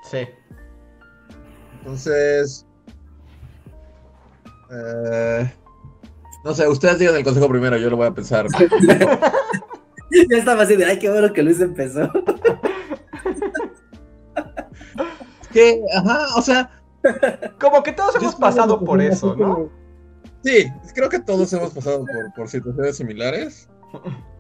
[0.10, 0.28] Sí.
[1.80, 2.66] Entonces,
[4.72, 5.52] eh,
[6.44, 8.48] no sé, ustedes digan el consejo primero, yo lo voy a pensar.
[10.30, 12.10] ya estaba así de, ay, qué bueno que Luis empezó.
[15.52, 16.70] que, ajá, o sea,
[17.60, 19.81] como que todos hemos pasado por eso, ¿no?
[20.44, 22.06] Sí, creo que todos hemos pasado
[22.36, 23.70] por, situaciones similares.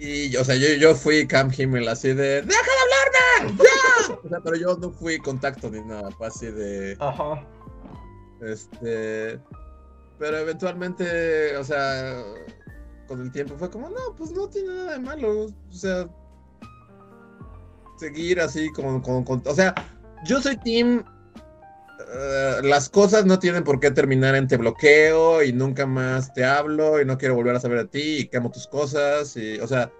[0.00, 3.64] Y, o sea, yo, yo fui Cam Himmel así de ¡Deja de hablarme!
[3.64, 4.14] ¡Ya!
[4.22, 6.96] O sea, pero yo no fui contacto ni nada, fue así de.
[7.00, 7.44] Ajá.
[8.40, 9.40] Este.
[10.20, 12.22] Pero eventualmente, o sea,
[13.08, 15.46] con el tiempo fue como, no, pues no tiene nada de malo.
[15.46, 16.08] O sea.
[17.98, 19.74] seguir así con, con, con- o sea,
[20.24, 21.04] yo soy team
[22.12, 26.44] eh, las cosas no tienen por qué terminar en te bloqueo y nunca más te
[26.44, 29.66] hablo y no quiero volver a saber de ti y quemo tus cosas y, o
[29.66, 29.92] sea,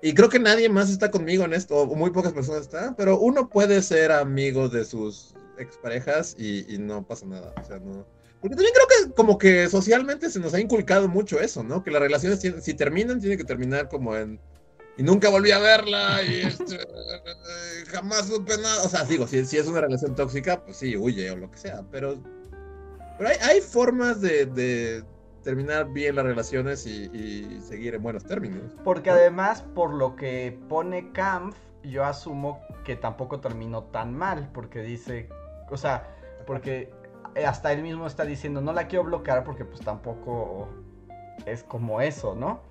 [0.00, 3.18] y creo que nadie más está conmigo en esto, o muy pocas personas están, pero
[3.18, 8.06] uno puede ser amigo de sus exparejas y, y no pasa nada, o sea, no.
[8.40, 11.82] Porque también creo que como que socialmente se nos ha inculcado mucho eso, ¿no?
[11.82, 14.38] Que las relaciones, si terminan, tienen que terminar como en...
[14.98, 16.76] Y nunca volví a verla y este,
[17.86, 18.82] jamás supe nada.
[18.82, 21.84] O sea, digo, si, es una relación tóxica, pues sí, huye o lo que sea.
[21.92, 22.16] Pero,
[23.16, 25.04] pero hay, formas de, de
[25.44, 28.74] terminar bien las relaciones y, y seguir en buenos términos.
[28.82, 34.82] Porque además, por lo que pone Kampf, yo asumo que tampoco terminó tan mal, porque
[34.82, 35.28] dice,
[35.70, 36.08] o sea,
[36.44, 36.92] porque
[37.46, 40.68] hasta él mismo está diciendo, no la quiero bloquear porque pues tampoco
[41.46, 42.62] es como eso, ¿no?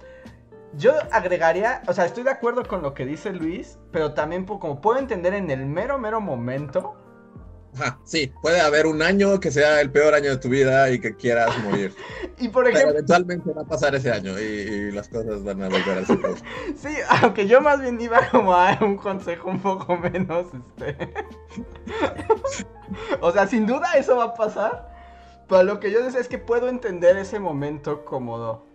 [0.78, 4.80] Yo agregaría, o sea, estoy de acuerdo con lo que dice Luis, pero también como
[4.82, 6.96] puedo entender en el mero, mero momento,
[7.76, 11.00] Ajá, sí, puede haber un año que sea el peor año de tu vida y
[11.00, 11.94] que quieras morir.
[12.40, 15.62] y por Pero ejemplo, eventualmente va a pasar ese año y, y las cosas van
[15.62, 16.36] a volver ciclo.
[16.76, 21.14] Sí, aunque yo más bien iba como a un consejo un poco menos, este...
[23.22, 24.90] o sea, sin duda eso va a pasar,
[25.48, 28.66] pero lo que yo decía es que puedo entender ese momento como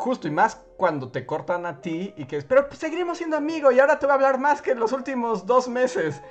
[0.00, 3.36] justo y más cuando te cortan a ti y que es, pero pues, seguiremos siendo
[3.36, 6.22] amigos y ahora te voy a hablar más que en los últimos dos meses.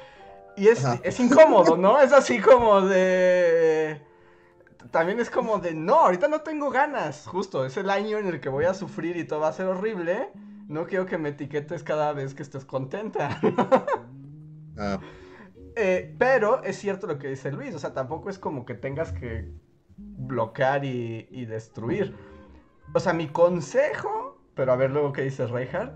[0.56, 2.00] Y es, es incómodo, ¿no?
[2.02, 4.02] Es así como de...
[4.92, 8.40] También es como de, no, ahorita no tengo ganas, justo, es el año en el
[8.42, 10.30] que voy a sufrir y todo va a ser horrible.
[10.68, 13.40] No quiero que me etiquetes cada vez que estés contenta.
[14.78, 15.00] Ah,
[15.76, 19.12] Eh, pero es cierto lo que dice Luis, o sea, tampoco es como que tengas
[19.14, 19.54] que
[19.98, 22.16] bloquear y, y destruir.
[22.94, 25.94] O sea, mi consejo, pero a ver luego qué dice Reinhardt,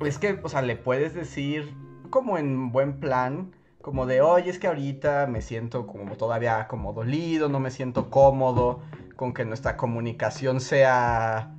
[0.00, 1.74] es que, o sea, le puedes decir
[2.10, 6.92] como en buen plan, como de, oye, es que ahorita me siento como todavía como
[6.92, 8.80] dolido, no me siento cómodo
[9.16, 11.54] con que nuestra comunicación sea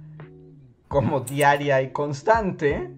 [0.88, 2.92] como diaria y constante.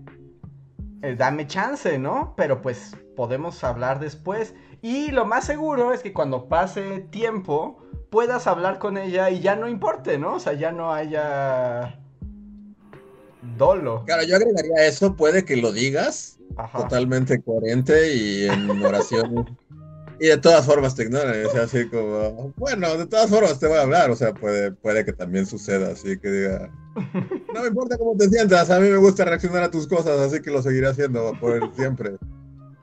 [1.02, 2.34] Eh, dame chance, ¿no?
[2.36, 4.54] Pero pues podemos hablar después.
[4.82, 7.85] Y lo más seguro es que cuando pase tiempo
[8.16, 10.36] puedas hablar con ella y ya no importe, ¿no?
[10.36, 12.00] O sea, ya no haya
[13.58, 14.06] dolo.
[14.06, 16.78] Claro, yo agregaría eso, puede que lo digas Ajá.
[16.78, 19.46] totalmente coherente y en oraciones.
[20.18, 23.68] Y de todas formas te ignoran, o sea, así como, bueno, de todas formas te
[23.68, 26.72] voy a hablar, o sea, puede, puede que también suceda, así que diga,
[27.54, 30.42] no me importa cómo te sientas, a mí me gusta reaccionar a tus cosas, así
[30.42, 32.16] que lo seguiré haciendo por siempre.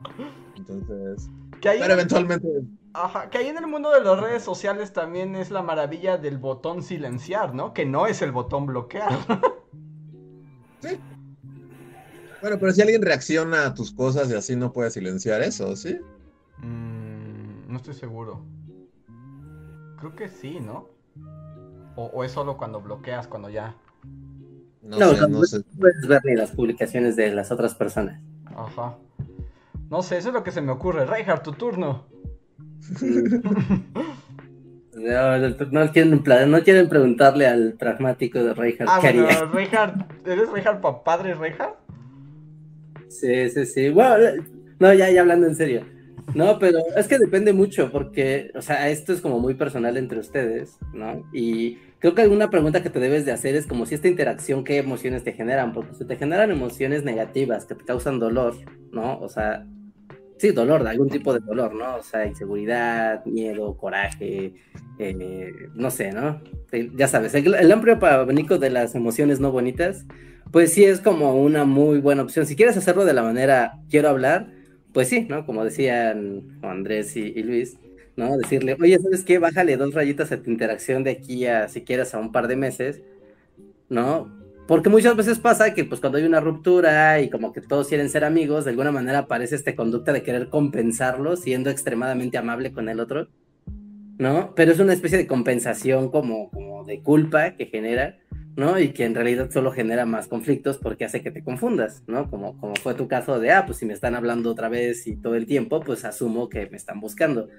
[0.58, 1.30] Entonces,
[1.62, 2.48] pero eventualmente,
[2.94, 6.38] ajá, que ahí en el mundo de las redes sociales también es la maravilla del
[6.38, 7.72] botón silenciar, ¿no?
[7.74, 9.10] Que no es el botón bloquear.
[12.40, 15.98] bueno, pero si alguien reacciona a tus cosas y así no puedes silenciar eso, ¿sí?
[16.58, 18.44] Mm, no estoy seguro.
[19.98, 20.88] Creo que sí, ¿no?
[21.96, 23.76] O, o es solo cuando bloqueas, cuando ya.
[24.82, 25.58] No, No, sé, no, no sé.
[25.58, 28.20] No puedes ver ni las publicaciones de las otras personas.
[28.56, 28.98] Ajá.
[29.88, 31.04] No sé, eso es lo que se me ocurre.
[31.06, 32.06] Reinhardt, tu turno.
[34.94, 35.38] No,
[35.70, 40.26] no quieren, pla- no quieren preguntarle al pragmático de Reinhardt Ah, bueno, Reinhardt.
[40.26, 41.76] ¿Eres Reinhardt pa- padre Reinhardt?
[43.08, 43.88] Sí, sí, sí.
[43.90, 44.16] Bueno,
[44.78, 45.86] no, ya, ya hablando en serio.
[46.34, 50.20] No, pero es que depende mucho porque, o sea, esto es como muy personal entre
[50.20, 51.26] ustedes, ¿no?
[51.32, 54.62] Y creo que alguna pregunta que te debes de hacer es como si esta interacción,
[54.62, 55.72] ¿qué emociones te generan?
[55.72, 58.54] Porque si te generan emociones negativas que te causan dolor,
[58.92, 59.18] ¿no?
[59.20, 59.66] O sea,
[60.42, 61.96] sí, dolor, algún tipo de dolor, ¿no?
[61.96, 64.54] O sea, inseguridad, miedo, coraje,
[64.98, 66.42] eh, no sé, ¿no?
[66.94, 70.04] Ya sabes, el, el amplio abanico de las emociones no bonitas
[70.50, 72.46] pues sí es como una muy buena opción.
[72.46, 74.48] Si quieres hacerlo de la manera quiero hablar,
[74.92, 75.46] pues sí, ¿no?
[75.46, 77.78] Como decían Andrés y, y Luis,
[78.16, 78.36] ¿no?
[78.36, 79.38] Decirle, oye, ¿sabes qué?
[79.38, 82.56] Bájale dos rayitas a tu interacción de aquí a, si quieres, a un par de
[82.56, 83.02] meses,
[83.88, 84.41] ¿no?
[84.72, 88.08] Porque muchas veces pasa que pues cuando hay una ruptura y como que todos quieren
[88.08, 92.88] ser amigos, de alguna manera aparece esta conducta de querer compensarlo siendo extremadamente amable con
[92.88, 93.28] el otro,
[94.16, 94.54] ¿no?
[94.54, 98.16] Pero es una especie de compensación como, como de culpa que genera,
[98.56, 98.78] ¿no?
[98.78, 102.30] Y que en realidad solo genera más conflictos porque hace que te confundas, ¿no?
[102.30, 105.16] Como, como fue tu caso de, ah, pues si me están hablando otra vez y
[105.16, 107.50] todo el tiempo, pues asumo que me están buscando,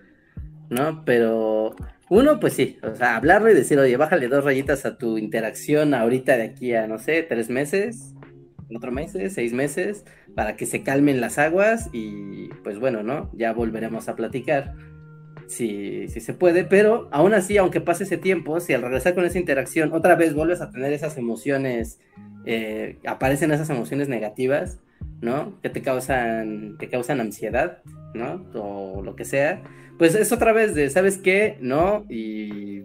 [0.70, 1.04] ¿no?
[1.06, 1.76] Pero
[2.10, 5.94] uno, pues sí, o sea, hablarlo y decir, oye, bájale dos rayitas a tu interacción
[5.94, 8.14] ahorita de aquí a, no sé, tres meses,
[8.70, 13.32] cuatro meses, seis meses, para que se calmen las aguas y pues bueno, ¿no?
[13.34, 14.76] Ya volveremos a platicar
[15.48, 19.40] si, se puede, pero aún así, aunque pase ese tiempo, si al regresar con esa
[19.40, 22.00] interacción otra vez vuelves a tener esas emociones,
[22.46, 24.80] eh, aparecen esas emociones negativas,
[25.22, 25.60] ¿no?
[25.62, 27.82] Que te causan, causan ansiedad,
[28.14, 28.46] ¿no?
[28.54, 29.64] O lo que sea.
[30.04, 31.58] Pues es otra vez de, ¿sabes qué?
[31.62, 32.84] No, y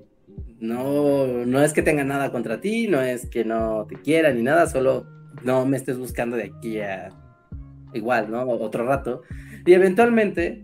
[0.61, 4.43] no, no es que tenga nada contra ti, no es que no te quiera ni
[4.43, 5.05] nada, solo
[5.43, 7.09] no me estés buscando de aquí a
[7.93, 8.43] igual, ¿no?
[8.45, 9.23] Otro rato.
[9.66, 10.62] Y eventualmente,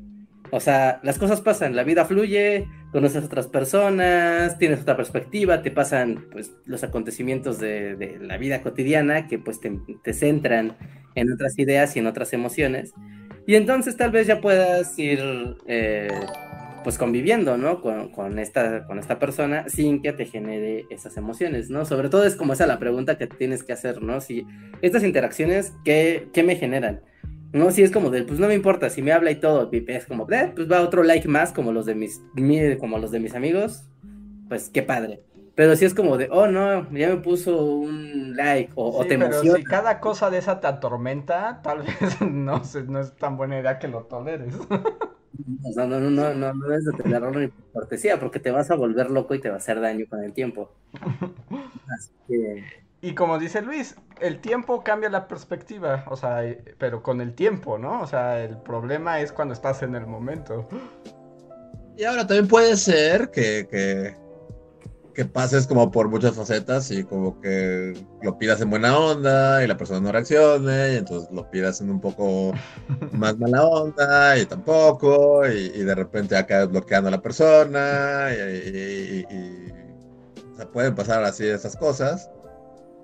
[0.53, 5.61] o sea, las cosas pasan, la vida fluye, conoces a otras personas, tienes otra perspectiva,
[5.61, 10.77] te pasan pues los acontecimientos de, la vida cotidiana que pues te, centran
[11.17, 12.95] en otras ideas y en otras emociones.
[13.47, 15.21] Y entonces tal vez ya puedas ir
[15.67, 16.09] eh,
[16.83, 17.81] pues conviviendo, ¿no?
[17.81, 21.85] Con, esta, con esta persona sin que te genere esas emociones, ¿no?
[21.85, 24.21] Sobre todo es como esa la pregunta que tienes que hacer, ¿no?
[24.21, 24.47] Si
[24.83, 27.01] estas interacciones, ¿qué, qué me generan?
[27.53, 30.07] No, si es como de, pues no me importa, si me habla y todo, es
[30.07, 32.21] como, eh, pues va otro like más, como los de mis,
[32.81, 33.85] como los de mis amigos,
[34.49, 35.21] pues qué padre.
[35.55, 39.41] Pero si es como de, oh no, ya me puso un like o, te pero
[39.41, 43.79] Si cada cosa de esa te atormenta, tal vez no, no es tan buena idea
[43.79, 44.55] que lo toleres.
[45.77, 48.77] No, no, no, no, no, no es de tenerlo ni cortesía, porque te vas a
[48.77, 50.73] volver loco y te va a hacer daño con el tiempo.
[51.89, 56.43] Así que y como dice Luis, el tiempo cambia la perspectiva, o sea,
[56.79, 58.01] pero con el tiempo, ¿no?
[58.01, 60.67] O sea, el problema es cuando estás en el momento.
[61.99, 64.17] Y ahora también puede ser que, que,
[65.15, 69.67] que, pases como por muchas facetas y como que lo pidas en buena onda y
[69.67, 72.53] la persona no reaccione y entonces lo pidas en un poco
[73.13, 79.73] más mala onda y tampoco y, de repente acabas bloqueando a la persona y, y,
[80.53, 82.31] o sea, pueden pasar así esas cosas.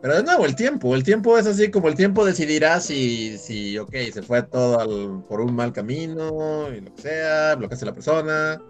[0.00, 3.76] Pero de nuevo, el tiempo, el tiempo es así como el tiempo decidirá si, si
[3.76, 7.94] ok, se fue todo por un mal camino y lo que sea, bloqueaste a la
[7.94, 8.62] persona.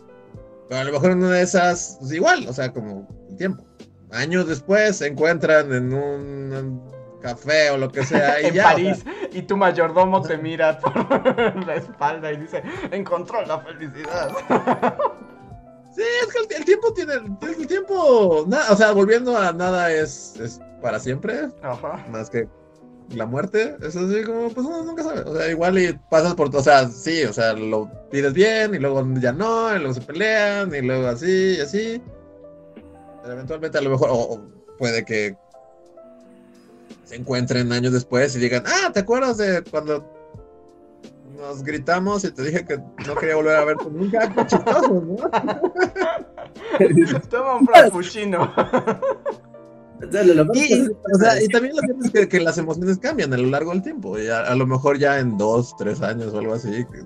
[0.71, 3.65] Pero a lo mejor en una de esas, pues igual, o sea, como el tiempo.
[4.13, 6.81] Años después se encuentran en un
[7.21, 8.41] café o lo que sea.
[8.41, 13.59] Y en París, y tu mayordomo te mira por la espalda y dice, encontró la
[13.59, 14.31] felicidad.
[15.93, 17.15] Sí, es que el, tiempo tiene.
[17.15, 18.47] El, tiempo.
[18.47, 21.49] o sea, volviendo a nada es, es para siempre.
[21.65, 22.07] Ajá.
[22.09, 22.49] Más que
[23.15, 23.77] la muerte.
[23.83, 25.21] Es así como, pues uno nunca sabe.
[25.21, 26.55] O sea, igual y pasas por.
[26.55, 30.01] O sea, sí, o sea, lo pides bien y luego ya no, y luego se
[30.01, 32.03] pelean y luego así y así.
[33.23, 34.09] Pero eventualmente a lo mejor.
[34.13, 34.41] O,
[34.79, 35.37] puede que
[37.05, 40.09] se encuentren años después y digan, ah, ¿te acuerdas de cuando
[41.41, 44.33] nos gritamos y te dije que no quería volver a verte nunca.
[44.35, 45.17] Qué chistoso, ¿no?
[47.31, 48.53] Toma un frappuccino.
[50.03, 53.49] Y, o sea, y también lo que es que, que, las emociones cambian a lo
[53.49, 54.19] largo del tiempo.
[54.19, 56.75] Y a, lo mejor ya en dos, tres años o algo así.
[56.75, 57.05] este,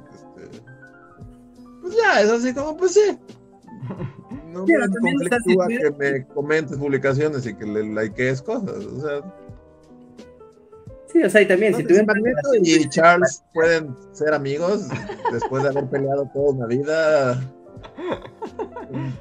[1.82, 3.18] pues ya, es así como, pues sí.
[4.52, 8.84] No me conflictúa que me comentes publicaciones y que le likees cosas.
[8.84, 9.34] O sea,
[11.14, 12.06] Sí, o sea, y también, si tuvieran...
[12.06, 14.88] Magneto y Charles pueden ser amigos
[15.32, 17.40] después de haber peleado toda una vida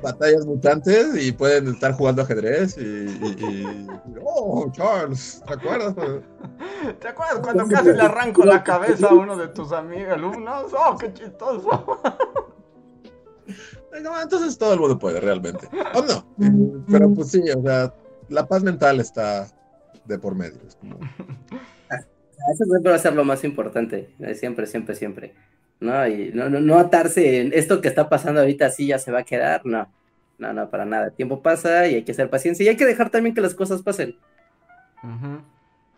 [0.01, 3.87] batallas mutantes y pueden estar jugando ajedrez y,
[4.23, 5.95] oh Charles ¿te acuerdas?
[6.99, 10.73] ¿te acuerdas cuando casi le arranco la cabeza a uno de tus amigos alumnos?
[10.77, 12.01] oh qué chistoso
[14.21, 16.25] entonces todo el mundo puede realmente o no
[16.89, 17.93] pero pues sí o sea
[18.29, 19.47] la paz mental está
[20.05, 20.99] de por medio es como
[22.51, 25.33] eso siempre va a ser lo más importante, eh, siempre, siempre, siempre.
[25.79, 26.07] ¿No?
[26.07, 29.19] Y no, no, no atarse en esto que está pasando ahorita, así ya se va
[29.19, 29.87] a quedar, no,
[30.37, 31.07] no, no, para nada.
[31.07, 33.55] El tiempo pasa y hay que ser paciencia y hay que dejar también que las
[33.55, 34.17] cosas pasen.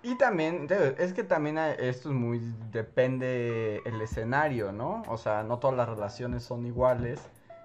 [0.03, 0.67] Y también,
[0.99, 2.39] es que también esto es muy,
[2.71, 5.03] depende el escenario, ¿no?
[5.07, 7.19] O sea, no todas las relaciones son iguales.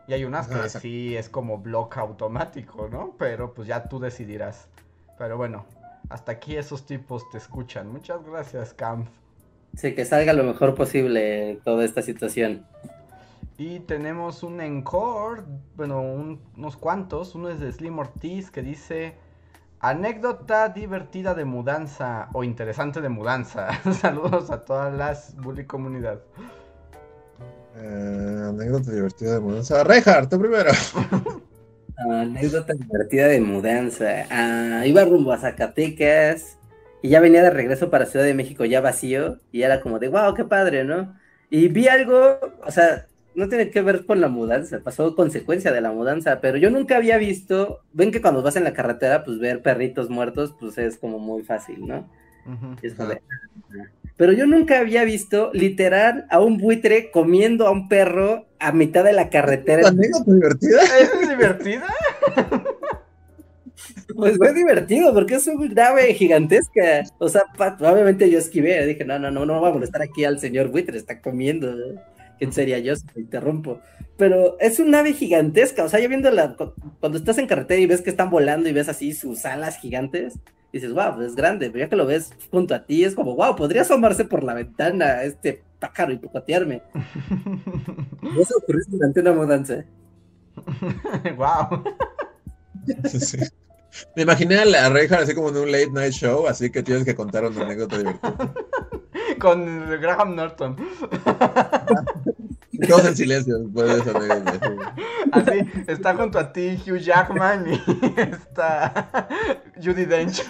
[0.08, 3.14] Y hay unas que sí es como bloque automático, ¿no?
[3.18, 4.68] Pero pues ya tú decidirás.
[5.18, 5.66] Pero bueno,
[6.08, 7.92] hasta aquí esos tipos te escuchan.
[7.92, 9.06] Muchas gracias, Camp.
[9.76, 12.66] Sí, que salga lo mejor posible toda esta situación.
[13.56, 15.42] Y tenemos un encore,
[15.76, 17.34] bueno, unos cuantos.
[17.34, 19.14] Uno es de Slim Ortiz que dice:
[19.80, 23.68] Anécdota divertida de mudanza o interesante de mudanza.
[24.01, 26.20] Saludos a todas las bully comunidad.
[27.76, 29.84] Eh, anécdota divertida de mudanza.
[29.84, 30.70] Reinhardt, tú primero.
[32.10, 34.26] Anécdota divertida de mudanza.
[34.30, 36.56] Ah, iba rumbo a Zacatecas
[37.02, 40.09] y ya venía de regreso para Ciudad de México ya vacío y era como de,
[40.09, 41.14] wow, qué padre, ¿no?
[41.48, 45.81] Y vi algo, o sea, no tiene que ver con la mudanza, pasó consecuencia de
[45.81, 49.39] la mudanza, pero yo nunca había visto, ven que cuando vas en la carretera, pues
[49.39, 52.09] ver perritos muertos, pues es como muy fácil, ¿no?
[52.82, 53.20] es como de,
[54.20, 59.02] pero yo nunca había visto literal a un buitre comiendo a un perro a mitad
[59.02, 59.89] de la carretera.
[59.89, 60.82] ¿Es divertida?
[61.01, 61.86] ¿Es divertida?
[64.30, 67.05] Pues fue divertido porque es una nave gigantesca.
[67.18, 68.84] O sea, obviamente yo esquivé.
[68.86, 71.74] Dije, no, no, no, no vamos a molestar aquí al señor buitre, está comiendo.
[72.38, 73.80] ¿Quién sería yo si te interrumpo?
[74.16, 75.84] Pero es una nave gigantesca.
[75.84, 76.56] O sea, yo viendo la,
[77.01, 80.38] cuando estás en carretera y ves que están volando y ves así sus alas gigantes,
[80.72, 81.70] dices, wow, es grande.
[81.70, 84.55] Pero ya que lo ves junto a ti, es como, wow, podría asomarse por la
[84.55, 86.82] ventana este pájaro y picotearme.
[88.40, 89.84] Eso ocurrió durante una mudanza.
[91.36, 91.84] wow.
[94.16, 97.04] Me imaginé a la Reinhardt así como en un late night show, así que tienes
[97.04, 98.34] que contar una anécdota divertida.
[99.38, 100.76] Con Graham Norton.
[102.88, 104.94] Todos en silencio después de anécdota.
[105.32, 107.74] Así, está junto a ti Hugh Jackman y
[108.20, 109.28] está
[109.82, 110.42] Judy Dench.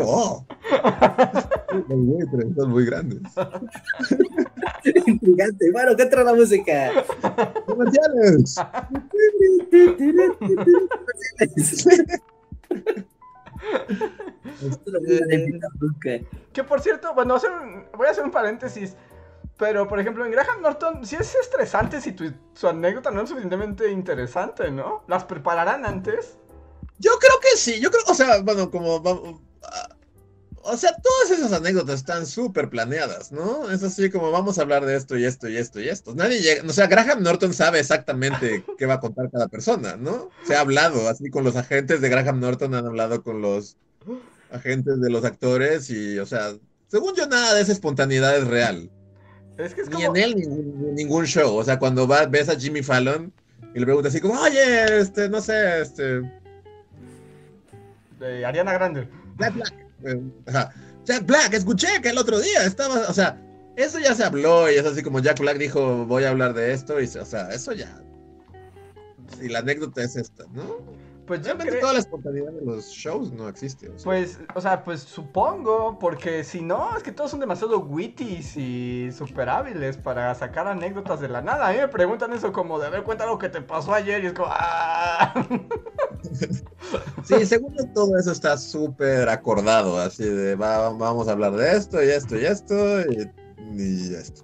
[0.00, 0.44] oh.
[2.56, 3.20] Son muy grandes.
[5.06, 5.70] Intrigante.
[5.72, 6.92] Bueno, ¿qué trae la música?
[7.66, 8.56] ¡Comerciales!
[16.52, 17.38] que por cierto, bueno,
[17.96, 18.96] voy a hacer un paréntesis.
[19.58, 23.28] Pero, por ejemplo, en Graham Norton sí es estresante si tu, su anécdota no es
[23.30, 25.02] suficientemente interesante, ¿no?
[25.08, 26.36] ¿Las prepararán antes?
[26.98, 29.00] Yo creo que sí, yo creo, o sea, bueno, como
[30.68, 33.70] o sea, todas esas anécdotas están súper planeadas, ¿no?
[33.70, 36.14] Es así como vamos a hablar de esto y esto y esto y esto.
[36.14, 40.30] Nadie llega, o sea, Graham Norton sabe exactamente qué va a contar cada persona, ¿no?
[40.44, 43.76] Se ha hablado, así con los agentes de Graham Norton han hablado con los
[44.50, 46.54] agentes de los actores y, o sea,
[46.88, 48.90] según yo nada de esa espontaneidad es real.
[49.58, 52.58] Es que es ni en él ni ningún show, o sea, cuando vas, ves a
[52.58, 53.32] Jimmy Fallon
[53.74, 56.20] y le preguntas así como, oye, este, no sé, este...
[58.18, 59.08] De Ariana Grande.
[59.36, 59.85] Black Black.
[61.04, 63.40] Jack Black, escuché que el otro día estaba, o sea,
[63.76, 66.72] eso ya se habló y es así como Jack Black dijo, voy a hablar de
[66.72, 68.02] esto, y, o sea, eso ya.
[69.40, 70.96] Y la anécdota es esta, ¿no?
[71.26, 73.90] Pues yo Realmente toda la espontaneidad de los shows no existe.
[74.04, 79.10] Pues, o sea, pues supongo, porque si no, es que todos son demasiado witty y
[79.10, 81.68] super hábiles para sacar anécdotas de la nada.
[81.68, 84.22] A mí me preguntan eso como de, a ver, cuenta lo que te pasó ayer
[84.22, 85.34] y es como, ¡ah!
[87.24, 92.08] Sí, según todo eso está súper acordado, así de, vamos a hablar de esto y
[92.08, 94.42] esto y esto y, esto.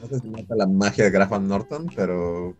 [0.00, 2.56] No sé si mata la magia de Graham Norton, pero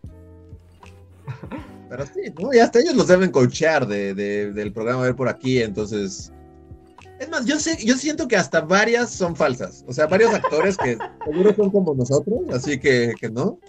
[1.89, 2.53] pero sí, ¿no?
[2.53, 6.31] Y hasta ellos los deben coachear de, del programa Ver por aquí, entonces.
[7.19, 9.85] Es más, yo sé, yo siento que hasta varias son falsas.
[9.87, 13.59] O sea, varios actores que seguro son como nosotros, así que, que no.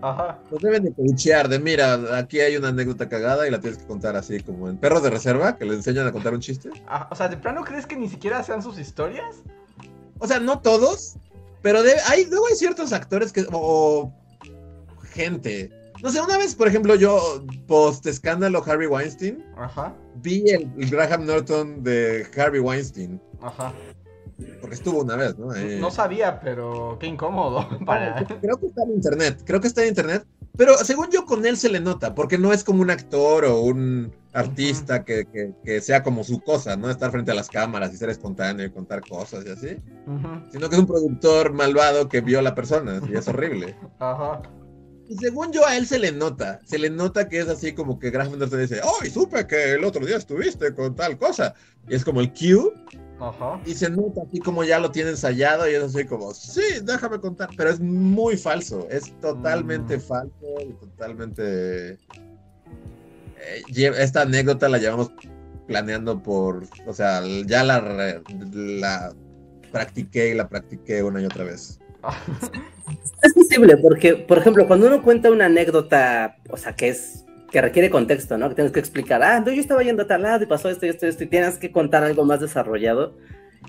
[0.00, 0.40] Ajá.
[0.50, 3.86] Los deben de coachear de mira, aquí hay una anécdota cagada y la tienes que
[3.86, 6.70] contar así como en perros de reserva, que le enseñan a contar un chiste.
[6.86, 9.36] Ah, o sea, ¿de plano crees que ni siquiera sean sus historias?
[10.18, 11.16] O sea, no todos,
[11.60, 13.46] pero hay, luego hay ciertos actores que.
[13.50, 14.12] o
[15.12, 15.70] gente
[16.04, 19.94] no sé, una vez, por ejemplo, yo, post escándalo Harvey Weinstein, Ajá.
[20.16, 23.20] Vi el, Graham Norton de Harvey Weinstein.
[23.40, 23.72] Ajá.
[24.60, 25.52] Porque estuvo una vez, ¿no?
[25.54, 27.68] No sabía, pero qué incómodo.
[28.40, 30.26] Creo que está en internet, creo que está en internet.
[30.56, 33.60] Pero según yo, con él se le nota, porque no es como un actor o
[33.60, 35.26] un artista que,
[35.64, 36.90] que, sea como su cosa, ¿no?
[36.90, 39.76] Estar frente a las cámaras y ser espontáneo y contar cosas y así.
[40.52, 43.76] Sino que es un productor malvado que viola personas y es horrible.
[43.98, 44.42] Ajá.
[44.42, 44.63] Y
[45.20, 46.60] según yo, a él se le nota.
[46.64, 49.84] Se le nota que es así como que Graham Norton dice, ¡ay, supe que el
[49.84, 51.54] otro día estuviste con tal cosa!
[51.88, 52.72] Y es como el cue.
[53.20, 53.60] Ajá.
[53.66, 57.20] Y se nota así como ya lo tiene ensayado y es así como, sí, déjame
[57.20, 57.50] contar.
[57.56, 58.88] Pero es muy falso.
[58.90, 60.00] Es totalmente mm.
[60.00, 61.92] falso y totalmente.
[61.92, 63.62] Eh,
[63.98, 65.10] esta anécdota la llevamos
[65.66, 66.66] planeando por.
[66.86, 68.22] O sea, ya la,
[68.52, 69.14] la
[69.70, 71.78] practiqué y la practiqué una y otra vez.
[73.22, 77.60] Es posible, porque, por ejemplo, cuando uno cuenta una anécdota, o sea, que es que
[77.60, 78.48] requiere contexto, ¿no?
[78.48, 80.88] Que tienes que explicar, ah, yo estaba yendo a tal lado y pasó esto y
[80.88, 83.14] esto y esto, y tienes que contar algo más desarrollado.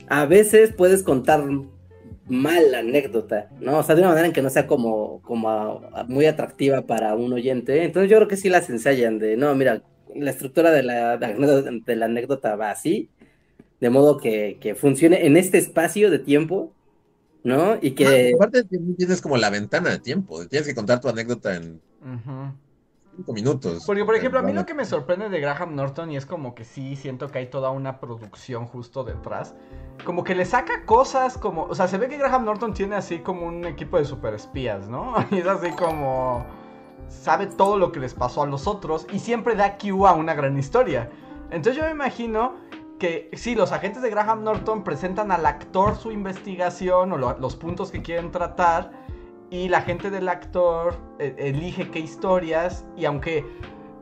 [0.07, 1.43] A veces puedes contar
[2.27, 3.77] mal la anécdota, ¿no?
[3.77, 7.31] O sea, de una manera en que no sea como, como muy atractiva para un
[7.31, 7.83] oyente.
[7.83, 9.83] Entonces yo creo que sí las ensayan de, no, mira,
[10.15, 13.09] la estructura de la, de la anécdota va así,
[13.79, 16.73] de modo que, que funcione en este espacio de tiempo
[17.45, 17.77] ¿no?
[17.79, 18.33] Y que...
[18.35, 21.79] aparte tienes como la ventana de tiempo, tienes que contar tu anécdota en
[23.15, 23.83] cinco minutos.
[23.85, 26.55] Porque, por ejemplo, a mí lo que me sorprende de Graham Norton, y es como
[26.55, 29.53] que sí siento que hay toda una producción justo detrás,
[30.03, 33.19] como que le saca cosas como, o sea, se ve que Graham Norton tiene así
[33.19, 35.13] como un equipo de super espías, ¿no?
[35.31, 36.45] Y es así como...
[37.07, 40.33] Sabe todo lo que les pasó a los otros y siempre da cue a una
[40.33, 41.11] gran historia.
[41.51, 42.55] Entonces yo me imagino
[42.99, 47.91] que sí, los agentes de Graham Norton presentan al actor su investigación o los puntos
[47.91, 48.91] que quieren tratar
[49.49, 53.45] y la gente del actor eh, elige qué historias y aunque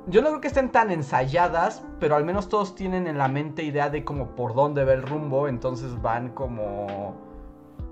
[0.08, 3.64] yo no creo que estén tan ensayadas, pero al menos todos tienen en la mente
[3.64, 7.16] idea de como por dónde va el rumbo, entonces van como...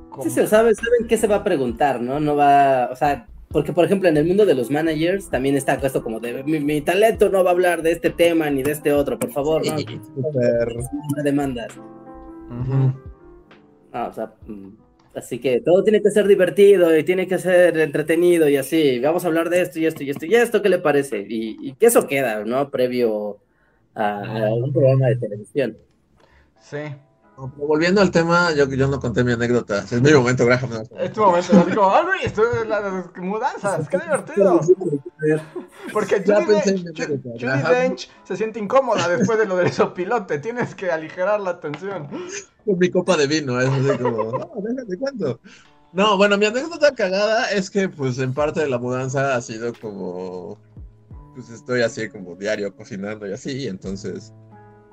[0.10, 2.20] como- Sí, sí, saben, saben qué se va a preguntar, ¿no?
[2.20, 5.74] No va, o sea, porque por ejemplo en el mundo de los managers también está
[5.76, 8.72] esto como de mi, mi talento no va a hablar de este tema ni de
[8.72, 11.74] este otro, por favor, no, no demandas.
[13.94, 14.70] Ah, o sea, mm,
[15.16, 19.00] así que todo tiene que ser divertido y tiene que ser entretenido y así.
[19.00, 21.26] Vamos a hablar de esto y esto y esto y esto, ¿qué le parece?
[21.28, 22.70] Y, y que eso queda, ¿no?
[22.70, 23.40] Previo
[23.94, 25.78] a, a un programa de televisión.
[26.60, 26.78] Sí.
[27.58, 29.80] Volviendo al tema, yo, yo no conté mi anécdota.
[29.80, 30.70] Es mi momento, Graham.
[31.00, 32.20] Es tu momento, así como, ¡ay, güey!
[32.26, 32.84] Esto es las
[33.18, 34.62] mudanzas, qué divertido.
[35.94, 37.74] Porque Judy, pensé en Den- mi Ju- anécdota, Judy.
[37.76, 40.40] Dench se siente incómoda después de lo del sopilote.
[40.40, 42.08] Tienes que aligerar la tensión.
[42.66, 45.40] Con mi copa de vino, es así como, no, déjate cuento.
[45.94, 49.74] No, bueno, mi anécdota cagada es que, pues, en parte de la mudanza ha sido
[49.74, 50.58] como,
[51.36, 54.32] pues, estoy así como diario cocinando y así, y entonces,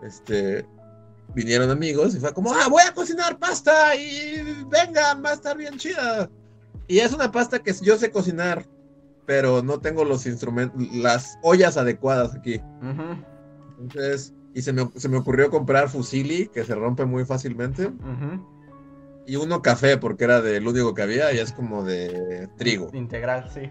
[0.03, 0.67] este,
[1.35, 5.57] vinieron amigos y fue como, ah, voy a cocinar pasta y vengan, va a estar
[5.57, 6.31] bien chida.
[6.87, 8.67] Y es una pasta que yo sé cocinar,
[9.27, 12.61] pero no tengo los instrumentos, las ollas adecuadas aquí.
[13.79, 17.87] Entonces, y se me, se me ocurrió comprar fusili, que se rompe muy fácilmente.
[17.87, 18.59] ujú.
[19.27, 22.89] Y uno café, porque era del único que había, y es como de trigo.
[22.95, 23.71] Integral, sí.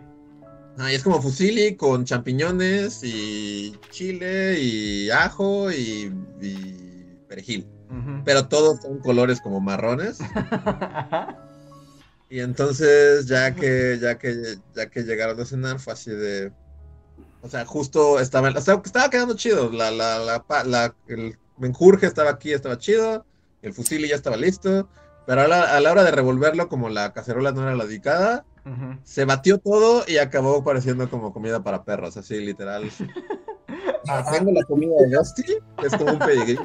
[0.78, 6.77] Ah, y es como fusili con champiñones y chile y ajo y, y
[7.28, 7.68] perejil.
[7.90, 8.22] Ujú.
[8.26, 10.20] Pero todos son colores como marrones.
[12.30, 16.52] Y entonces, ya que, ya que, ya que llegaron a cenar, fue así de.
[17.42, 19.72] O sea, justo estaba, estaba, estaba quedando chido.
[19.72, 23.26] La, la, la, la- el menjurje estaba aquí, estaba chido.
[23.62, 24.90] El fusili ya estaba listo.
[25.26, 28.46] Pero a la, a la hora de revolverlo, como la cacerola no era la dedicada,
[28.66, 28.98] Ujú.
[29.06, 32.90] se batió todo y acabó pareciendo como comida para perros, así literal.
[34.32, 36.58] Tengo la comida de Dusty, es como un pedigrí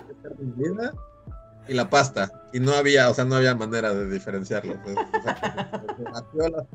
[1.69, 2.31] y la pasta.
[2.53, 4.75] Y no había, o sea, no había manera de diferenciarlo.
[4.83, 6.67] pues, o sea,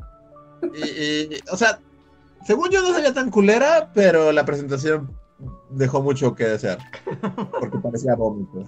[0.74, 1.80] y, o sea,
[2.46, 5.12] según yo no sabía tan culera, pero la presentación
[5.70, 6.80] dejó mucho que desear.
[7.60, 8.66] Porque parecía vómito.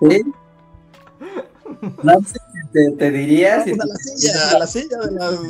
[0.00, 0.22] ¿Sí?
[2.76, 5.40] Te, te diría si a la silla, a la silla de las,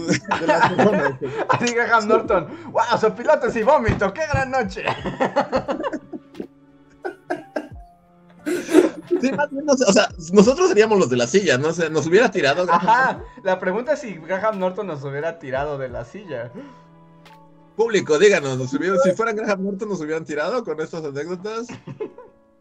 [0.40, 1.12] de las personas.
[1.48, 2.46] Así Graham Norton.
[2.70, 2.82] ¡Wow!
[3.00, 4.12] Sopilotes y vómito.
[4.14, 4.84] ¡Qué gran noche!
[9.20, 12.30] Sí, más bien, o sea, nosotros seríamos los de la silla, no sé, nos hubiera
[12.30, 12.66] tirado.
[12.70, 13.20] Ajá.
[13.42, 16.52] La pregunta es si Graham Norton nos hubiera tirado de la silla.
[17.76, 21.66] Público, díganos, nos hubieran- si fueran Graham Norton nos hubieran tirado con estas anécdotas.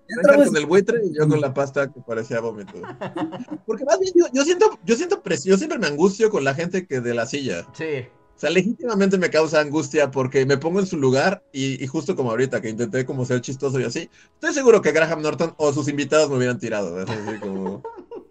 [0.07, 2.73] Entramos- con el buitre y yo con la pasta que parecía vómito.
[3.65, 6.53] Porque más bien yo, yo siento, yo siento presión, yo siempre me angustio con la
[6.53, 7.65] gente que de la silla.
[7.73, 8.07] Sí.
[8.36, 12.18] O sea, legítimamente me causa angustia porque me pongo en su lugar y, y justo
[12.18, 15.72] como ahorita que intenté como ser chistoso y así, estoy seguro que Graham Norton o
[15.72, 17.02] sus invitados me hubieran tirado.
[17.02, 17.82] Es así como...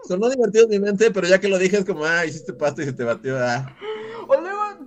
[0.06, 2.82] Sonó divertido en mi mente, pero ya que lo dije es como, ah, hiciste pasta
[2.82, 3.38] y se te batió.
[3.38, 3.74] Ah.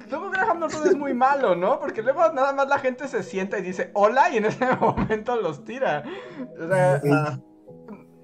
[0.10, 1.80] Luego Graham Norton es muy malo, ¿no?
[1.80, 5.36] Porque luego nada más la gente se sienta y dice hola y en ese momento
[5.41, 6.03] los tira.
[6.60, 7.40] O sea, Ah.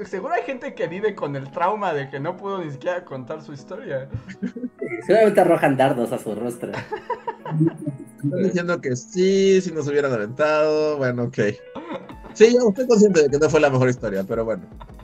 [0.05, 3.41] seguro hay gente que vive con el trauma de que no pudo ni siquiera contar
[3.41, 4.09] su historia.
[5.05, 6.71] Seguramente arrojan dardos a su rostro.
[8.23, 11.39] Están diciendo que sí, si nos hubieran aventado, bueno, ok.
[12.33, 14.63] Sí, yo estoy consciente de que no fue la mejor historia, pero bueno.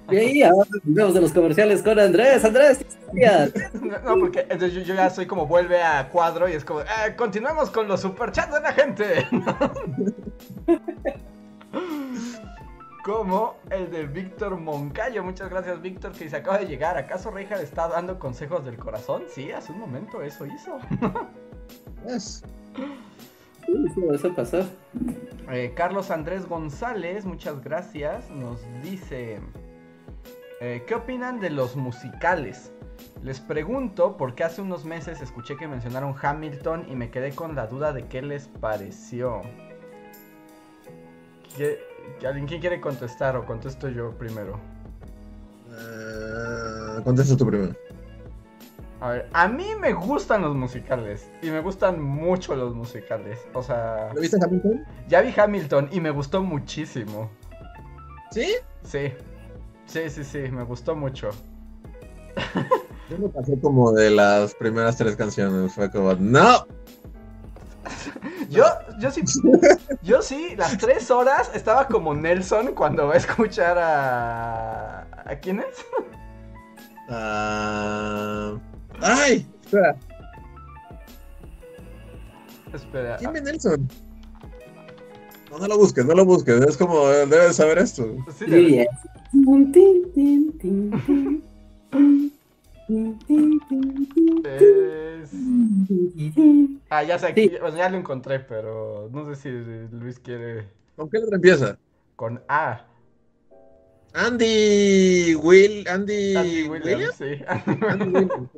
[0.10, 2.44] Y ahí ahora vemos de los comerciales con Andrés.
[2.44, 3.52] Andrés, ¿qué historias?
[4.04, 7.16] No, porque entonces yo, yo ya soy como vuelve a cuadro y es como, eh,
[7.16, 9.28] continuemos con los superchats de la gente.
[13.04, 15.24] Como el de Víctor Moncayo.
[15.24, 16.98] Muchas gracias, Víctor, que se acaba de llegar.
[16.98, 19.24] ¿Acaso Reija le está dando consejos del corazón?
[19.34, 20.78] Sí, hace un momento eso hizo.
[22.08, 22.44] Yes.
[24.14, 24.66] Eso pasó.
[25.52, 28.30] Eh, Carlos Andrés González, muchas gracias.
[28.30, 29.40] Nos dice:
[30.62, 32.72] eh, ¿Qué opinan de los musicales?
[33.24, 37.68] Les pregunto porque hace unos meses escuché que mencionaron Hamilton y me quedé con la
[37.68, 39.42] duda de qué les pareció.
[41.58, 41.80] ¿Qué-
[42.26, 44.60] ¿Alguien quién quiere contestar o contesto yo primero?
[45.70, 47.74] Eh, contesta tú primero.
[49.02, 53.40] A ver, a mí me gustan los musicales y me gustan mucho los musicales.
[53.54, 54.86] O sea, ¿Lo viste Hamilton?
[55.08, 57.30] ya vi Hamilton y me gustó muchísimo.
[58.32, 58.56] ¿Sí?
[58.84, 59.14] Sí,
[59.86, 61.30] sí, sí, sí, me gustó mucho.
[63.10, 65.74] Yo me pasé como de las primeras tres canciones.
[65.74, 66.68] Fue como, no.
[68.50, 68.66] Yo,
[69.00, 69.24] yo sí,
[70.02, 75.02] yo sí, las tres horas estaba como Nelson cuando va a escuchar a...
[75.26, 75.86] ¿A quién es?
[77.10, 78.54] Ah,
[79.02, 79.48] ¡Ay!
[79.64, 79.96] Espera.
[82.74, 83.18] Espera.
[83.18, 83.88] ¿Quién es Nelson?
[85.52, 86.62] No, no lo busques, no lo busques.
[86.62, 88.04] Es como, eh, debes saber esto.
[88.38, 88.88] Sí, Sí, de- bien.
[89.32, 91.44] Tin, tin, tin, tin, tin.
[92.88, 95.32] Tin, tin, tin, tin, es-.
[96.90, 97.32] Ah, ya sé, Sí.
[97.32, 99.50] aquí- bueno, ya lo encontré, pero no sé si
[99.96, 101.78] Luis quiere ¿Con qué letra empieza?
[102.16, 102.86] con A.
[104.14, 107.16] Andy Will, Andy, Andy Williams, Williams.
[107.16, 107.44] sí.
[107.88, 108.50] Andy Williams.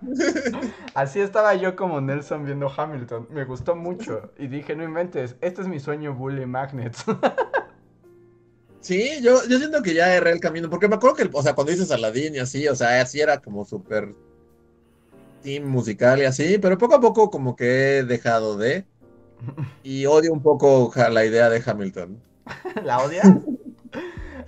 [0.94, 3.28] Así estaba yo como Nelson viendo Hamilton.
[3.30, 4.32] Me gustó mucho.
[4.38, 7.04] Y dije, no inventes, este es mi sueño Bully Magnets.
[8.86, 11.56] Sí, yo, yo siento que ya erré el camino, porque me acuerdo que, o sea,
[11.56, 14.14] cuando dices Aladdin y así, o sea, así era como súper
[15.42, 18.84] team musical y así, pero poco a poco como que he dejado de,
[19.82, 22.22] y odio un poco la idea de Hamilton.
[22.84, 23.26] ¿La odias?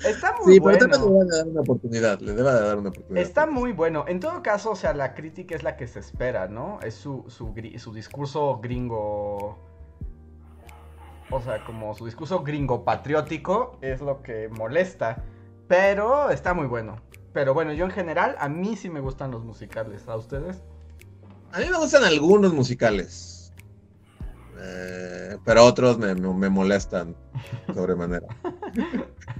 [0.05, 1.19] Está muy Sí, pero también le bueno.
[1.19, 3.23] debe de dar una oportunidad, le debe de dar una oportunidad.
[3.27, 4.05] Está muy bueno.
[4.09, 6.81] En todo caso, o sea, la crítica es la que se espera, ¿no?
[6.83, 9.59] Es su, su, su discurso gringo.
[11.31, 15.23] O sea, como su discurso gringo patriótico es lo que molesta.
[15.66, 16.97] Pero está muy bueno.
[17.33, 20.09] Pero bueno, yo en general, a mí sí me gustan los musicales.
[20.09, 20.62] ¿A ustedes?
[21.53, 23.38] A mí me gustan algunos musicales,
[24.61, 27.15] eh, pero otros me, me- molestan
[27.75, 28.27] sobremanera.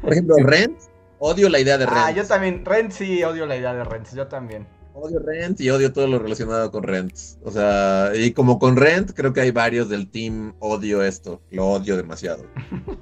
[0.01, 0.78] Por ejemplo, Rent,
[1.19, 1.99] odio la idea de Rent.
[1.99, 2.65] Ah, yo también.
[2.65, 4.09] Rent sí odio la idea de Rent.
[4.15, 4.66] Yo también.
[4.95, 7.12] Odio Rent y odio todo lo relacionado con Rent.
[7.45, 11.40] O sea, y como con Rent, creo que hay varios del team odio esto.
[11.51, 12.45] Lo odio demasiado.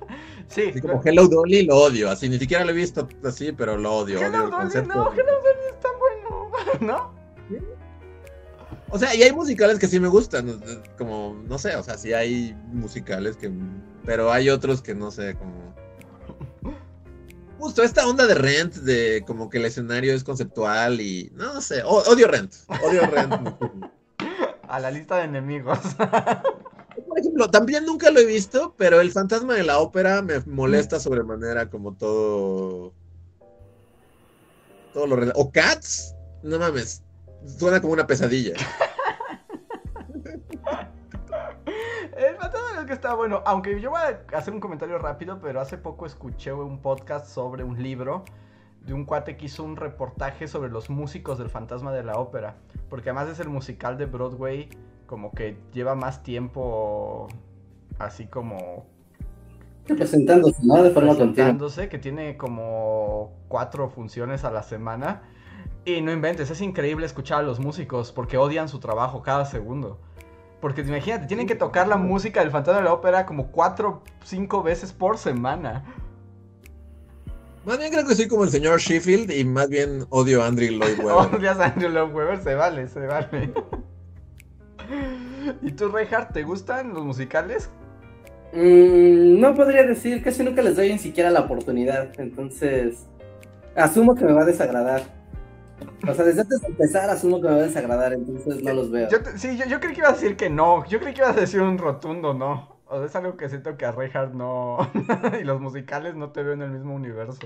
[0.48, 0.68] Sí.
[0.70, 2.08] Así como Hello Dolly lo odio.
[2.08, 4.18] Así ni siquiera lo he visto así, pero lo odio.
[4.18, 4.94] odio Hello el Dolly, concepto.
[4.94, 6.50] no, Hello Dolly está bueno.
[6.80, 7.12] ¿No?
[8.90, 10.60] O sea, y hay musicales que sí me gustan.
[10.96, 13.50] Como, no sé, o sea, sí hay musicales que.
[14.04, 15.74] Pero hay otros que no sé, como.
[17.58, 21.30] Justo esta onda de Rent, de como que el escenario es conceptual y.
[21.34, 22.54] No sé, o- odio Rent.
[22.84, 23.32] Odio Rent.
[24.68, 25.78] A la lista de enemigos.
[27.08, 31.00] Por ejemplo, también nunca lo he visto, pero el fantasma de la ópera me molesta
[31.00, 32.92] sobremanera como todo.
[34.92, 37.02] Todo lo O Cats, no mames.
[37.46, 38.54] Suena como una pesadilla.
[42.16, 43.42] El fantasma es que está bueno.
[43.46, 47.64] Aunque yo voy a hacer un comentario rápido, pero hace poco escuché un podcast sobre
[47.64, 48.24] un libro
[48.86, 52.56] de un cuate que hizo un reportaje sobre los músicos del fantasma de la ópera.
[52.88, 54.68] Porque además es el musical de Broadway,
[55.06, 57.28] como que lleva más tiempo
[57.98, 58.86] así como
[59.86, 60.82] Presentándose, ¿no?
[60.82, 61.32] De forma continua.
[61.34, 65.22] presentándose, que tiene como cuatro funciones a la semana.
[65.86, 70.00] Y no inventes, es increíble escuchar a los músicos porque odian su trabajo cada segundo.
[70.60, 74.64] Porque imagínate, tienen que tocar la música del Fantasma de la Ópera como cuatro, cinco
[74.64, 75.84] veces por semana.
[77.64, 80.72] Más bien creo que soy como el señor Sheffield y más bien odio a Andrew
[80.72, 81.34] Lloyd Webber.
[81.36, 83.52] Odias a Andrew Lloyd Webber, se vale, se vale.
[85.62, 87.70] ¿Y tú, Reinhardt, te gustan los musicales?
[88.52, 93.06] Mm, no podría decir, casi nunca les doy ni siquiera la oportunidad, entonces
[93.76, 95.15] asumo que me va a desagradar.
[96.08, 98.90] O sea, desde antes de empezar asumo que me va a desagradar, entonces no los
[98.90, 99.08] veo.
[99.10, 100.86] Yo te- sí, yo, yo creí que ibas a decir que no.
[100.86, 102.76] Yo creí que ibas a decir un rotundo no.
[102.88, 104.78] O sea, es algo que siento que a Reinhardt no.
[105.40, 107.38] y los musicales no te veo en el mismo universo.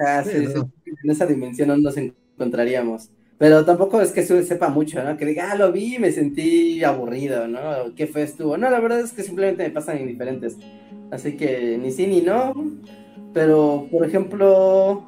[0.00, 0.60] Ajá, sí, Sí,
[1.04, 3.10] en esa dimensión no nos encontraríamos.
[3.38, 5.16] Pero tampoco es que se- sepa mucho, ¿no?
[5.16, 7.94] Que diga, ah, lo vi y me sentí aburrido, ¿no?
[7.94, 8.56] ¿Qué fue estuvo?
[8.56, 10.56] No, la verdad es que simplemente me pasan indiferentes.
[11.10, 12.54] Así que ni sí ni no.
[13.34, 15.04] Pero, por ejemplo,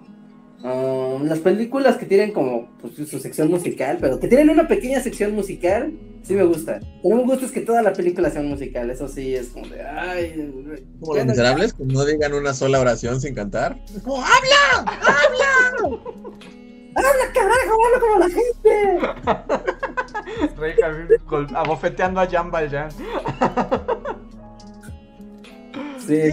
[0.62, 5.01] um, las películas que tienen como pues, su sección musical, pero que tienen una pequeña
[5.01, 6.80] sección musical, sí me gusta.
[7.02, 8.90] Pero no me gusta es que toda la película sea musical.
[8.90, 10.52] Eso sí es como de, ay,
[11.01, 13.78] Como los miserables, que no digan una sola oración sin cantar.
[13.94, 14.93] Es como, ¡habla!
[15.01, 16.01] ¡habla!
[16.97, 19.68] ¡habla carajo, habla como la gente!
[20.56, 22.90] Reinhardt gol- abofeteando a Jan Valjean.
[26.06, 26.14] Sí.
[26.14, 26.32] Eh,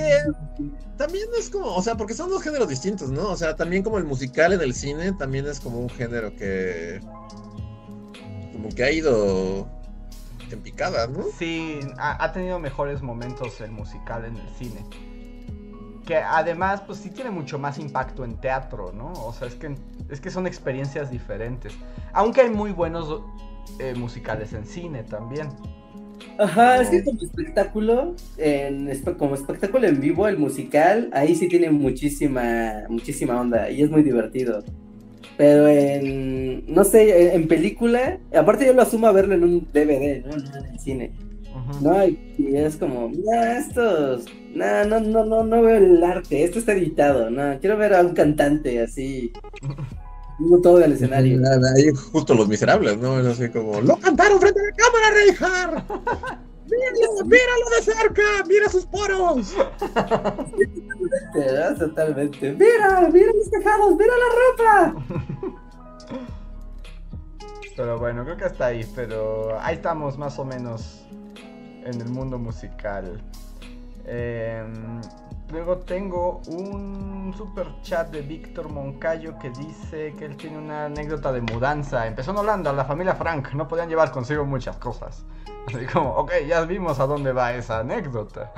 [0.97, 3.29] también es como, o sea, porque son dos géneros distintos, ¿no?
[3.29, 7.01] O sea, también como el musical en el cine, también es como un género que.
[8.53, 9.67] como que ha ido
[10.51, 11.23] en picada, ¿no?
[11.37, 14.85] Sí, ha, tenido mejores momentos el musical en el cine.
[16.05, 19.11] Que además, pues sí tiene mucho más impacto en teatro, ¿no?
[19.13, 19.75] O sea, es que,
[20.09, 21.73] es que son experiencias diferentes.
[22.13, 23.21] Aunque hay muy buenos
[23.79, 25.49] eh, musicales en cine también.
[26.37, 31.69] Ajá, es que como espectáculo, en como espectáculo en vivo, el musical, ahí sí tiene
[31.71, 34.63] muchísima, muchísima onda y es muy divertido.
[35.37, 40.25] Pero en, no sé, en, película, aparte yo lo asumo a verlo en un DVD,
[40.25, 40.37] ¿no?
[40.37, 41.11] No en el cine.
[41.81, 42.17] No, y,
[42.53, 47.29] es como, no, estos, no, no, no, no, no veo el arte, esto está editado,
[47.29, 49.31] no, quiero ver a un cantante así,
[50.39, 51.39] no todo el escenario.
[51.75, 53.19] Ahí justo los miserables, ¿no?
[53.19, 56.41] Es así como, ¡lo cantaron frente a la cámara, Reinhardt!
[56.65, 58.23] ¡Míralo, míralo de cerca!
[58.47, 59.55] ¡Mira sus poros!
[61.33, 62.53] Te das totalmente.
[62.53, 63.07] ¡Mira!
[63.11, 63.95] ¡Mira mis tejados!
[63.95, 65.05] ¡Mira la ropa!
[67.77, 68.85] Pero bueno, creo que hasta ahí.
[68.95, 71.05] Pero ahí estamos más o menos
[71.85, 73.21] en el mundo musical.
[74.05, 75.01] Em,
[75.55, 81.31] luego tengo un super chat de Víctor Moncayo que dice que él tiene una anécdota
[81.31, 82.05] de mudanza.
[82.07, 85.23] Empezó en Holanda, la familia Frank, no podían llevar consigo muchas cosas.
[85.67, 88.51] Así como, ok, ya vimos a dónde va esa anécdota.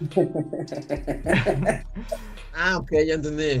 [2.56, 3.60] Ah, ok, ya entendí.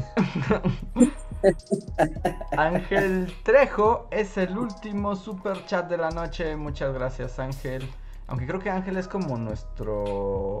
[2.56, 6.54] Ángel Trejo es el último super chat de la noche.
[6.54, 7.90] Muchas gracias, Ángel.
[8.28, 10.60] Aunque creo que Ángel es como nuestro.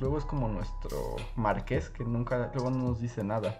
[0.00, 2.50] Luego es como nuestro marqués, que nunca.
[2.54, 3.54] Luego no nos dice nada.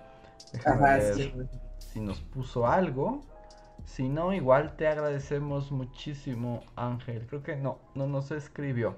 [0.53, 1.35] Déjame Ajá, ver sí.
[1.79, 3.21] si nos puso algo.
[3.85, 7.27] Si no, igual te agradecemos muchísimo, Ángel.
[7.27, 8.97] Creo que no, no nos escribió.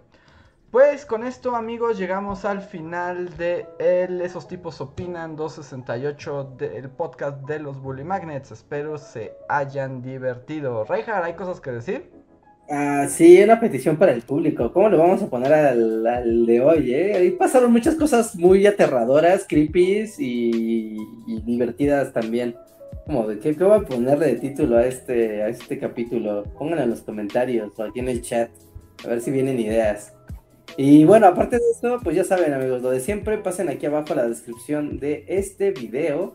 [0.71, 7.43] Pues con esto, amigos, llegamos al final de el Esos tipos opinan 268 del podcast
[7.43, 8.53] de los Bully Magnets.
[8.53, 10.85] Espero se hayan divertido.
[10.85, 12.22] Reinhard, ¿hay cosas que decir?
[12.69, 14.73] Ah, sí, una petición para el público.
[14.73, 17.15] ¿Cómo le vamos a poner al, al de hoy, eh?
[17.17, 22.55] Ahí pasaron muchas cosas muy aterradoras, creepy y, y divertidas también.
[23.05, 26.45] Como qué, qué voy a ponerle de título a este, a este capítulo.
[26.59, 28.49] Pónganlo en los comentarios o aquí en el chat.
[29.05, 30.15] A ver si vienen ideas.
[30.77, 34.15] Y bueno, aparte de esto, pues ya saben amigos, lo de siempre, pasen aquí abajo
[34.15, 36.35] a la descripción de este video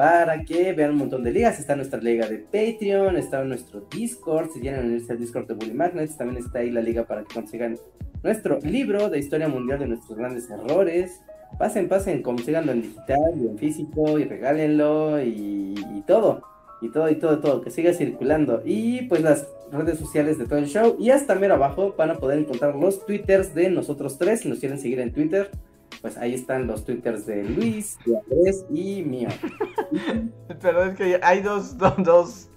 [0.00, 1.60] para que vean un montón de ligas.
[1.60, 5.74] Está nuestra liga de Patreon, está nuestro Discord, si quieren unirse al Discord de Bully
[5.74, 7.76] Magnets, también está ahí la liga para que consigan
[8.22, 11.20] nuestro libro de historia mundial de nuestros grandes errores.
[11.58, 16.44] Pasen, pasen, consíganlo en digital y en físico y regálenlo y, y todo.
[16.80, 18.62] Y todo, y todo, todo, que siga circulando.
[18.64, 20.96] Y pues las redes sociales de todo el show.
[20.98, 24.40] Y hasta mero abajo van a poder encontrar los twitters de nosotros tres.
[24.40, 25.50] Si nos quieren seguir en Twitter,
[26.00, 29.28] pues ahí están los twitters de Luis, de Andrés y mío.
[30.62, 32.48] Pero es que hay dos, dos, dos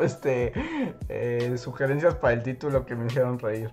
[0.00, 0.52] este,
[1.08, 3.70] eh, sugerencias para el título que me hicieron reír.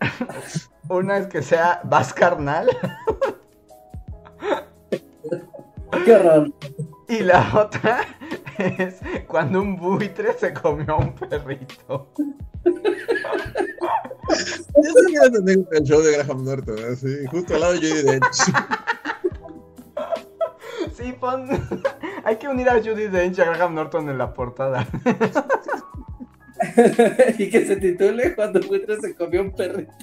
[0.88, 2.68] Una es que sea Vas Carnal
[6.04, 6.52] ¡Qué horror!
[7.08, 8.00] Y la otra
[8.58, 12.12] es cuando un buitre se comió a un perrito.
[12.64, 12.72] Yo
[15.16, 18.52] esa anécdota del show de Graham Norton, así, justo al lado de Judy Dench.
[20.94, 21.48] Sí, pon...
[22.24, 24.86] Hay que unir a Judy Dench y a Graham Norton en la portada.
[27.38, 29.94] y que se titule Cuando Buitre se comió un perrito.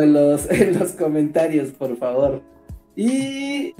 [0.00, 2.42] En los, en los comentarios, por favor.
[2.96, 3.74] Y,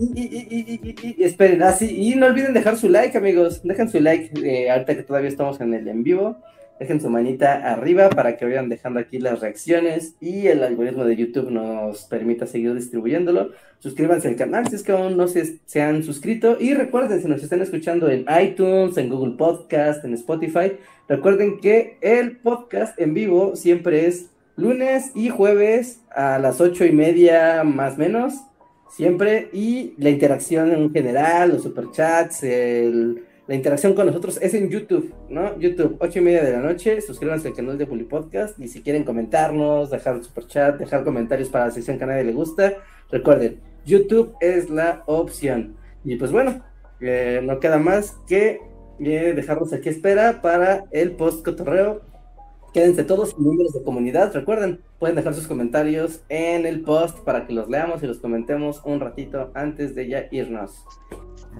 [1.23, 3.63] esperen, así, y no olviden dejar su like, amigos.
[3.63, 6.39] Dejen su like, eh, ahorita que todavía estamos en el en vivo.
[6.79, 11.15] Dejen su manita arriba para que vayan dejando aquí las reacciones y el algoritmo de
[11.15, 13.51] YouTube nos permita seguir distribuyéndolo.
[13.81, 16.57] Suscríbanse al canal si es que aún no se, se han suscrito.
[16.59, 20.73] Y recuerden, si nos están escuchando en iTunes, en Google Podcast, en Spotify,
[21.07, 26.93] recuerden que el podcast en vivo siempre es lunes y jueves a las ocho y
[26.93, 28.35] media más menos,
[28.91, 34.69] siempre, y la interacción en general, los superchats, el- la interacción con nosotros es en
[34.69, 35.59] YouTube, ¿no?
[35.59, 38.81] YouTube, ocho y media de la noche, suscríbanse al canal de Bully Podcast, y si
[38.81, 42.75] quieren comentarnos, dejar superchat, dejar comentarios para la sección que a nadie le gusta,
[43.11, 45.75] recuerden, YouTube es la opción.
[46.05, 46.63] Y pues bueno,
[47.01, 48.61] eh, no queda más que
[49.01, 52.03] eh, dejarlos aquí espera para el post cotorreo
[52.73, 54.33] Quédense todos miembros de comunidad.
[54.33, 58.81] Recuerden, pueden dejar sus comentarios en el post para que los leamos y los comentemos
[58.85, 60.85] un ratito antes de ya irnos.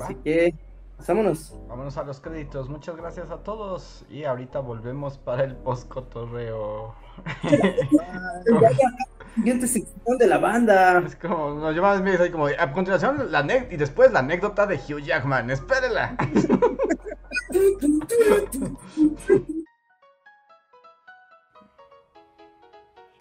[0.01, 0.05] Va.
[0.05, 0.55] Así que,
[0.97, 1.57] pasámonos.
[1.69, 2.69] Vámonos a los créditos.
[2.69, 4.05] Muchas gracias a todos.
[4.09, 6.95] Y ahorita volvemos para el post-cotorreo.
[9.35, 11.03] Siguiente sección de la banda.
[11.05, 15.01] Es como, nos llevamos ahí como, a continuación la y después la anécdota de Hugh
[15.01, 15.51] Jackman.
[15.51, 16.17] Espérela.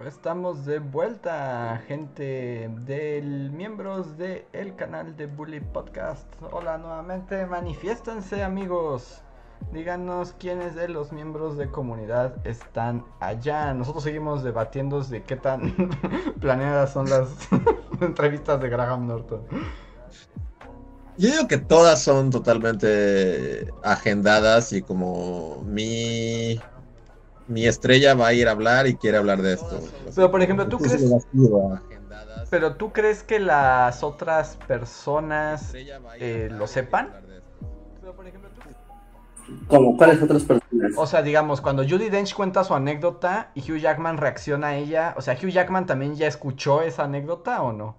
[0.00, 6.26] Estamos de vuelta, gente del miembros del el canal de Bully Podcast.
[6.50, 9.22] Hola nuevamente, manifiéstense amigos.
[9.72, 13.72] Díganos quiénes de los miembros de comunidad están allá.
[13.74, 15.72] Nosotros seguimos debatiendo de qué tan
[16.40, 17.28] planeadas son las
[18.00, 19.42] entrevistas de Graham Norton.
[21.16, 26.58] Yo digo que todas son totalmente agendadas y como mi
[27.52, 29.80] mi estrella va a ir a hablar y quiere hablar de esto.
[30.14, 31.04] Pero por ejemplo, ¿tú crees
[32.50, 37.10] Pero tú crees que las otras personas eh, lo sepan?
[39.66, 39.96] ¿Cómo?
[39.96, 40.92] ¿Cuáles otras personas?
[40.96, 45.14] O sea, digamos, cuando Judy Dench cuenta su anécdota y Hugh Jackman reacciona a ella,
[45.16, 47.96] o sea, ¿Hugh Jackman también ya escuchó esa anécdota o no?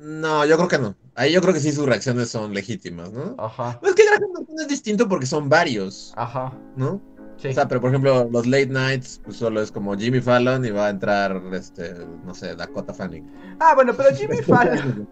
[0.00, 0.94] No, yo creo que no.
[1.14, 3.34] Ahí yo creo que sí sus reacciones son legítimas, ¿no?
[3.36, 3.78] Ajá.
[3.82, 6.14] es que Graham es distinto porque son varios.
[6.16, 6.52] Ajá.
[6.74, 7.02] ¿No?
[7.48, 10.70] O sea, pero por ejemplo, los late nights, pues solo es como Jimmy Fallon y
[10.70, 11.94] va a entrar, este,
[12.24, 13.30] no sé, Dakota Fanning.
[13.58, 15.08] Ah, bueno, pero Jimmy Fallon.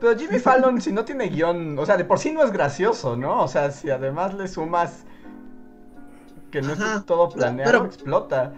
[0.00, 3.16] pero Jimmy Fallon, si no tiene guion, o sea, de por sí no es gracioso,
[3.16, 3.42] ¿no?
[3.42, 5.04] O sea, si además le sumas
[6.52, 7.86] que no es todo planeado, pero...
[7.86, 8.52] explota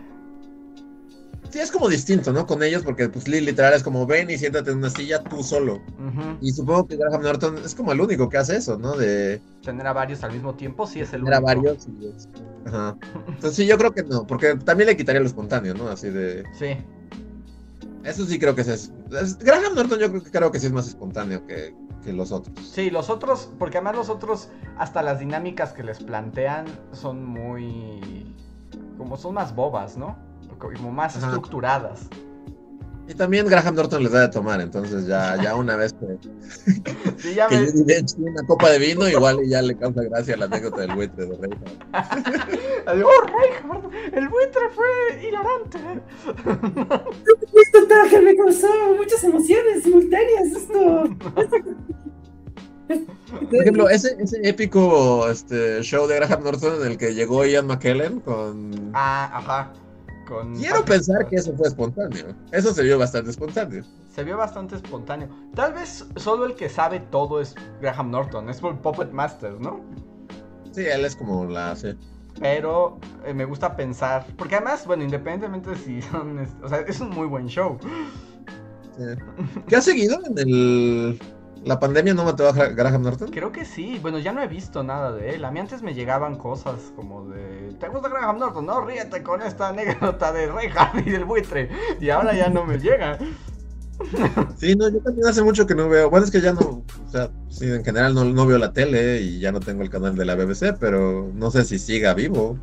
[1.50, 2.46] sí es como distinto, ¿no?
[2.46, 5.80] Con ellos, porque pues literal es como ven y siéntate en una silla tú solo.
[6.40, 8.96] Y supongo que Graham Norton es como el único que hace eso, ¿no?
[8.96, 11.50] De tener a varios al mismo tiempo, sí es el tener único.
[11.50, 11.88] a varios.
[12.66, 12.96] Ajá.
[13.28, 15.88] Entonces sí, yo creo que no, porque también le quitaría lo espontáneo, ¿no?
[15.88, 16.44] Así de.
[16.58, 16.76] Sí.
[18.04, 18.92] Eso sí creo que es,
[19.38, 22.54] Graham Norton yo creo que, creo que sí es más espontáneo que, que los otros.
[22.66, 28.34] Sí, los otros, porque además los otros, hasta las dinámicas que les plantean son muy...
[28.98, 30.16] como son más bobas, ¿no?
[30.72, 32.08] Como más estructuradas.
[33.06, 36.18] Y también Graham Norton les da de tomar, entonces ya, ya una vez que,
[37.18, 37.58] sí, ya me...
[37.58, 41.82] una copa de vino, igual ya le causa gracia la anécdota del buitre de Reinhardt.
[42.86, 43.94] ¡Oh, Reinhardt!
[44.12, 45.78] ¡El buitre fue hilarante!
[47.62, 51.04] Esto traje me causó muchas emociones simultáneas, esto...
[53.50, 57.66] Por ejemplo, ese, ese épico este, show de Graham Norton en el que llegó Ian
[57.66, 58.92] McKellen con...
[58.94, 59.72] Ah, ajá
[60.56, 62.34] Quiero pensar que eso fue espontáneo.
[62.52, 63.84] Eso se vio bastante espontáneo.
[64.14, 65.28] Se vio bastante espontáneo.
[65.54, 69.80] Tal vez solo el que sabe todo es Graham Norton, es por Puppet Master, ¿no?
[70.72, 71.76] Sí, él es como la...
[72.40, 76.38] Pero eh, me gusta pensar, porque además, bueno, independientemente de si son...
[76.62, 77.78] O sea, es un muy buen show.
[79.68, 81.20] ¿Qué ha seguido en el
[81.64, 83.30] ¿La pandemia no mató a Graham Norton?
[83.30, 83.98] Creo que sí.
[84.02, 85.44] Bueno, ya no he visto nada de él.
[85.44, 87.74] A mí antes me llegaban cosas como de.
[87.80, 88.66] ¿Te gusta Graham Norton?
[88.66, 91.70] No, ríete con esta anécdota de Reinhardt y del buitre.
[92.00, 93.18] Y ahora ya no me llega.
[94.56, 96.10] Sí, no, yo también hace mucho que no veo.
[96.10, 96.84] Bueno, es que ya no.
[97.06, 99.90] O sea, sí, en general no, no veo la tele y ya no tengo el
[99.90, 102.58] canal de la BBC, pero no sé si siga vivo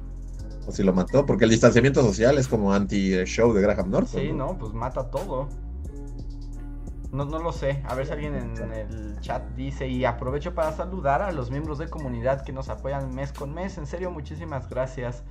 [0.67, 4.21] o si lo mató, porque el distanciamiento social es como anti-show de Graham Norton.
[4.21, 5.49] Sí, no, pues mata todo.
[7.11, 7.83] No, no lo sé.
[7.87, 9.87] A ver si alguien en el chat dice.
[9.87, 13.77] Y aprovecho para saludar a los miembros de comunidad que nos apoyan mes con mes.
[13.77, 15.23] En serio, muchísimas gracias.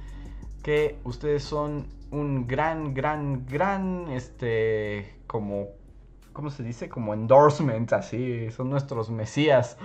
[0.63, 5.69] Que ustedes son un gran, gran, gran, este, como,
[6.35, 6.91] ¿cómo se dice?
[6.91, 8.51] Como endorsement, así.
[8.51, 9.79] Son nuestros mesías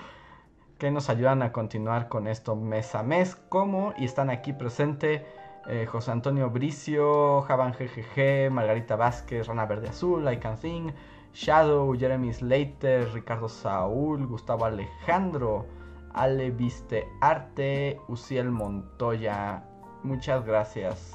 [0.78, 3.36] que nos ayudan a continuar con esto mes a mes.
[3.48, 5.26] Como, y están aquí presente.
[5.68, 10.94] Eh, José Antonio Bricio, Javan GGG, Margarita Vázquez, Rana Verde Azul, I Can Sing,
[11.36, 15.66] Shadow, Jeremy Slater, Ricardo Saúl, Gustavo Alejandro,
[16.14, 19.62] Ale Viste Arte, Uciel Montoya.
[20.04, 21.14] Muchas gracias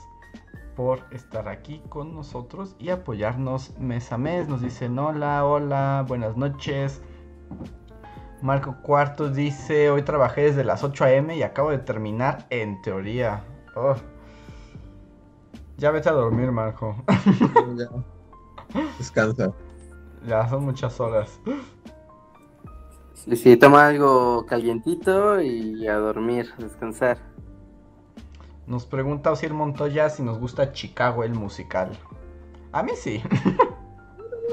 [0.76, 4.46] por estar aquí con nosotros y apoyarnos mes a mes.
[4.46, 7.00] Nos dicen hola, hola, buenas noches.
[8.42, 11.34] Marco Cuarto dice, hoy trabajé desde las 8 a.m.
[11.34, 13.42] y acabo de terminar en teoría.
[13.74, 13.94] Oh.
[15.78, 16.94] Ya vete a dormir, Marco.
[18.98, 19.50] Descansa.
[20.26, 21.40] Ya son muchas horas.
[23.14, 27.18] Sí, sí, toma algo calientito y a dormir, descansar.
[28.66, 31.90] Nos pregunta Osiel Montoya si nos gusta Chicago el musical.
[32.72, 33.22] A mí sí.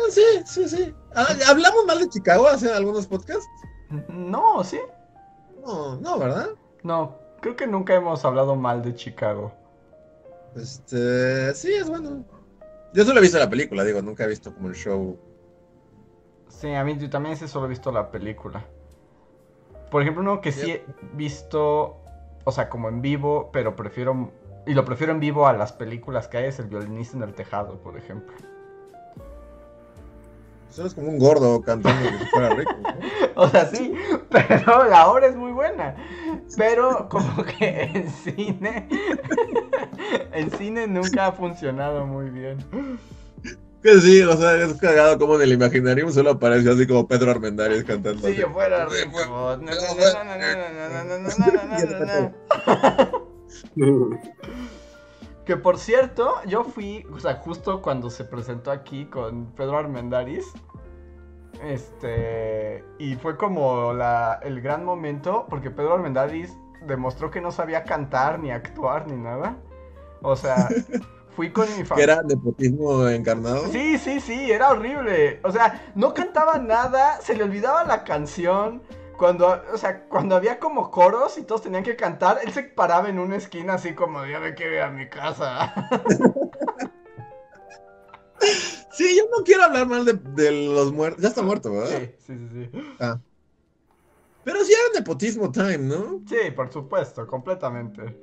[0.10, 0.94] Sí, sí, sí.
[1.16, 3.48] Ah, ¿Hablamos mal de Chicago hace algunos podcasts?
[4.10, 4.80] No, sí.
[5.66, 6.50] No, no, ¿verdad?
[6.84, 9.52] No, creo que nunca hemos hablado mal de Chicago.
[10.56, 12.24] Este, sí, es bueno.
[12.94, 15.18] Yo solo he visto la película, digo, nunca he visto como el show
[16.50, 18.66] Sí, a mí yo también ese solo he visto la película.
[19.92, 21.98] Por ejemplo, uno que sí he visto,
[22.44, 24.32] o sea, como en vivo, pero prefiero,
[24.66, 27.34] y lo prefiero en vivo a las películas que hay, es el violinista en el
[27.34, 28.34] tejado, por ejemplo.
[30.70, 32.76] Eso es como un gordo cantando que fuera rico.
[33.36, 33.94] o sea, sí,
[34.30, 35.96] pero la obra es muy buena.
[36.58, 38.88] Pero como que en cine,
[40.34, 42.58] en cine nunca ha funcionado muy bien.
[43.88, 47.32] Que sí, o sea, es cagado como en el Imaginarium solo aparece así como Pedro
[47.32, 48.28] Armendáriz cantando.
[48.28, 48.86] Si yo fuera
[55.46, 60.44] que por cierto, yo fui, o sea, justo cuando se presentó aquí con Pedro Armendáriz,
[61.64, 66.54] este, y fue como la, el gran momento, porque Pedro Armendáriz
[66.86, 69.56] demostró que no sabía cantar, ni actuar, ni nada.
[70.24, 70.68] O sea,
[71.38, 72.14] fui con mi Que familia.
[72.16, 73.68] era nepotismo encarnado.
[73.72, 75.40] Sí, sí, sí, era horrible.
[75.44, 78.82] O sea, no cantaba nada, se le olvidaba la canción.
[79.18, 83.10] Cuando, o sea, cuando había como coros y todos tenían que cantar, él se paraba
[83.10, 85.74] en una esquina así como, ya me quiero ir a mi casa.
[88.92, 91.22] Sí, yo no quiero hablar mal de, de los muertos.
[91.22, 92.00] Ya está muerto, ¿verdad?
[92.00, 92.96] Sí, sí, sí, sí.
[93.00, 93.20] Ah.
[94.44, 96.22] Pero sí era nepotismo time, ¿no?
[96.28, 98.16] Sí, por supuesto, completamente.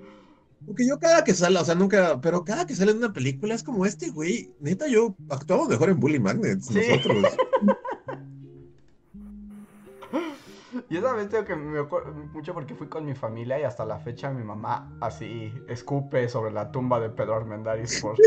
[0.67, 3.55] Porque yo cada que sale, o sea, nunca, pero cada que sale en una película
[3.55, 4.51] es como este, güey.
[4.61, 6.81] Neta, yo actuaba mejor en Bully Magnets, Sí.
[6.89, 7.37] nosotros.
[10.91, 13.85] Y esa vez tengo que me acuerdo mucho porque fui con mi familia y hasta
[13.85, 18.17] la fecha mi mamá así escupe sobre la tumba de Pedro Armendáriz por...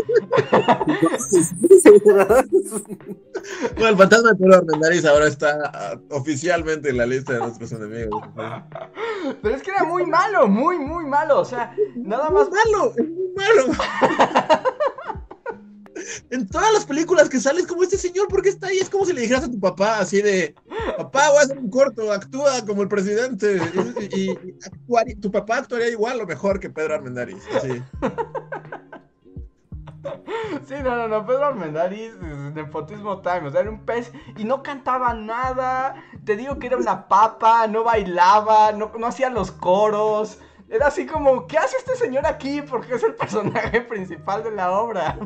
[3.75, 7.71] Bueno, el fantasma de Pedro Armendáriz ahora está ah, oficialmente en la lista de nuestros
[7.71, 8.23] enemigos.
[9.41, 11.39] Pero es que era muy malo, muy, muy malo.
[11.39, 13.67] O sea, nada más Es malo, es muy malo.
[16.29, 18.77] En todas las películas que sales como este señor, ¿por qué está ahí?
[18.77, 20.55] Es como si le dijeras a tu papá así de,
[20.97, 23.59] papá, voy a hacer un corto, actúa como el presidente.
[24.11, 24.35] Y,
[25.15, 27.43] tu papá actuaría igual o mejor que Pedro Armendáriz.
[30.67, 32.13] Sí, no, no, no, Pedro Armendáriz,
[32.53, 35.95] nepotismo time, o sea, era un pez y no cantaba nada,
[36.25, 41.05] te digo que era una papa, no bailaba, no, no hacía los coros, era así
[41.05, 42.61] como, ¿qué hace este señor aquí?
[42.61, 45.17] Porque es el personaje principal de la obra.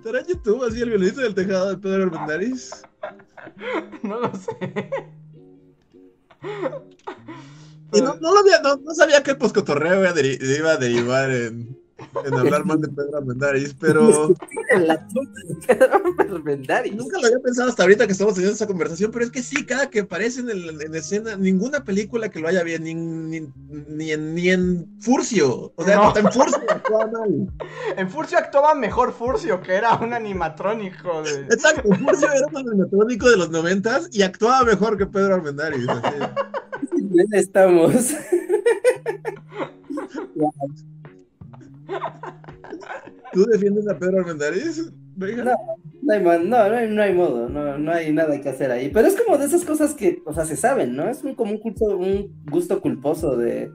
[0.00, 2.70] ¿Estará en YouTube así el violinista del tejado de Pedro Armendáriz?
[4.02, 4.90] No lo sé.
[7.92, 10.72] Y no, no, lo había, no, no sabía que el poscotorreo iba a, deri- iba
[10.72, 11.79] a derivar en,
[12.24, 14.34] en hablar mal de Pedro Armendáriz, pero...
[14.86, 15.96] La tumba de Pedro
[16.36, 16.94] Armendáriz.
[16.94, 19.64] Nunca lo había pensado hasta ahorita que estamos teniendo esta conversación, pero es que sí,
[19.66, 23.40] cada que aparece en, el- en escena, ninguna película que lo haya bien, ni, ni,
[23.88, 26.02] ni en, ni en Furcio, o sea, No.
[26.08, 27.48] hasta en Furcio actúa mal.
[27.96, 31.42] En Furcio actuaba mejor Furcio, que era un animatrónico de...
[31.52, 35.86] Exacto, Furcio era un animatrónico de los noventas y actuaba mejor que Pedro Armendáriz.
[35.88, 36.16] así.
[37.02, 37.94] Bien estamos.
[43.32, 44.90] ¿Tú defiendes a Pedro Armendáriz?
[45.16, 45.44] Benja?
[45.44, 45.56] No.
[46.02, 48.88] No hay, no, no hay, no hay modo, no, no hay nada que hacer ahí.
[48.92, 51.08] Pero es como de esas cosas que, o sea, se saben, ¿no?
[51.08, 53.70] Es un, como un, culto, un gusto culposo de,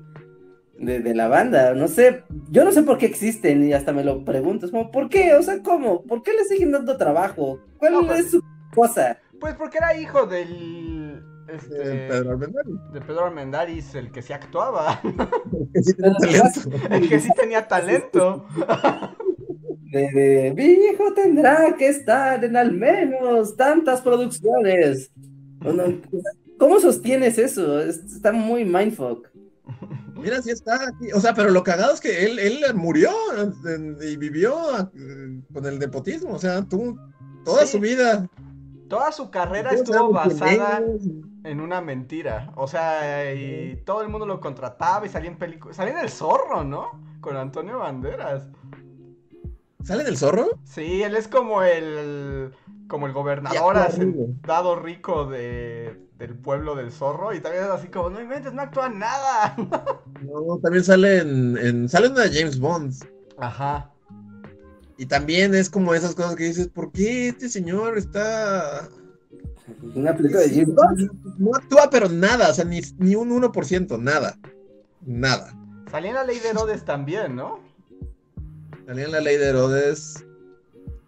[0.77, 1.73] de, de la banda.
[1.75, 4.65] No sé, yo no sé por qué existen y hasta me lo pregunto.
[4.65, 5.35] Es como, ¿por qué?
[5.35, 6.03] O sea, ¿cómo?
[6.03, 7.59] ¿Por qué le siguen dando trabajo?
[7.77, 8.41] ¿Cuál No, pues- es su
[8.73, 9.19] cosa?
[9.39, 11.21] Pues porque era hijo del...
[11.47, 12.75] Este, Pedro Armendáriz.
[12.93, 14.99] de Pedro Armendáriz, el que sí actuaba,
[15.73, 16.69] Que sí tiene talento.
[16.89, 18.45] el que sí tenía talento.
[19.91, 25.11] De, de, mi hijo tendrá que estar en al menos tantas producciones.
[26.57, 27.79] ¿Cómo sostienes eso?
[27.79, 29.27] Es- Está muy mindfuck.
[30.15, 31.11] Mira, sí está aquí.
[31.13, 33.11] O sea, pero lo cagado es que él, él murió
[34.01, 34.55] y vivió
[35.53, 36.33] con el nepotismo.
[36.33, 36.97] O sea, tuvo
[37.43, 37.73] toda Sí.
[37.73, 38.27] su vida.
[38.89, 40.83] Toda su carrera estuvo basada.
[41.45, 42.51] En una mentira.
[42.55, 45.77] O sea, y todo el mundo lo contrataba y salía en películas.
[45.77, 47.01] Salía en El Zorro, ¿no?
[47.21, 48.47] Con Antonio Banderas.
[49.83, 50.47] ¿Sale del zorro?
[50.63, 52.51] Sí, él es como el
[52.87, 58.09] como el gobernador hacendado rico de, del pueblo del zorro y también es así como,
[58.09, 59.55] no inventes, no actúa nada.
[60.21, 62.93] No, también sale en, en- sale una James Bond.
[63.37, 63.91] Ajá.
[64.97, 68.87] Y también es como esas cosas que dices, ¿por qué este señor está...
[69.95, 71.39] Una película de James Bond.
[71.39, 74.37] No actúa, pero nada, o sea, ni, ni un 1%, nada.
[75.01, 75.53] Nada.
[75.89, 77.59] Salía en la ley de Herodes también, ¿no?
[78.85, 80.25] Salía en la ley de Herodes.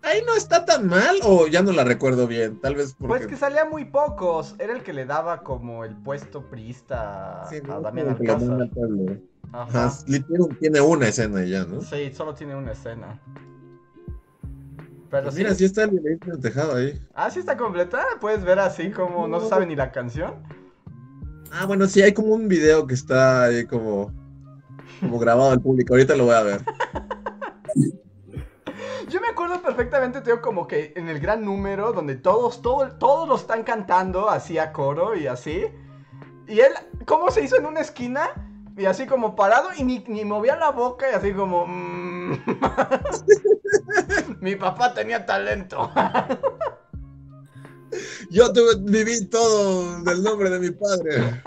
[0.04, 3.08] Ahí no está tan mal, o ya no la recuerdo bien, tal vez porque...
[3.08, 4.56] Pues que salía muy pocos.
[4.58, 7.82] Era el que le daba como el puesto priista a, Sí, a ¿no?
[7.82, 8.70] Damián Alcázar.
[9.52, 9.86] Ajá.
[9.88, 9.94] Ajá,
[10.60, 11.82] tiene, una escena ya, ¿no?
[11.82, 13.20] Sí, solo tiene una escena.
[15.10, 15.42] Pero Pues sí.
[15.42, 17.00] mira, sí está el tejado ahí.
[17.14, 18.04] Ah, sí está completa.
[18.20, 20.36] Puedes ver así como no se sabe ni la canción.
[21.52, 24.12] Ah, bueno, sí, hay como un video que está ahí como,
[25.00, 25.94] como grabado al público.
[25.94, 26.62] Ahorita lo voy a ver.
[29.10, 33.30] Yo me acuerdo perfectamente, Teo, como que en el gran número, donde todos, todo, todos
[33.30, 35.66] lo están cantando así a coro y así.
[36.48, 36.74] Y él,
[37.06, 38.30] ¿cómo se hizo en una esquina?
[38.78, 41.66] Y así como parado y ni, ni movía la boca y así como...
[41.66, 42.38] mm, Mm.
[44.41, 45.91] Mi papá tenía talento.
[48.30, 51.16] Yo tuve, viví todo del nombre de mi padre.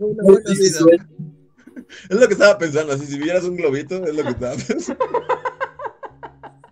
[0.00, 0.78] Una buena vida.
[2.08, 5.04] Es lo que estaba pensando, así si vieras un globito, es lo que estaba pensando.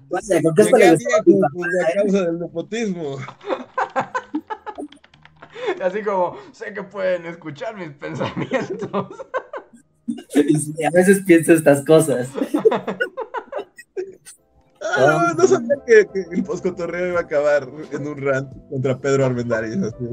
[0.09, 1.21] Vaya, ¿con qué Llegué a viejo,
[1.53, 3.19] pues, a causa del nepotismo.
[5.83, 9.09] Así como, sé que pueden escuchar mis pensamientos.
[10.29, 12.29] Sí, a veces pienso estas cosas.
[14.97, 18.99] Ah, no, no sabía que, que el postcotorreo iba a acabar en un rant contra
[18.99, 19.77] Pedro Armendáriz.
[19.77, 20.09] Así.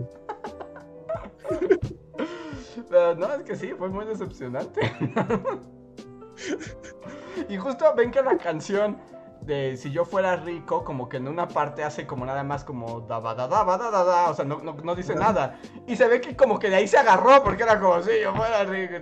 [2.90, 4.82] Pero no, es que sí, fue muy decepcionante.
[7.50, 8.98] y justo ven que la canción
[9.46, 13.02] de si yo fuera rico, como que en una parte hace como nada más como
[13.02, 15.60] da da da da da da, o sea, no, no, no dice nada.
[15.88, 18.34] Y se ve que como que de ahí se agarró porque era como si yo
[18.34, 18.96] fuera rico.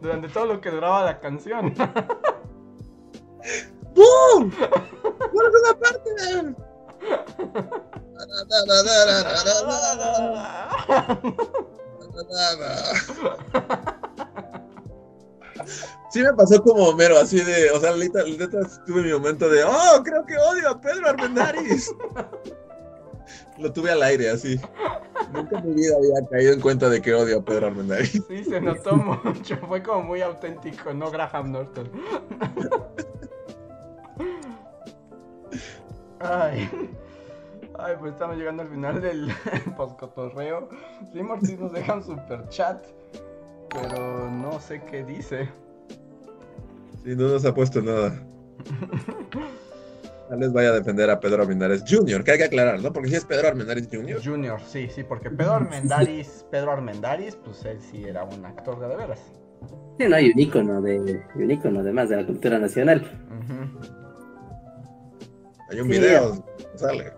[0.00, 1.74] Durante todo lo que duraba la canción.
[3.94, 4.50] ¡Bum!
[4.50, 6.10] ¡Por una parte!
[16.10, 18.22] Sí me pasó como Homero, así de, o sea, neta
[18.86, 21.90] tuve mi momento de, oh, creo que odio a Pedro Armendáriz.
[23.58, 24.60] Lo tuve al aire, así.
[25.32, 28.22] Nunca en mi vida había caído en cuenta de que odio a Pedro Armendáriz.
[28.28, 29.56] Sí, se notó mucho.
[29.68, 31.90] Fue como muy auténtico, no Graham Norton.
[36.20, 36.70] Ay.
[37.78, 39.32] Ay, pues estamos llegando al final del
[39.76, 40.68] postcotorreo.
[41.10, 42.84] Slim Ortiz nos deja un super chat.
[43.72, 45.48] Pero no sé qué dice.
[47.04, 48.12] Sí, no nos ha puesto nada.
[50.28, 52.92] Tal vez vaya a defender a Pedro Armendáriz Jr., que hay que aclarar, ¿no?
[52.92, 54.20] Porque si es Pedro Armendáriz Jr.
[54.24, 58.88] Junior, sí, sí, porque Pedro Armendáriz, Pedro Armendáriz, pues él sí era un actor de,
[58.88, 59.20] de veras.
[59.98, 63.02] Sí, no hay un ícono de, un ícono además de la cultura nacional.
[65.70, 65.98] Hay un Sí.
[65.98, 66.44] video,
[66.76, 67.12] sale.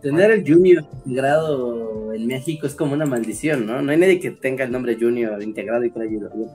[0.00, 3.82] Tener el Junior integrado en México es como una maldición, ¿no?
[3.82, 6.50] No hay nadie que tenga el nombre Junior integrado y ido bien.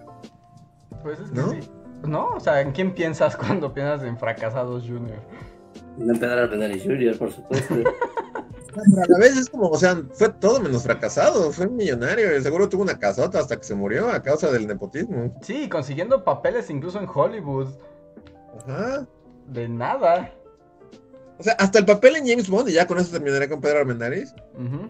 [1.03, 1.51] Pues es que ¿No?
[1.51, 1.59] sí.
[2.07, 2.27] ¿No?
[2.29, 5.19] O sea, ¿en quién piensas cuando piensas en fracasados Junior?
[5.97, 7.75] No empezar a aprender el Junior, por supuesto.
[8.75, 12.41] A la vez es como, o sea, fue todo menos fracasado, fue un millonario, y
[12.41, 15.35] seguro tuvo una casota hasta que se murió a causa del nepotismo.
[15.41, 17.67] Sí, consiguiendo papeles incluso en Hollywood.
[18.67, 19.07] Ajá.
[19.47, 20.31] De nada.
[21.39, 23.79] O sea, hasta el papel en James Bond, y ya con eso terminaré con Pedro
[23.79, 24.33] Armendáriz.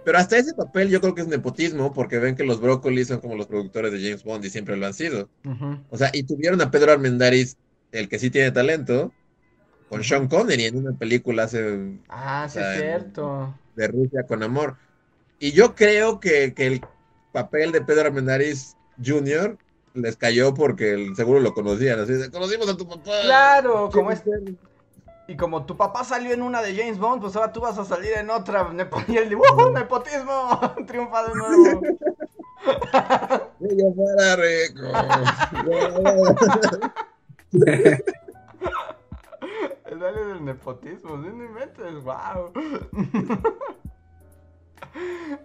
[0.03, 3.19] Pero hasta ese papel yo creo que es nepotismo, porque ven que los Brócolis son
[3.21, 5.29] como los productores de James Bond y siempre lo han sido.
[5.91, 7.55] O sea, y tuvieron a Pedro Armendáriz,
[7.91, 9.13] el que sí tiene talento,
[9.89, 13.53] con Sean Connery en una película hace Ah, sí, es sea, cierto.
[13.75, 14.75] de Rusia con amor.
[15.39, 16.81] Y yo creo que, que el
[17.31, 19.55] papel de Pedro Armendáriz Jr.
[19.93, 21.99] les cayó porque el- seguro lo conocían.
[21.99, 23.21] Así de, conocimos a tu papá.
[23.23, 24.21] Claro, como es.
[25.29, 27.85] Y como tu papá salió en una de James Bond, pues ahora tú vas a
[27.85, 28.67] salir en otra.
[29.07, 31.81] Y el dibujo, nepotismo, triunfa de nuevo.
[33.59, 34.81] Si yo fuera rico.
[39.99, 42.51] Dale del nepotismo, sí, no inventes, wow.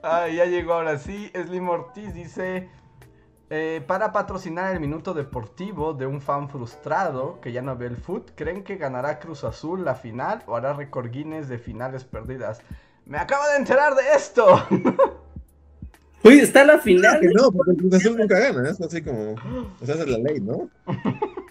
[0.03, 1.31] Ah, ya llegó ahora sí.
[1.35, 2.71] Slim Ortiz dice:
[3.51, 7.97] eh, Para patrocinar el minuto deportivo de un fan frustrado que ya no ve el
[7.97, 12.61] foot, ¿creen que ganará Cruz Azul la final o hará récord Guinness de finales perdidas?
[13.07, 14.47] Me acabo de enterar de esto.
[16.25, 17.21] Uy, está la Claro final.
[17.21, 18.71] que no, porque Cruz Azul nunca gana.
[18.71, 19.33] Es así como.
[19.33, 20.71] O sea, esa es la ley, ¿no?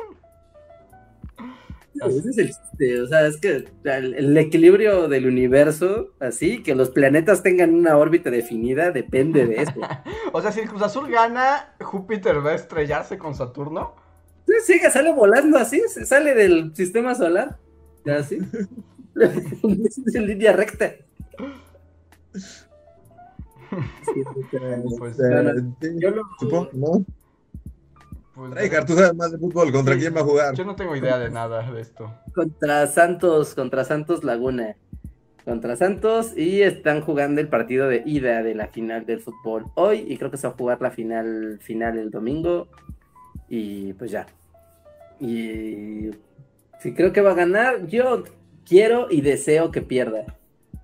[2.07, 6.75] Ese es el chiste, o sea, es que el, el equilibrio del universo, así, que
[6.75, 9.73] los planetas tengan una órbita definida, depende de eso.
[10.35, 13.93] O sea, si el Cruz Azul gana, Júpiter va a estrellarse con Saturno.
[14.47, 17.57] Sí, sigue, sale volando así, sale del sistema solar,
[18.17, 18.39] así.
[19.15, 20.93] es en línea recta.
[22.33, 24.23] Sí,
[24.97, 27.05] Pues, O sea, no, sí, yo lo- supongo, ¿no?
[28.33, 29.71] Pues, tú sabes más de fútbol.
[29.71, 30.55] ¿Contra Sí, quién va a jugar?
[30.55, 32.11] Yo no tengo idea de nada de esto.
[32.33, 34.75] contra Santos, contra Santos Laguna.
[35.45, 40.05] Contra Santos y están jugando el partido de ida de la final del fútbol hoy
[40.07, 42.69] y creo que se va a jugar la final final el domingo
[43.49, 44.25] y pues ya.
[45.19, 46.11] Y
[46.79, 48.23] si creo que va a ganar, yo
[48.65, 50.25] quiero y deseo que pierda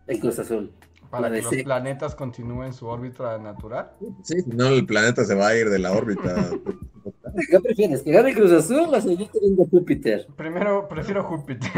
[0.08, 0.72] el Cruz Azul.
[1.10, 3.92] Para Lo que los planetas continúen su órbita natural.
[4.24, 6.52] Sí, si no, el planeta se va a ir de la órbita.
[7.50, 8.02] ¿Qué prefieres?
[8.02, 10.28] ¿Que gane el Cruz Azul o seguir teniendo Júpiter?
[10.36, 11.70] Primero, prefiero Júpiter.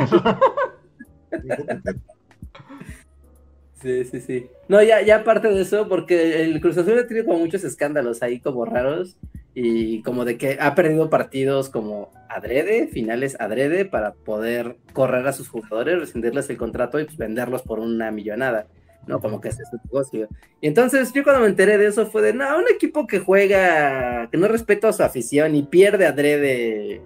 [3.81, 4.47] Sí, sí, sí.
[4.67, 8.21] No, ya, ya aparte de eso, porque el Cruz Azul ha tenido como muchos escándalos
[8.21, 9.17] ahí como raros.
[9.53, 15.33] y como de que ha perdido partidos como adrede, finales adrede, para poder correr a
[15.33, 18.67] sus jugadores, rescindirles el contrato y pues, venderlos por una millonada,
[19.07, 19.19] ¿no?
[19.19, 20.27] Como que ese es su negocio.
[20.61, 24.29] Y entonces yo cuando me enteré de eso fue de, no, un equipo que juega,
[24.29, 27.01] que no respeta a su afición y pierde adrede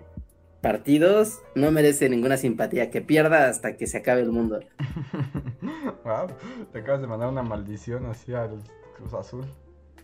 [0.62, 4.60] partidos, no merece ninguna simpatía, que pierda hasta que se acabe el mundo.
[6.04, 6.28] wow,
[6.72, 8.64] te acabas de mandar una maldición así al
[8.98, 9.46] Cruz Azul.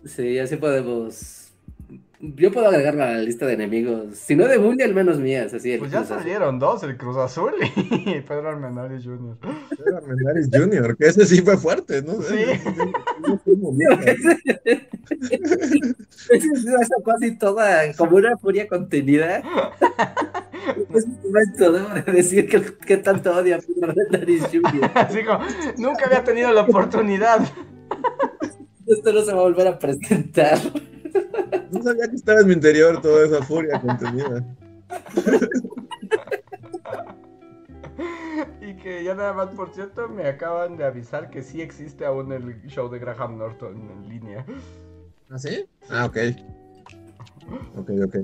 [0.04, 1.51] Sí, así podemos
[2.22, 4.16] yo puedo agregarme a la lista de enemigos.
[4.16, 5.52] Si no de Bundy, al menos mías.
[5.52, 9.36] Así, pues ya salieron dos, el Cruz Azul y Pedro Armendáriz Jr.
[9.40, 12.22] Pedro Armendáriz Jr., que ese sí fue fuerte, ¿no?
[12.22, 12.36] Sí.
[16.30, 19.42] es casi toda, como una furia contenida.
[20.94, 24.90] Es un momento, debo de decir que, que tanto odia a Pedro Armendáriz Jr.
[24.94, 25.40] Así como,
[25.76, 27.40] nunca había tenido la oportunidad.
[28.86, 30.58] Esto no se va a volver a presentar.
[31.70, 34.44] No sabía que estaba en mi interior toda esa furia contenida.
[38.60, 42.32] y que ya nada más, por cierto, me acaban de avisar que sí existe aún
[42.32, 44.44] el show de Graham Norton en línea.
[45.30, 45.66] ¿Ah, sí?
[45.88, 46.16] Ah, ok.
[47.76, 48.16] Ok, ok.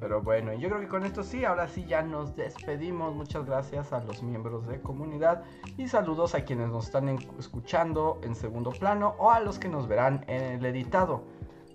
[0.00, 3.14] Pero bueno, yo creo que con esto sí, ahora sí ya nos despedimos.
[3.14, 5.42] Muchas gracias a los miembros de comunidad
[5.76, 9.86] y saludos a quienes nos están escuchando en segundo plano o a los que nos
[9.86, 11.22] verán en el editado.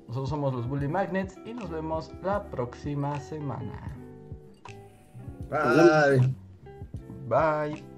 [0.08, 3.96] Nosotros somos los Bully Magnets y nos vemos la próxima semana.
[5.50, 6.34] Bye.
[7.28, 7.95] Bye.